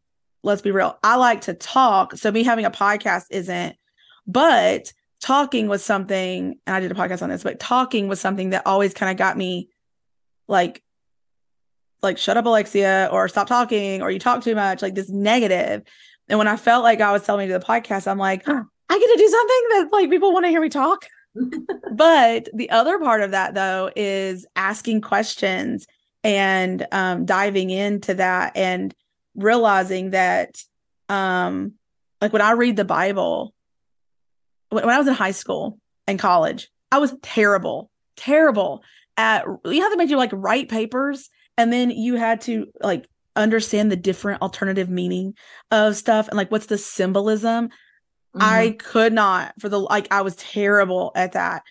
let's 0.42 0.62
be 0.62 0.70
real. 0.70 0.98
I 1.02 1.16
like 1.16 1.42
to 1.42 1.54
talk. 1.54 2.16
So 2.16 2.30
me 2.30 2.42
having 2.42 2.64
a 2.64 2.70
podcast 2.70 3.26
isn't, 3.30 3.76
but 4.26 4.92
talking 5.20 5.68
was 5.68 5.84
something, 5.84 6.58
and 6.66 6.76
I 6.76 6.80
did 6.80 6.90
a 6.90 6.96
podcast 6.96 7.22
on 7.22 7.28
this, 7.28 7.44
but 7.44 7.60
talking 7.60 8.08
was 8.08 8.20
something 8.20 8.50
that 8.50 8.66
always 8.66 8.92
kind 8.92 9.10
of 9.10 9.16
got 9.16 9.36
me 9.36 9.68
like, 10.48 10.82
like 12.02 12.18
shut 12.18 12.36
up, 12.36 12.46
Alexia, 12.46 13.08
or 13.12 13.28
stop 13.28 13.46
talking, 13.46 14.02
or 14.02 14.10
you 14.10 14.18
talk 14.18 14.42
too 14.42 14.54
much, 14.54 14.82
like 14.82 14.94
this 14.94 15.08
negative. 15.08 15.82
And 16.28 16.38
when 16.38 16.48
I 16.48 16.56
felt 16.56 16.82
like 16.82 17.00
i 17.00 17.12
was 17.12 17.24
telling 17.24 17.48
to 17.48 17.58
the 17.58 17.64
podcast, 17.64 18.06
I'm 18.06 18.18
like, 18.18 18.44
"Huh, 18.44 18.62
I 18.88 18.98
get 18.98 19.10
to 19.10 19.16
do 19.16 19.28
something 19.28 19.68
that 19.70 19.88
like 19.92 20.10
people 20.10 20.32
want 20.32 20.44
to 20.44 20.50
hear 20.50 20.60
me 20.60 20.68
talk. 20.68 21.06
but 21.92 22.48
the 22.52 22.70
other 22.70 22.98
part 22.98 23.22
of 23.22 23.30
that 23.30 23.54
though 23.54 23.90
is 23.96 24.46
asking 24.54 25.00
questions 25.00 25.86
and 26.22 26.86
um, 26.92 27.24
diving 27.24 27.70
into 27.70 28.14
that 28.14 28.56
and 28.56 28.94
realizing 29.34 30.10
that 30.10 30.62
um 31.08 31.72
like 32.20 32.34
when 32.34 32.42
i 32.42 32.52
read 32.52 32.76
the 32.76 32.84
bible 32.84 33.54
when, 34.68 34.84
when 34.84 34.94
i 34.94 34.98
was 34.98 35.08
in 35.08 35.14
high 35.14 35.30
school 35.30 35.78
and 36.06 36.18
college 36.18 36.70
i 36.92 36.98
was 36.98 37.14
terrible 37.22 37.90
terrible 38.14 38.82
at 39.16 39.46
you 39.64 39.80
have 39.80 39.90
to 39.90 39.96
make 39.96 40.10
you 40.10 40.18
like 40.18 40.30
write 40.34 40.68
papers 40.68 41.30
and 41.62 41.72
then 41.72 41.90
you 41.90 42.16
had 42.16 42.40
to 42.40 42.66
like 42.80 43.06
understand 43.36 43.90
the 43.90 43.96
different 43.96 44.42
alternative 44.42 44.90
meaning 44.90 45.34
of 45.70 45.96
stuff 45.96 46.28
and 46.28 46.36
like 46.36 46.50
what's 46.50 46.66
the 46.66 46.76
symbolism 46.76 47.70
i 48.34 48.76
could 48.78 49.12
not 49.12 49.54
for 49.60 49.68
the 49.68 49.78
like 49.78 50.08
i 50.10 50.20
was 50.20 50.36
terrible 50.36 51.12
at 51.14 51.32
that 51.32 51.62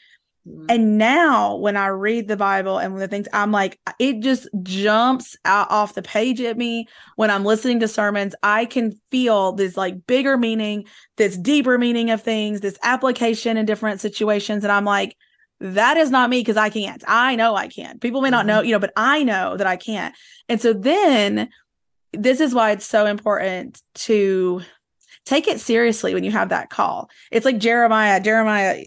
Mhm. 0.47 0.65
and 0.69 0.97
now 0.97 1.55
when 1.57 1.77
I 1.77 1.87
read 1.87 2.27
the 2.27 2.35
Bible 2.35 2.79
and 2.79 2.99
the 2.99 3.07
things, 3.07 3.27
I'm 3.31 3.51
like, 3.51 3.79
it 3.99 4.21
just 4.21 4.47
jumps 4.63 5.37
out 5.45 5.69
off 5.69 5.93
the 5.93 6.01
page 6.01 6.41
at 6.41 6.57
me 6.57 6.87
when 7.15 7.29
I'm 7.29 7.45
listening 7.45 7.79
to 7.81 7.87
sermons. 7.87 8.33
I 8.41 8.65
can 8.65 8.93
feel 9.11 9.51
this 9.51 9.77
like 9.77 10.07
bigger 10.07 10.39
meaning, 10.39 10.85
this 11.17 11.37
deeper 11.37 11.77
meaning 11.77 12.09
of 12.09 12.23
things, 12.23 12.61
this 12.61 12.79
application 12.81 13.55
in 13.55 13.67
different 13.67 14.01
situations. 14.01 14.63
And 14.63 14.71
I'm 14.71 14.85
like, 14.85 15.15
that 15.61 15.95
is 15.95 16.09
not 16.09 16.29
me 16.29 16.39
because 16.39 16.57
I 16.57 16.69
can't. 16.69 17.03
I 17.07 17.35
know 17.35 17.55
I 17.55 17.67
can't. 17.67 18.01
People 18.01 18.21
may 18.21 18.31
not 18.31 18.47
know, 18.47 18.61
you 18.61 18.71
know, 18.71 18.79
but 18.79 18.93
I 18.95 19.23
know 19.23 19.55
that 19.57 19.67
I 19.67 19.77
can't. 19.77 20.15
And 20.49 20.59
so 20.59 20.73
then 20.73 21.49
this 22.13 22.39
is 22.39 22.53
why 22.53 22.71
it's 22.71 22.85
so 22.85 23.05
important 23.05 23.81
to 23.93 24.61
take 25.23 25.47
it 25.47 25.59
seriously 25.59 26.15
when 26.15 26.23
you 26.23 26.31
have 26.31 26.49
that 26.49 26.71
call. 26.71 27.09
It's 27.31 27.45
like 27.45 27.59
Jeremiah, 27.59 28.19
Jeremiah 28.19 28.83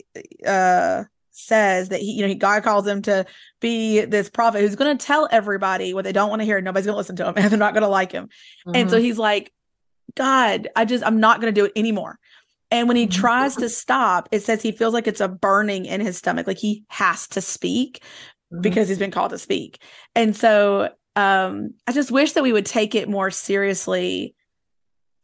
uh 0.47 1.05
says 1.31 1.91
that 1.91 2.01
he, 2.01 2.13
you 2.13 2.27
know, 2.27 2.35
God 2.35 2.63
calls 2.63 2.87
him 2.87 3.03
to 3.03 3.25
be 3.61 4.05
this 4.05 4.29
prophet 4.31 4.61
who's 4.61 4.77
going 4.77 4.97
to 4.97 5.07
tell 5.07 5.29
everybody 5.31 5.95
what 5.95 6.05
they 6.05 6.13
don't 6.13 6.31
want 6.31 6.41
to 6.41 6.47
hear. 6.47 6.61
Nobody's 6.61 6.87
going 6.87 6.95
to 6.95 6.99
listen 6.99 7.17
to 7.17 7.29
him 7.29 7.35
and 7.37 7.51
they're 7.51 7.59
not 7.59 7.75
going 7.75 7.83
to 7.83 7.89
like 7.89 8.13
him. 8.13 8.27
Mm-hmm. 8.67 8.77
And 8.77 8.91
so 8.91 8.97
mm-hmm. 8.97 9.05
he's 9.05 9.19
like, 9.19 9.53
God, 10.17 10.69
I 10.77 10.85
just, 10.85 11.05
I'm 11.05 11.21
not 11.21 11.41
going 11.41 11.53
to 11.53 11.61
do 11.61 11.67
it 11.67 11.73
anymore. 11.77 12.19
And 12.75 12.89
when 12.89 12.97
he 12.97 13.07
mm-hmm. 13.07 13.21
tries 13.21 13.55
to 13.57 13.69
stop, 13.69 14.29
it 14.33 14.43
says 14.43 14.61
he 14.61 14.73
feels 14.73 14.93
like 14.93 15.07
it's 15.07 15.21
a 15.21 15.29
burning 15.29 15.87
in 15.87 16.01
his 16.01 16.19
stomach, 16.19 16.49
like 16.49 16.59
he 16.59 16.83
has 16.89 17.29
to 17.29 17.41
speak 17.41 18.03
mm-hmm. 18.53 18.63
because 18.63 18.89
he's 18.89 18.99
been 18.99 19.13
called 19.13 19.31
to 19.31 19.39
speak. 19.39 19.81
And 20.17 20.35
so 20.35 20.91
um, 21.15 21.75
I 21.87 21.93
just 21.93 22.11
wish 22.11 22.33
that 22.33 22.43
we 22.43 22.53
would 22.53 22.67
take 22.67 22.97
it 22.97 23.09
more 23.09 23.31
seriously 23.31 24.35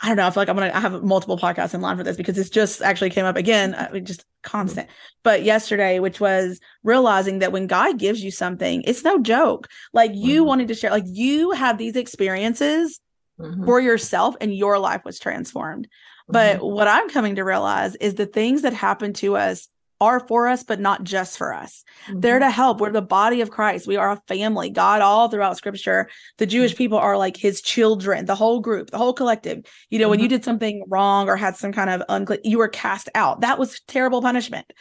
I 0.02 0.06
don't 0.06 0.16
know. 0.16 0.26
I 0.26 0.30
feel 0.30 0.40
like 0.40 0.48
I'm 0.48 0.56
gonna 0.56 0.72
I 0.72 0.80
have 0.80 1.02
multiple 1.02 1.36
podcasts 1.36 1.74
in 1.74 1.82
line 1.82 1.98
for 1.98 2.02
this 2.02 2.16
because 2.16 2.34
this 2.34 2.48
just 2.48 2.80
actually 2.80 3.10
came 3.10 3.26
up 3.26 3.36
again, 3.36 3.74
I 3.74 3.90
mean, 3.90 4.06
just 4.06 4.24
constant. 4.42 4.88
But 5.22 5.42
yesterday, 5.42 5.98
which 5.98 6.20
was 6.20 6.58
realizing 6.82 7.40
that 7.40 7.52
when 7.52 7.66
God 7.66 7.98
gives 7.98 8.24
you 8.24 8.30
something, 8.30 8.82
it's 8.86 9.04
no 9.04 9.18
joke. 9.18 9.68
Like 9.92 10.12
you 10.14 10.40
mm-hmm. 10.40 10.48
wanted 10.48 10.68
to 10.68 10.74
share, 10.74 10.90
like 10.90 11.04
you 11.06 11.50
have 11.50 11.76
these 11.76 11.96
experiences 11.96 12.98
mm-hmm. 13.38 13.66
for 13.66 13.78
yourself, 13.78 14.36
and 14.40 14.54
your 14.54 14.78
life 14.78 15.02
was 15.04 15.18
transformed. 15.18 15.86
Mm-hmm. 16.32 16.58
But 16.60 16.66
what 16.66 16.88
I'm 16.88 17.08
coming 17.08 17.36
to 17.36 17.44
realize 17.44 17.96
is 17.96 18.14
the 18.14 18.26
things 18.26 18.62
that 18.62 18.72
happen 18.72 19.12
to 19.14 19.36
us 19.36 19.68
are 20.02 20.20
for 20.20 20.48
us, 20.48 20.62
but 20.62 20.80
not 20.80 21.04
just 21.04 21.36
for 21.36 21.52
us. 21.52 21.84
Mm-hmm. 22.06 22.20
They're 22.20 22.38
to 22.38 22.50
help. 22.50 22.80
We're 22.80 22.90
the 22.90 23.02
body 23.02 23.42
of 23.42 23.50
Christ. 23.50 23.86
We 23.86 23.96
are 23.96 24.12
a 24.12 24.22
family. 24.28 24.70
God, 24.70 25.02
all 25.02 25.28
throughout 25.28 25.58
scripture, 25.58 26.08
the 26.38 26.46
Jewish 26.46 26.72
mm-hmm. 26.72 26.78
people 26.78 26.98
are 26.98 27.18
like 27.18 27.36
his 27.36 27.60
children, 27.60 28.24
the 28.24 28.34
whole 28.34 28.60
group, 28.60 28.90
the 28.90 28.98
whole 28.98 29.12
collective. 29.12 29.64
You 29.90 29.98
know, 29.98 30.04
mm-hmm. 30.04 30.10
when 30.10 30.20
you 30.20 30.26
mm-hmm. 30.26 30.36
did 30.36 30.44
something 30.44 30.84
wrong 30.88 31.28
or 31.28 31.36
had 31.36 31.56
some 31.56 31.72
kind 31.72 31.90
of 31.90 32.02
unclean, 32.08 32.40
you 32.44 32.58
were 32.58 32.68
cast 32.68 33.10
out. 33.14 33.42
That 33.42 33.58
was 33.58 33.80
terrible 33.88 34.22
punishment. 34.22 34.72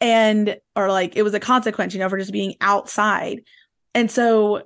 And, 0.00 0.56
or 0.74 0.90
like 0.90 1.16
it 1.16 1.22
was 1.22 1.34
a 1.34 1.40
consequence, 1.40 1.92
you 1.92 2.00
know, 2.00 2.08
for 2.08 2.18
just 2.18 2.32
being 2.32 2.54
outside. 2.60 3.42
And 3.94 4.10
so 4.10 4.62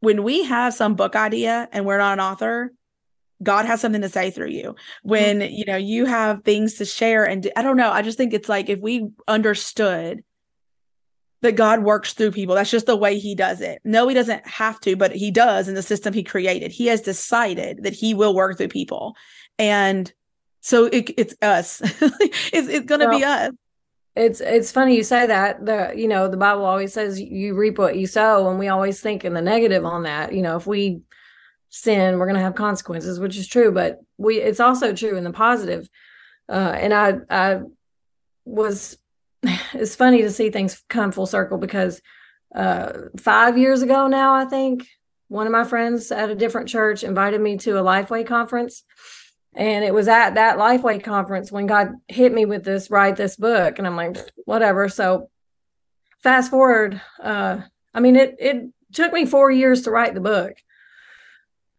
when 0.00 0.22
we 0.22 0.44
have 0.44 0.74
some 0.74 0.94
book 0.94 1.16
idea 1.16 1.68
and 1.70 1.84
we're 1.84 1.98
not 1.98 2.14
an 2.14 2.20
author, 2.20 2.72
God 3.42 3.66
has 3.66 3.80
something 3.80 4.02
to 4.02 4.08
say 4.08 4.30
through 4.30 4.50
you. 4.50 4.74
When, 5.02 5.40
mm-hmm. 5.40 5.52
you 5.52 5.64
know, 5.66 5.76
you 5.76 6.06
have 6.06 6.44
things 6.44 6.74
to 6.74 6.84
share 6.84 7.24
and 7.24 7.50
I 7.56 7.62
don't 7.62 7.76
know, 7.76 7.90
I 7.90 8.02
just 8.02 8.16
think 8.16 8.32
it's 8.32 8.48
like 8.48 8.68
if 8.68 8.80
we 8.80 9.08
understood 9.28 10.22
that 11.42 11.56
God 11.56 11.82
works 11.82 12.14
through 12.14 12.30
people, 12.30 12.54
that's 12.54 12.70
just 12.70 12.86
the 12.86 12.96
way 12.96 13.18
he 13.18 13.34
does 13.34 13.60
it. 13.60 13.80
No, 13.84 14.08
he 14.08 14.14
doesn't 14.14 14.46
have 14.46 14.80
to, 14.80 14.96
but 14.96 15.12
he 15.12 15.30
does 15.30 15.68
in 15.68 15.74
the 15.74 15.82
system 15.82 16.14
he 16.14 16.22
created. 16.22 16.72
He 16.72 16.86
has 16.86 17.02
decided 17.02 17.82
that 17.82 17.92
he 17.92 18.14
will 18.14 18.34
work 18.34 18.56
through 18.56 18.68
people. 18.68 19.14
And 19.58 20.10
so 20.60 20.86
it, 20.86 21.10
it's 21.18 21.34
us. 21.42 21.82
it's 22.00 22.68
it's 22.68 22.86
going 22.86 23.00
to 23.00 23.08
well, 23.08 23.18
be 23.18 23.24
us. 23.24 23.52
It's 24.16 24.40
it's 24.40 24.72
funny 24.72 24.96
you 24.96 25.02
say 25.02 25.26
that. 25.26 25.66
The 25.66 25.92
you 25.94 26.08
know, 26.08 26.28
the 26.28 26.38
Bible 26.38 26.64
always 26.64 26.94
says 26.94 27.20
you 27.20 27.54
reap 27.54 27.78
what 27.78 27.96
you 27.96 28.06
sow 28.06 28.48
and 28.48 28.58
we 28.58 28.68
always 28.68 29.00
think 29.00 29.24
in 29.24 29.34
the 29.34 29.42
negative 29.42 29.84
on 29.84 30.04
that. 30.04 30.32
You 30.32 30.40
know, 30.40 30.56
if 30.56 30.66
we 30.66 31.02
sin 31.74 32.18
we're 32.18 32.26
going 32.26 32.36
to 32.36 32.42
have 32.42 32.54
consequences 32.54 33.18
which 33.18 33.36
is 33.36 33.48
true 33.48 33.72
but 33.72 34.00
we 34.16 34.40
it's 34.40 34.60
also 34.60 34.94
true 34.94 35.16
in 35.16 35.24
the 35.24 35.32
positive. 35.32 35.88
Uh, 36.48 36.76
and 36.78 36.92
i 36.92 37.14
i 37.30 37.60
was 38.44 38.96
it's 39.72 39.96
funny 39.96 40.22
to 40.22 40.30
see 40.30 40.50
things 40.50 40.82
come 40.88 41.10
full 41.10 41.26
circle 41.26 41.58
because 41.58 42.00
uh, 42.54 42.92
five 43.18 43.58
years 43.58 43.82
ago 43.82 44.06
now 44.06 44.34
i 44.34 44.44
think 44.44 44.86
one 45.28 45.46
of 45.46 45.52
my 45.52 45.64
friends 45.64 46.12
at 46.12 46.30
a 46.30 46.34
different 46.34 46.68
church 46.68 47.02
invited 47.02 47.40
me 47.40 47.56
to 47.56 47.78
a 47.78 47.82
lifeway 47.82 48.24
conference. 48.24 48.84
And 49.56 49.84
it 49.84 49.94
was 49.94 50.06
at 50.06 50.34
that 50.34 50.58
lifeway 50.58 51.02
conference 51.02 51.50
when 51.50 51.66
god 51.66 51.94
hit 52.06 52.32
me 52.32 52.44
with 52.44 52.62
this 52.62 52.90
write 52.90 53.16
this 53.16 53.36
book. 53.36 53.78
And 53.78 53.86
i'm 53.86 53.96
like 53.96 54.16
whatever. 54.44 54.88
So 54.88 55.30
fast 56.22 56.50
forward 56.50 57.00
uh, 57.22 57.58
i 57.92 58.00
mean 58.00 58.16
it 58.16 58.36
it 58.38 58.70
took 58.92 59.12
me 59.12 59.26
four 59.26 59.50
years 59.50 59.82
to 59.82 59.90
write 59.90 60.14
the 60.14 60.20
book 60.20 60.54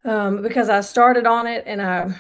um, 0.06 0.42
because 0.42 0.70
I 0.70 0.82
started 0.82 1.26
on 1.26 1.48
it 1.48 1.64
and 1.66 1.82
I, 1.82 2.16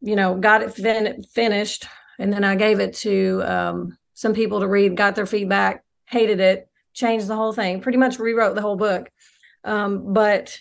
you 0.00 0.16
know, 0.16 0.36
got 0.36 0.62
it 0.62 0.74
fin- 0.74 1.22
finished, 1.24 1.86
and 2.18 2.32
then 2.32 2.44
I 2.44 2.54
gave 2.54 2.78
it 2.78 2.94
to 2.98 3.42
um, 3.44 3.98
some 4.14 4.34
people 4.34 4.60
to 4.60 4.68
read, 4.68 4.96
got 4.96 5.14
their 5.14 5.26
feedback, 5.26 5.82
hated 6.06 6.40
it, 6.40 6.68
changed 6.92 7.26
the 7.26 7.36
whole 7.36 7.52
thing, 7.52 7.80
pretty 7.80 7.98
much 7.98 8.18
rewrote 8.18 8.54
the 8.54 8.62
whole 8.62 8.76
book. 8.76 9.08
Um, 9.64 10.12
but 10.12 10.58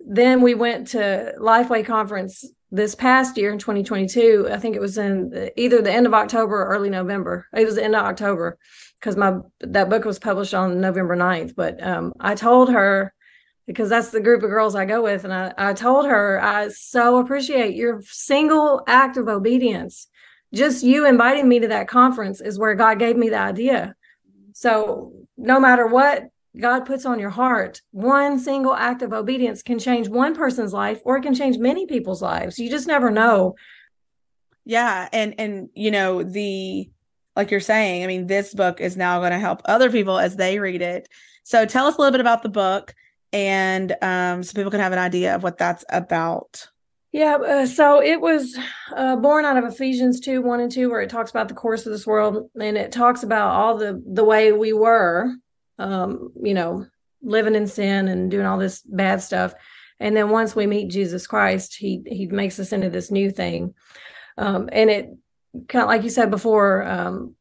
then 0.00 0.40
we 0.40 0.54
went 0.54 0.88
to 0.88 1.34
Lifeway 1.38 1.84
conference 1.84 2.44
this 2.70 2.94
past 2.94 3.36
year 3.36 3.52
in 3.52 3.58
2022. 3.58 4.48
I 4.50 4.58
think 4.58 4.74
it 4.74 4.80
was 4.80 4.98
in 4.98 5.50
either 5.56 5.82
the 5.82 5.92
end 5.92 6.06
of 6.06 6.14
October 6.14 6.62
or 6.62 6.68
early 6.68 6.90
November. 6.90 7.46
It 7.54 7.64
was 7.64 7.76
the 7.76 7.84
end 7.84 7.94
of 7.94 8.04
October 8.04 8.58
because 9.00 9.16
my 9.16 9.38
that 9.60 9.90
book 9.90 10.04
was 10.04 10.18
published 10.18 10.54
on 10.54 10.80
November 10.80 11.16
9th. 11.16 11.54
But 11.54 11.82
um, 11.82 12.12
I 12.20 12.34
told 12.34 12.72
her 12.72 13.12
because 13.66 13.88
that's 13.88 14.10
the 14.10 14.20
group 14.20 14.42
of 14.42 14.50
girls 14.50 14.74
I 14.74 14.84
go 14.84 15.02
with. 15.02 15.24
And 15.24 15.32
I, 15.32 15.52
I 15.58 15.72
told 15.72 16.06
her, 16.06 16.40
I 16.42 16.68
so 16.68 17.18
appreciate 17.18 17.74
your 17.74 18.00
single 18.02 18.82
act 18.86 19.16
of 19.16 19.28
obedience. 19.28 20.06
Just 20.54 20.84
you 20.84 21.06
inviting 21.06 21.48
me 21.48 21.58
to 21.60 21.68
that 21.68 21.88
conference 21.88 22.40
is 22.40 22.58
where 22.58 22.74
God 22.74 22.98
gave 22.98 23.16
me 23.16 23.28
the 23.28 23.38
idea. 23.38 23.94
So 24.52 25.12
no 25.36 25.58
matter 25.58 25.86
what 25.86 26.28
God 26.58 26.86
puts 26.86 27.04
on 27.04 27.18
your 27.18 27.30
heart, 27.30 27.82
one 27.90 28.38
single 28.38 28.74
act 28.74 29.02
of 29.02 29.12
obedience 29.12 29.62
can 29.62 29.78
change 29.78 30.08
one 30.08 30.34
person's 30.34 30.72
life 30.72 31.00
or 31.04 31.16
it 31.16 31.22
can 31.22 31.34
change 31.34 31.58
many 31.58 31.86
people's 31.86 32.22
lives. 32.22 32.58
You 32.58 32.70
just 32.70 32.86
never 32.86 33.10
know. 33.10 33.56
Yeah. 34.64 35.08
And, 35.12 35.34
and, 35.38 35.68
you 35.74 35.90
know, 35.90 36.22
the, 36.22 36.88
like 37.34 37.50
you're 37.50 37.60
saying, 37.60 38.04
I 38.04 38.06
mean, 38.06 38.26
this 38.26 38.54
book 38.54 38.80
is 38.80 38.96
now 38.96 39.18
going 39.18 39.32
to 39.32 39.38
help 39.38 39.60
other 39.64 39.90
people 39.90 40.18
as 40.18 40.36
they 40.36 40.58
read 40.58 40.80
it. 40.80 41.08
So 41.42 41.66
tell 41.66 41.86
us 41.86 41.96
a 41.96 42.00
little 42.00 42.12
bit 42.12 42.20
about 42.20 42.42
the 42.42 42.48
book 42.48 42.94
and 43.36 43.94
um, 44.00 44.42
so 44.42 44.54
people 44.54 44.70
can 44.70 44.80
have 44.80 44.94
an 44.94 44.98
idea 44.98 45.34
of 45.34 45.42
what 45.42 45.58
that's 45.58 45.84
about. 45.90 46.68
Yeah, 47.12 47.36
uh, 47.36 47.66
so 47.66 48.02
it 48.02 48.18
was 48.18 48.58
uh, 48.96 49.16
born 49.16 49.44
out 49.44 49.58
of 49.58 49.64
Ephesians 49.64 50.20
2 50.20 50.40
1 50.40 50.60
and 50.60 50.72
2, 50.72 50.88
where 50.88 51.02
it 51.02 51.10
talks 51.10 51.30
about 51.30 51.48
the 51.48 51.54
course 51.54 51.84
of 51.84 51.92
this 51.92 52.06
world 52.06 52.50
and 52.58 52.78
it 52.78 52.92
talks 52.92 53.22
about 53.22 53.50
all 53.50 53.76
the, 53.76 54.02
the 54.06 54.24
way 54.24 54.52
we 54.52 54.72
were, 54.72 55.34
um, 55.78 56.32
you 56.42 56.54
know, 56.54 56.86
living 57.22 57.54
in 57.54 57.66
sin 57.66 58.08
and 58.08 58.30
doing 58.30 58.46
all 58.46 58.58
this 58.58 58.80
bad 58.80 59.20
stuff. 59.20 59.52
And 60.00 60.16
then 60.16 60.30
once 60.30 60.56
we 60.56 60.66
meet 60.66 60.90
Jesus 60.90 61.26
Christ, 61.26 61.76
he 61.76 62.02
he 62.06 62.26
makes 62.26 62.58
us 62.58 62.72
into 62.72 62.88
this 62.88 63.10
new 63.10 63.30
thing. 63.30 63.74
Um, 64.38 64.70
and 64.72 64.88
it 64.88 65.10
kind 65.68 65.82
of 65.82 65.88
like 65.88 66.04
you 66.04 66.10
said 66.10 66.30
before, 66.30 66.82
um, 66.84 67.34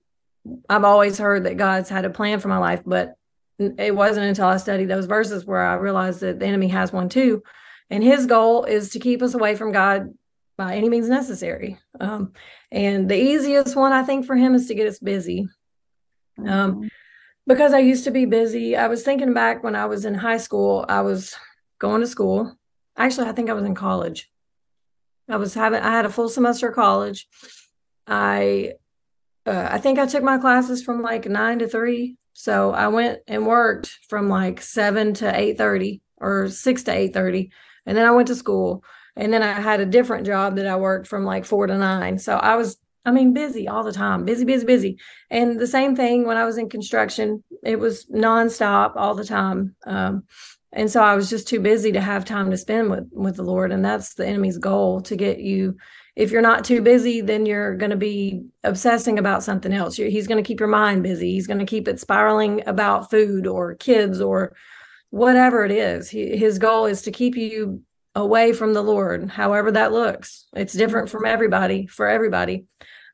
I've 0.70 0.84
always 0.84 1.18
heard 1.18 1.46
that 1.46 1.58
God's 1.58 1.90
had 1.90 2.04
a 2.04 2.10
plan 2.10 2.40
for 2.42 2.50
my 2.50 2.58
life, 2.58 2.82
but 2.86 3.16
it 3.60 3.96
wasn't 3.96 4.28
until 4.28 4.48
I 4.48 4.58
studied 4.58 4.90
those 4.90 5.06
verses 5.06 5.46
where 5.46 5.66
I 5.66 5.76
realized 5.76 6.20
that 6.22 6.40
the 6.40 6.46
enemy 6.46 6.68
has 6.70 6.92
one 6.92 7.10
too. 7.10 7.44
And 7.90 8.04
his 8.04 8.26
goal 8.26 8.66
is 8.66 8.90
to 8.92 9.00
keep 9.00 9.22
us 9.22 9.34
away 9.34 9.56
from 9.56 9.72
God 9.72 10.14
by 10.58 10.76
any 10.76 10.90
means 10.90 11.08
necessary. 11.08 11.78
Um, 12.00 12.34
and 12.72 13.10
the 13.10 13.18
easiest 13.18 13.76
one, 13.76 13.94
I 13.94 14.04
think, 14.04 14.26
for 14.26 14.36
him 14.36 14.56
is 14.56 14.68
to 14.68 14.76
get 14.76 14.88
us 14.88 15.00
busy. 15.00 15.48
Um, 16.38 16.46
mm-hmm. 16.48 16.88
because 17.48 17.74
I 17.74 17.80
used 17.80 18.04
to 18.06 18.12
be 18.12 18.26
busy. 18.26 18.76
I 18.76 18.88
was 18.88 19.04
thinking 19.04 19.34
back 19.34 19.64
when 19.64 19.76
I 19.76 19.86
was 19.86 20.04
in 20.04 20.14
high 20.14 20.38
school, 20.38 20.86
I 20.90 21.02
was 21.02 21.36
going 21.80 22.02
to 22.02 22.08
school. 22.08 22.58
Actually, 22.98 23.30
I 23.30 23.32
think 23.32 23.50
I 23.50 23.54
was 23.54 23.64
in 23.64 23.76
college. 23.76 24.30
I 25.30 25.38
was 25.38 25.54
having, 25.54 25.82
I 25.82 25.92
had 25.92 26.06
a 26.06 26.10
full 26.10 26.30
semester 26.30 26.70
of 26.70 26.76
college. 26.76 27.28
I, 28.06 28.74
uh, 29.46 29.68
I 29.72 29.78
think 29.78 29.98
I 29.98 30.08
took 30.08 30.24
my 30.24 30.38
classes 30.38 30.84
from 30.84 31.02
like 31.02 31.28
nine 31.28 31.60
to 31.60 31.68
three 31.68 32.18
so 32.38 32.72
I 32.72 32.90
went 32.90 33.20
and 33.28 33.48
worked 33.48 33.98
from 34.10 34.28
like 34.28 34.62
seven 34.62 35.14
to 35.16 35.40
eight 35.40 35.58
thirty 35.58 36.02
or 36.18 36.50
six 36.50 36.84
to 36.84 36.92
eight 36.92 37.14
thirty, 37.14 37.52
and 37.86 37.98
then 37.98 38.06
I 38.06 38.12
went 38.12 38.28
to 38.28 38.36
school. 38.36 38.84
And 39.18 39.32
then 39.32 39.42
I 39.42 39.54
had 39.54 39.80
a 39.80 39.86
different 39.86 40.26
job 40.26 40.58
that 40.58 40.68
I 40.68 40.76
worked 40.76 41.08
from 41.08 41.24
like 41.24 41.46
four 41.46 41.68
to 41.68 41.78
nine. 41.78 42.20
So 42.20 42.36
I 42.36 42.58
was, 42.58 42.76
I 43.06 43.12
mean, 43.12 43.34
busy 43.34 43.66
all 43.66 43.86
the 43.86 43.94
time, 43.94 44.26
busy, 44.26 44.44
busy, 44.44 44.66
busy. 44.66 44.98
And 45.30 45.58
the 45.58 45.68
same 45.68 45.96
thing 45.96 46.28
when 46.28 46.36
I 46.36 46.44
was 46.44 46.58
in 46.58 46.68
construction, 46.68 47.42
it 47.64 47.80
was 47.80 48.06
nonstop 48.08 48.98
all 48.98 49.16
the 49.16 49.24
time. 49.24 49.74
Um, 49.88 50.24
and 50.74 50.92
so 50.92 51.02
I 51.02 51.16
was 51.16 51.30
just 51.30 51.48
too 51.48 51.62
busy 51.62 51.94
to 51.94 52.02
have 52.02 52.26
time 52.26 52.52
to 52.52 52.58
spend 52.58 52.90
with 52.90 53.08
with 53.14 53.38
the 53.38 53.44
Lord. 53.44 53.72
And 53.72 53.86
that's 53.86 54.16
the 54.16 54.28
enemy's 54.28 54.58
goal 54.58 55.00
to 55.04 55.16
get 55.16 55.40
you 55.40 55.78
if 56.16 56.32
you're 56.32 56.42
not 56.42 56.64
too 56.64 56.82
busy, 56.82 57.22
then 57.22 57.46
you're 57.46 57.76
going 57.76 57.90
to 57.90 57.98
be 57.98 58.46
obsessing 58.64 59.20
about 59.20 59.44
something 59.44 59.74
else. 59.74 59.98
He's 59.98 60.28
going 60.28 60.42
to 60.42 60.48
keep 60.48 60.60
your 60.60 60.70
mind 60.70 61.04
busy. 61.04 61.34
He's 61.34 61.48
going 61.48 61.60
to 61.60 61.66
keep 61.66 61.88
it 61.88 62.00
spiraling 62.00 62.64
about 62.68 63.10
food 63.10 63.46
or 63.46 63.76
kids 63.76 64.22
or 64.22 64.56
whatever 65.10 65.66
it 65.66 65.72
is. 65.72 66.10
He, 66.10 66.38
his 66.38 66.58
goal 66.58 66.86
is 66.86 67.02
to 67.04 67.12
keep 67.12 67.36
you 67.36 67.84
away 68.16 68.54
from 68.54 68.74
the 68.74 68.82
Lord, 68.82 69.30
however 69.30 69.72
that 69.74 69.92
looks. 69.92 70.48
It's 70.56 70.74
different 70.74 71.10
from 71.10 71.26
everybody, 71.26 71.86
for 71.88 72.08
everybody. 72.08 72.66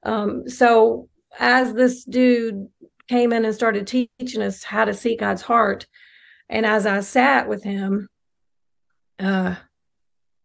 Um, 0.04 0.48
so 0.48 1.10
as 1.40 1.74
this 1.74 2.04
dude 2.04 2.70
came 3.08 3.34
in 3.34 3.46
and 3.46 3.56
started 3.56 3.88
teaching 3.88 4.42
us 4.42 4.64
how 4.64 4.86
to 4.86 4.94
seek 4.94 5.20
God's 5.20 5.42
heart. 5.42 5.88
And 6.50 6.66
as 6.68 6.86
I 6.86 7.00
sat 7.00 7.50
with 7.50 7.64
him, 7.64 8.10
uh, 9.20 9.56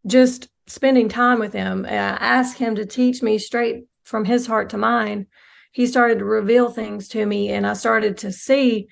just 0.07 0.49
spending 0.67 1.09
time 1.09 1.39
with 1.39 1.53
him, 1.53 1.85
and 1.85 1.95
I 1.95 2.19
asked 2.19 2.59
him 2.59 2.75
to 2.77 2.87
teach 2.87 3.23
me 3.23 3.39
straight 3.39 3.85
from 4.03 4.25
his 4.25 4.47
heart 4.47 4.71
to 4.71 4.79
mine. 4.79 5.27
He 5.73 5.87
started 5.87 6.19
to 6.19 6.25
reveal 6.25 6.71
things 6.71 7.09
to 7.09 7.25
me, 7.25 7.51
and 7.51 7.67
I 7.67 7.75
started 7.75 8.19
to 8.19 8.33
see, 8.33 8.89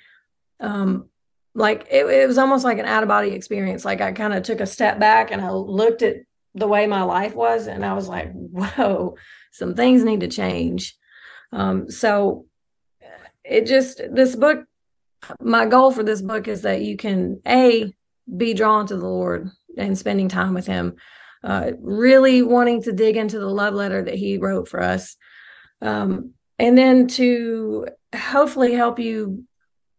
um, 0.61 1.09
like 1.55 1.87
it, 1.91 2.07
it 2.07 2.27
was 2.27 2.39
almost 2.39 2.65
like 2.65 2.79
an 2.79 2.85
out 2.85 3.03
of 3.03 3.09
body 3.09 3.31
experience. 3.31 3.85
Like 3.85 4.01
I 4.01 4.13
kind 4.13 4.35
of 4.35 4.43
took 4.43 4.61
a 4.61 4.67
step 4.67 4.99
back 4.99 5.31
and 5.31 5.41
I 5.41 5.51
looked 5.51 6.03
at 6.03 6.17
the 6.55 6.69
way 6.69 6.87
my 6.87 7.03
life 7.03 7.35
was, 7.35 7.67
and 7.67 7.85
I 7.85 7.95
was 7.95 8.09
like, 8.09 8.33
"Whoa, 8.33 9.17
some 9.53 9.75
things 9.75 10.05
need 10.05 10.21
to 10.21 10.29
change." 10.29 10.97
Um, 11.53 11.91
so 11.91 12.47
it 13.45 13.67
just 13.67 14.01
this 14.13 14.35
book 14.35 14.65
my 15.41 15.67
goal 15.67 15.91
for 15.93 16.03
this 16.03 16.23
book 16.23 16.49
is 16.49 16.63
that 16.63 16.83
you 16.83 16.97
can 16.97 17.41
a 17.47 17.93
be 18.37 18.55
drawn 18.55 18.87
to 18.87 18.97
the 18.97 19.07
lord 19.07 19.51
and 19.77 19.99
spending 19.99 20.29
time 20.29 20.55
with 20.55 20.67
him 20.67 20.97
uh, 21.45 21.73
really 21.81 22.43
wanting 22.43 22.83
to 22.83 22.93
dig 22.93 23.17
into 23.17 23.39
the 23.39 23.49
love 23.49 23.75
letter 23.75 24.03
that 24.03 24.15
he 24.15 24.39
wrote 24.39 24.69
for 24.69 24.83
us. 24.83 25.17
Um, 25.83 26.33
and 26.59 26.77
then 26.77 27.07
to 27.09 27.87
hopefully 28.17 28.73
help 28.73 28.99
you 28.99 29.45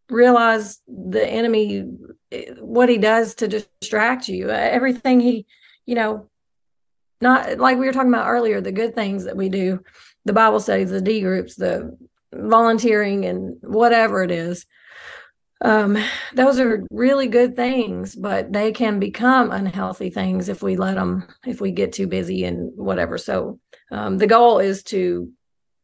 realize 0.09 0.81
the 0.87 1.25
enemy 1.25 1.81
what 2.59 2.89
he 2.89 2.97
does 2.97 3.35
to 3.35 3.47
distract 3.47 4.27
you. 4.27 4.49
Everything 4.49 5.19
he 5.19 5.45
you 5.85 5.95
know 5.95 6.29
not 7.21 7.57
like 7.57 7.77
we 7.77 7.85
were 7.85 7.93
talking 7.93 8.13
about 8.13 8.27
earlier 8.27 8.59
the 8.59 8.71
good 8.71 8.95
things 8.95 9.25
that 9.25 9.37
we 9.37 9.49
do 9.49 9.81
the 10.25 10.33
bible 10.33 10.59
studies 10.59 10.89
the 10.89 11.01
d 11.01 11.21
groups 11.21 11.55
the 11.55 11.95
volunteering 12.33 13.25
and 13.25 13.57
whatever 13.61 14.23
it 14.23 14.31
is 14.31 14.65
um, 15.61 15.97
those 16.33 16.59
are 16.59 16.85
really 16.91 17.27
good 17.27 17.55
things 17.55 18.15
but 18.15 18.51
they 18.51 18.71
can 18.71 18.99
become 18.99 19.51
unhealthy 19.51 20.09
things 20.09 20.49
if 20.49 20.61
we 20.61 20.75
let 20.75 20.95
them 20.95 21.25
if 21.45 21.61
we 21.61 21.71
get 21.71 21.93
too 21.93 22.07
busy 22.07 22.43
and 22.43 22.71
whatever. 22.75 23.17
So 23.17 23.59
um, 23.91 24.17
the 24.17 24.27
goal 24.27 24.59
is 24.59 24.83
to 24.83 25.31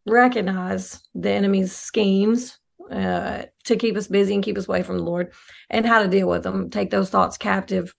recognize 0.06 1.02
the 1.16 1.32
enemy's 1.32 1.76
schemes 1.76 2.58
uh, 2.92 3.44
to 3.64 3.76
keep 3.76 3.96
us 3.96 4.08
busy 4.08 4.34
and 4.34 4.44
keep 4.44 4.58
us 4.58 4.68
away 4.68 4.84
from 4.84 4.98
the 4.98 5.04
lord 5.04 5.32
and 5.70 5.86
how 5.86 6.02
to 6.02 6.10
deal 6.10 6.28
with 6.28 6.44
them 6.44 6.70
take 6.70 6.90
those 6.90 7.12
thoughts 7.12 7.38
captive 7.38 7.94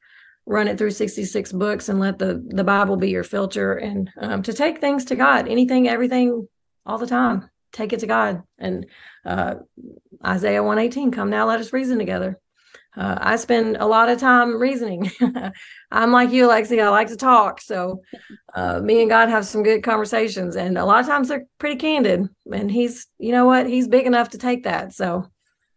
run 0.44 0.66
it 0.66 0.76
through 0.76 0.90
66 0.90 1.52
books 1.52 1.88
and 1.88 2.00
let 2.00 2.18
the 2.18 2.44
the 2.48 2.64
bible 2.64 2.96
be 2.96 3.08
your 3.08 3.22
filter 3.22 3.74
and 3.74 4.10
um, 4.18 4.42
to 4.42 4.52
take 4.52 4.80
things 4.80 5.04
to 5.06 5.14
god. 5.14 5.46
Anything 5.48 5.88
everything 5.88 6.48
all 6.84 6.98
the 6.98 7.06
time. 7.06 7.48
Take 7.72 7.92
it 7.92 8.00
to 8.00 8.06
God. 8.06 8.42
And 8.58 8.86
uh, 9.24 9.54
Isaiah 10.24 10.62
118, 10.62 11.10
come 11.10 11.30
now, 11.30 11.46
let 11.46 11.60
us 11.60 11.72
reason 11.72 11.98
together. 11.98 12.38
Uh, 12.94 13.16
I 13.18 13.36
spend 13.36 13.78
a 13.78 13.86
lot 13.86 14.10
of 14.10 14.18
time 14.18 14.60
reasoning. 14.60 15.10
I'm 15.90 16.12
like 16.12 16.30
you, 16.30 16.46
Lexi. 16.46 16.82
I 16.82 16.90
like 16.90 17.08
to 17.08 17.16
talk. 17.16 17.60
So 17.60 18.02
uh, 18.54 18.80
me 18.80 19.00
and 19.00 19.08
God 19.08 19.30
have 19.30 19.46
some 19.46 19.62
good 19.62 19.82
conversations, 19.82 20.56
and 20.56 20.76
a 20.76 20.84
lot 20.84 21.00
of 21.00 21.06
times 21.06 21.28
they're 21.28 21.46
pretty 21.58 21.76
candid. 21.76 22.28
And 22.52 22.70
He's, 22.70 23.06
you 23.18 23.32
know 23.32 23.46
what? 23.46 23.66
He's 23.66 23.88
big 23.88 24.06
enough 24.06 24.30
to 24.30 24.38
take 24.38 24.64
that. 24.64 24.92
So 24.92 25.26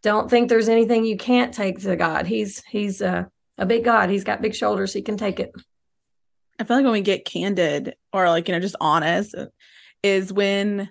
don't 0.02 0.28
think 0.28 0.48
there's 0.48 0.68
anything 0.68 1.06
you 1.06 1.16
can't 1.16 1.54
take 1.54 1.80
to 1.80 1.96
God. 1.96 2.26
He's 2.26 2.62
He's 2.66 3.00
uh, 3.00 3.24
a 3.56 3.64
big 3.64 3.84
God. 3.84 4.10
He's 4.10 4.24
got 4.24 4.42
big 4.42 4.54
shoulders. 4.54 4.92
He 4.92 5.00
can 5.00 5.16
take 5.16 5.40
it. 5.40 5.52
I 6.58 6.64
feel 6.64 6.76
like 6.76 6.84
when 6.84 6.92
we 6.92 7.00
get 7.00 7.24
candid 7.24 7.94
or 8.12 8.28
like 8.28 8.46
you 8.48 8.54
know 8.54 8.60
just 8.60 8.76
honest, 8.78 9.34
is 10.02 10.32
when 10.32 10.90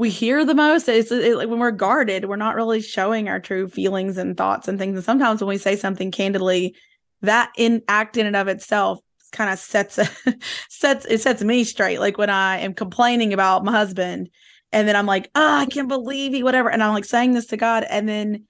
we 0.00 0.08
hear 0.08 0.46
the 0.46 0.54
most 0.54 0.88
it's 0.88 1.12
it, 1.12 1.36
like 1.36 1.50
when 1.50 1.58
we're 1.58 1.70
guarded 1.70 2.24
we're 2.24 2.34
not 2.34 2.54
really 2.54 2.80
showing 2.80 3.28
our 3.28 3.38
true 3.38 3.68
feelings 3.68 4.16
and 4.16 4.34
thoughts 4.34 4.66
and 4.66 4.78
things. 4.78 4.96
And 4.96 5.04
sometimes 5.04 5.42
when 5.42 5.48
we 5.50 5.58
say 5.58 5.76
something 5.76 6.10
candidly 6.10 6.74
that 7.20 7.52
in 7.58 7.82
act 7.86 8.16
in 8.16 8.24
and 8.24 8.34
of 8.34 8.48
itself 8.48 9.00
kind 9.30 9.52
of 9.52 9.58
sets 9.58 9.98
a, 9.98 10.08
sets 10.70 11.04
it 11.04 11.20
sets 11.20 11.42
me 11.42 11.64
straight. 11.64 12.00
Like 12.00 12.16
when 12.16 12.30
i 12.30 12.60
am 12.60 12.72
complaining 12.72 13.34
about 13.34 13.62
my 13.62 13.72
husband 13.72 14.30
and 14.72 14.88
then 14.88 14.96
i'm 14.96 15.04
like 15.04 15.30
oh 15.34 15.56
i 15.58 15.66
can't 15.66 15.88
believe 15.88 16.32
he 16.32 16.42
whatever 16.42 16.70
and 16.70 16.82
i'm 16.82 16.94
like 16.94 17.04
saying 17.04 17.34
this 17.34 17.46
to 17.48 17.58
god 17.58 17.84
and 17.84 18.08
then 18.08 18.44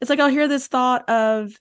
it's 0.00 0.08
like 0.08 0.18
i'll 0.18 0.30
hear 0.30 0.48
this 0.48 0.66
thought 0.66 1.06
of 1.10 1.52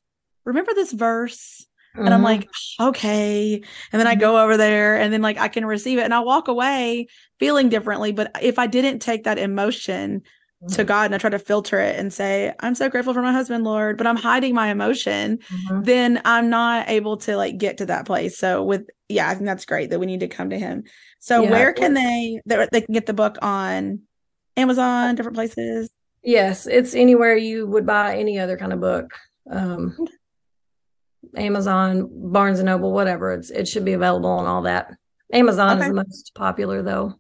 remember 0.46 0.74
this 0.74 0.94
verse 0.94 1.68
and 1.98 2.14
I'm 2.14 2.24
like, 2.24 2.42
mm-hmm. 2.42 2.88
okay. 2.90 3.56
And 3.92 4.00
then 4.00 4.08
I 4.08 4.14
mm-hmm. 4.14 4.22
go 4.22 4.44
over 4.44 4.58
there 4.58 4.98
and 4.98 5.14
then 5.14 5.22
like 5.22 5.38
I 5.38 5.48
can 5.48 5.66
receive 5.66 5.98
it 5.98 6.04
and 6.04 6.14
I 6.14 6.20
walk 6.20 6.48
away 6.48 7.08
feeling 7.40 7.70
differently. 7.70 8.12
But 8.12 8.32
if 8.42 8.60
I 8.60 8.68
didn't 8.68 9.00
take 9.00 9.24
that 9.24 9.38
emotion 9.38 10.22
mm-hmm. 10.22 10.74
to 10.74 10.84
God 10.84 11.06
and 11.06 11.16
I 11.16 11.18
try 11.18 11.30
to 11.30 11.40
filter 11.40 11.80
it 11.80 11.98
and 11.98 12.12
say, 12.14 12.54
I'm 12.60 12.76
so 12.76 12.90
grateful 12.90 13.14
for 13.14 13.22
my 13.22 13.32
husband, 13.32 13.64
Lord, 13.64 13.98
but 13.98 14.08
I'm 14.08 14.18
hiding 14.18 14.54
my 14.54 14.68
emotion, 14.68 15.38
mm-hmm. 15.38 15.84
then 15.84 16.22
I'm 16.26 16.50
not 16.50 16.90
able 16.90 17.18
to 17.18 17.38
like 17.38 17.58
get 17.58 17.78
to 17.78 17.86
that 17.88 18.06
place. 18.06 18.38
So 18.38 18.64
with 18.64 18.90
yeah, 19.08 19.30
I 19.30 19.34
think 19.34 19.46
that's 19.46 19.66
great 19.66 19.92
that 19.92 20.00
we 20.00 20.06
need 20.06 20.22
to 20.22 20.28
come 20.28 20.50
to 20.50 20.60
him. 20.60 20.84
So 21.20 21.44
yeah. 21.44 21.52
where 21.52 21.74
can 21.74 21.94
they 21.94 22.42
they 22.46 22.82
can 22.82 22.94
get 22.94 23.06
the 23.06 23.14
book 23.14 23.38
on 23.42 24.02
Amazon, 24.58 25.16
different 25.16 25.36
places? 25.36 25.90
Yes, 26.24 26.66
it's 26.66 26.96
anywhere 26.96 27.38
you 27.38 27.68
would 27.68 27.86
buy 27.86 28.18
any 28.18 28.40
other 28.40 28.58
kind 28.58 28.74
of 28.74 28.82
book. 28.82 29.12
Um, 29.50 29.96
Amazon, 31.36 32.10
Barnes 32.12 32.60
and 32.60 32.68
Noble, 32.68 32.92
whatever. 32.92 33.34
It's 33.34 33.50
it 33.50 33.68
should 33.68 33.86
be 33.86 33.94
available 33.94 34.30
on 34.30 34.46
all 34.46 34.64
that. 34.64 34.92
Amazon 35.34 35.78
okay. 35.78 35.82
is 35.82 35.88
the 35.88 35.94
most 35.94 36.32
popular 36.36 36.82
though. 36.82 37.16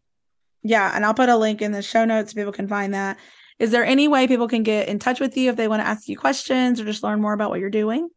Yeah, 0.63 0.91
and 0.95 1.05
I'll 1.05 1.13
put 1.13 1.29
a 1.29 1.37
link 1.37 1.61
in 1.61 1.71
the 1.71 1.81
show 1.81 2.05
notes 2.05 2.31
so 2.31 2.35
people 2.35 2.51
can 2.51 2.67
find 2.67 2.93
that. 2.93 3.17
Is 3.59 3.71
there 3.71 3.85
any 3.85 4.07
way 4.07 4.27
people 4.27 4.47
can 4.47 4.63
get 4.63 4.89
in 4.89 4.99
touch 4.99 5.19
with 5.19 5.37
you 5.37 5.49
if 5.49 5.55
they 5.55 5.67
want 5.67 5.81
to 5.81 5.87
ask 5.87 6.07
you 6.07 6.17
questions 6.17 6.81
or 6.81 6.85
just 6.85 7.03
learn 7.03 7.21
more 7.21 7.33
about 7.33 7.49
what 7.49 7.59
you're 7.59 7.69
doing? 7.69 8.09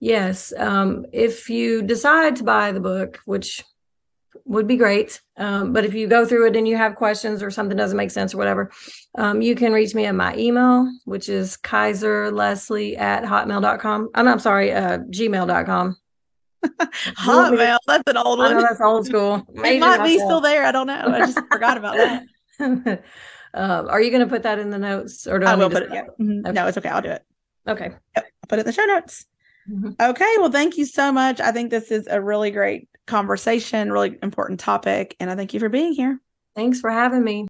Yes. 0.00 0.52
Um, 0.56 1.06
if 1.12 1.48
you 1.48 1.82
decide 1.82 2.36
to 2.36 2.44
buy 2.44 2.72
the 2.72 2.80
book, 2.80 3.20
which 3.24 3.62
would 4.46 4.66
be 4.66 4.76
great. 4.76 5.20
Um, 5.36 5.72
but 5.72 5.84
if 5.84 5.92
you 5.92 6.06
go 6.06 6.24
through 6.24 6.46
it 6.46 6.56
and 6.56 6.66
you 6.66 6.76
have 6.76 6.94
questions 6.94 7.42
or 7.42 7.50
something 7.50 7.76
doesn't 7.76 7.96
make 7.96 8.10
sense 8.10 8.32
or 8.32 8.38
whatever, 8.38 8.70
um, 9.18 9.42
you 9.42 9.54
can 9.54 9.72
reach 9.72 9.94
me 9.94 10.06
at 10.06 10.14
my 10.14 10.36
email, 10.36 10.90
which 11.04 11.28
is 11.28 11.56
Kiser 11.58 12.30
Leslee 12.30 12.96
at 12.98 13.24
hotmail.com. 13.24 14.10
I'm, 14.14 14.28
I'm 14.28 14.38
sorry, 14.38 14.72
uh, 14.72 14.98
gmail.com. 14.98 15.96
Hotmail, 16.64 17.78
that's 17.86 18.02
an 18.06 18.16
old 18.16 18.38
one. 18.38 18.56
that's 18.58 18.80
old 18.80 19.06
school. 19.06 19.46
it 19.54 19.80
might 19.80 20.04
be 20.04 20.18
still 20.18 20.40
there. 20.40 20.64
I 20.64 20.72
don't 20.72 20.86
know. 20.86 21.02
I 21.06 21.18
just 21.20 21.38
forgot 21.52 21.76
about 21.76 21.96
that. 21.96 23.02
Uh, 23.54 23.84
are 23.88 24.00
you 24.00 24.10
going 24.10 24.22
to 24.22 24.28
put 24.28 24.42
that 24.42 24.58
in 24.58 24.70
the 24.70 24.78
notes 24.78 25.26
or 25.26 25.38
do 25.38 25.46
I, 25.46 25.52
I 25.52 25.54
will 25.56 25.70
put 25.70 25.82
it? 25.82 25.90
Yeah. 25.92 26.02
Mm-hmm. 26.20 26.46
Okay. 26.46 26.52
No, 26.52 26.66
it's 26.66 26.78
okay. 26.78 26.88
I'll 26.88 27.02
do 27.02 27.10
it. 27.10 27.24
Okay. 27.66 27.90
Yep. 28.16 28.24
I'll 28.24 28.48
put 28.48 28.58
it 28.58 28.60
in 28.60 28.66
the 28.66 28.72
show 28.72 28.84
notes. 28.84 29.26
Mm-hmm. 29.70 29.90
Okay. 30.00 30.34
Well, 30.38 30.50
thank 30.50 30.76
you 30.76 30.84
so 30.84 31.10
much. 31.10 31.40
I 31.40 31.52
think 31.52 31.70
this 31.70 31.90
is 31.90 32.06
a 32.06 32.20
really 32.20 32.50
great 32.50 32.88
conversation, 33.06 33.92
really 33.92 34.18
important 34.22 34.60
topic. 34.60 35.16
And 35.20 35.30
I 35.30 35.36
thank 35.36 35.54
you 35.54 35.60
for 35.60 35.68
being 35.68 35.92
here. 35.92 36.20
Thanks 36.54 36.80
for 36.80 36.90
having 36.90 37.22
me. 37.24 37.46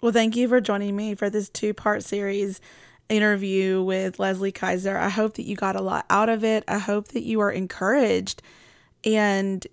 Well, 0.00 0.12
thank 0.12 0.36
you 0.36 0.48
for 0.48 0.60
joining 0.60 0.96
me 0.96 1.14
for 1.14 1.30
this 1.30 1.48
two 1.48 1.72
part 1.74 2.02
series 2.02 2.60
interview 3.08 3.82
with 3.82 4.16
Leslee 4.16 4.52
Kiser. 4.52 4.96
I 4.96 5.08
hope 5.08 5.34
that 5.34 5.44
you 5.44 5.54
got 5.54 5.76
a 5.76 5.82
lot 5.82 6.06
out 6.10 6.28
of 6.28 6.42
it. 6.42 6.64
I 6.66 6.78
hope 6.78 7.08
that 7.08 7.22
you 7.22 7.40
are 7.40 7.50
encouraged 7.50 8.42
and 9.04 9.66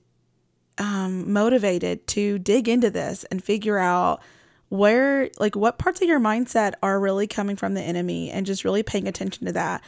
um, 0.78 1.32
motivated 1.32 2.05
to 2.07 2.39
dig 2.39 2.68
into 2.68 2.89
this 2.89 3.24
and 3.26 3.43
figure 3.43 3.78
out 3.78 4.22
where, 4.70 5.30
like, 5.39 5.55
what 5.55 5.80
parts 5.80 6.01
of 6.01 6.07
your 6.07 6.20
mindset 6.20 6.74
are 6.84 6.99
really 6.99 7.28
coming 7.28 7.55
from 7.55 7.74
the 7.74 7.82
enemy 7.82 8.30
and 8.30 8.45
just 8.45 8.64
really 8.64 8.84
paying 8.84 9.07
attention 9.07 9.47
to 9.47 9.51
that 9.53 9.84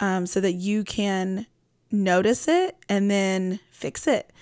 um, 0.00 0.26
so 0.26 0.40
that 0.40 0.52
you 0.52 0.84
can 0.84 1.46
notice 1.90 2.48
it 2.48 2.76
and 2.88 3.10
then 3.10 3.60
fix 3.70 4.06
it. 4.06 4.32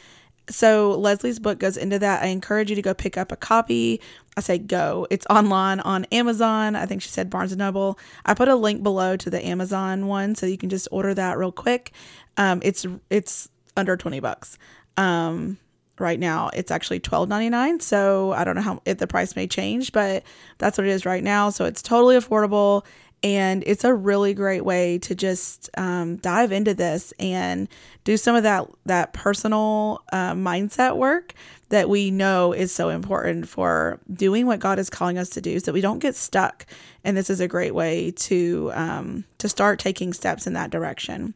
So 0.50 0.98
Leslee's 0.98 1.38
book 1.38 1.58
goes 1.58 1.76
into 1.76 1.98
that. 1.98 2.22
I 2.22 2.26
encourage 2.26 2.70
you 2.70 2.76
to 2.76 2.82
go 2.82 2.92
pick 2.92 3.16
up 3.16 3.32
a 3.32 3.36
copy. 3.36 4.00
I 4.36 4.40
say 4.40 4.58
go. 4.58 5.06
It's 5.10 5.26
online 5.30 5.80
on 5.80 6.04
Amazon. 6.06 6.76
I 6.76 6.86
think 6.86 7.02
she 7.02 7.08
said 7.08 7.30
Barnes 7.30 7.52
and 7.52 7.58
Noble. 7.58 7.98
I 8.24 8.34
put 8.34 8.48
a 8.48 8.56
link 8.56 8.82
below 8.82 9.16
to 9.16 9.30
the 9.30 9.44
Amazon 9.44 10.06
one 10.06 10.34
so 10.34 10.46
you 10.46 10.58
can 10.58 10.68
just 10.68 10.88
order 10.90 11.14
that 11.14 11.38
real 11.38 11.52
quick. 11.52 11.92
Um, 12.36 12.60
it's 12.64 12.86
it's 13.10 13.48
under 13.76 13.96
20 13.96 14.20
bucks. 14.20 14.58
Um, 14.96 15.58
right 16.00 16.18
now 16.18 16.50
it's 16.54 16.70
actually 16.70 16.98
$12.99 16.98 17.82
so 17.82 18.32
i 18.32 18.42
don't 18.42 18.56
know 18.56 18.62
how 18.62 18.80
if 18.86 18.96
the 18.96 19.06
price 19.06 19.36
may 19.36 19.46
change 19.46 19.92
but 19.92 20.22
that's 20.56 20.78
what 20.78 20.86
it 20.86 20.90
is 20.90 21.04
right 21.04 21.22
now 21.22 21.50
so 21.50 21.66
it's 21.66 21.82
totally 21.82 22.16
affordable 22.16 22.84
and 23.22 23.62
it's 23.66 23.84
a 23.84 23.94
really 23.94 24.32
great 24.34 24.64
way 24.64 24.98
to 24.98 25.14
just 25.14 25.68
um, 25.76 26.16
dive 26.16 26.52
into 26.52 26.74
this 26.74 27.12
and 27.18 27.68
do 28.04 28.16
some 28.16 28.34
of 28.34 28.42
that 28.44 28.66
that 28.86 29.12
personal 29.12 30.02
uh, 30.12 30.32
mindset 30.32 30.96
work 30.96 31.34
that 31.68 31.88
we 31.88 32.10
know 32.10 32.52
is 32.52 32.72
so 32.72 32.88
important 32.88 33.48
for 33.48 34.00
doing 34.12 34.46
what 34.46 34.60
God 34.60 34.78
is 34.78 34.90
calling 34.90 35.18
us 35.18 35.28
to 35.30 35.40
do, 35.40 35.60
so 35.60 35.72
we 35.72 35.80
don't 35.80 36.00
get 36.00 36.16
stuck. 36.16 36.66
And 37.04 37.16
this 37.16 37.30
is 37.30 37.40
a 37.40 37.48
great 37.48 37.74
way 37.74 38.10
to 38.12 38.70
um, 38.74 39.24
to 39.38 39.48
start 39.48 39.78
taking 39.78 40.12
steps 40.12 40.46
in 40.46 40.54
that 40.54 40.70
direction. 40.70 41.34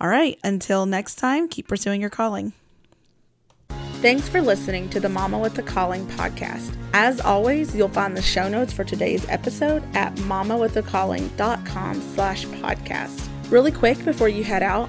All 0.00 0.08
right, 0.08 0.38
until 0.44 0.86
next 0.86 1.16
time, 1.16 1.48
keep 1.48 1.68
pursuing 1.68 2.00
your 2.00 2.10
calling. 2.10 2.52
Thanks 3.68 4.28
for 4.28 4.40
listening 4.40 4.88
to 4.90 5.00
the 5.00 5.08
Mama 5.08 5.38
with 5.38 5.58
a 5.58 5.62
Calling 5.62 6.06
podcast. 6.06 6.76
As 6.92 7.20
always, 7.20 7.74
you'll 7.74 7.88
find 7.88 8.16
the 8.16 8.22
show 8.22 8.48
notes 8.48 8.72
for 8.72 8.84
today's 8.84 9.28
episode 9.28 9.82
at 9.96 10.14
mamawithacalling.com 10.16 12.00
slash 12.00 12.44
podcast. 12.46 13.28
Really 13.50 13.72
quick 13.72 14.04
before 14.04 14.28
you 14.28 14.44
head 14.44 14.62
out, 14.62 14.88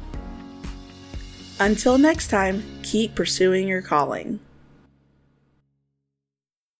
Until 1.61 1.99
next 1.99 2.29
time, 2.29 2.63
keep 2.81 3.13
pursuing 3.13 3.67
your 3.67 3.83
calling. 3.83 4.39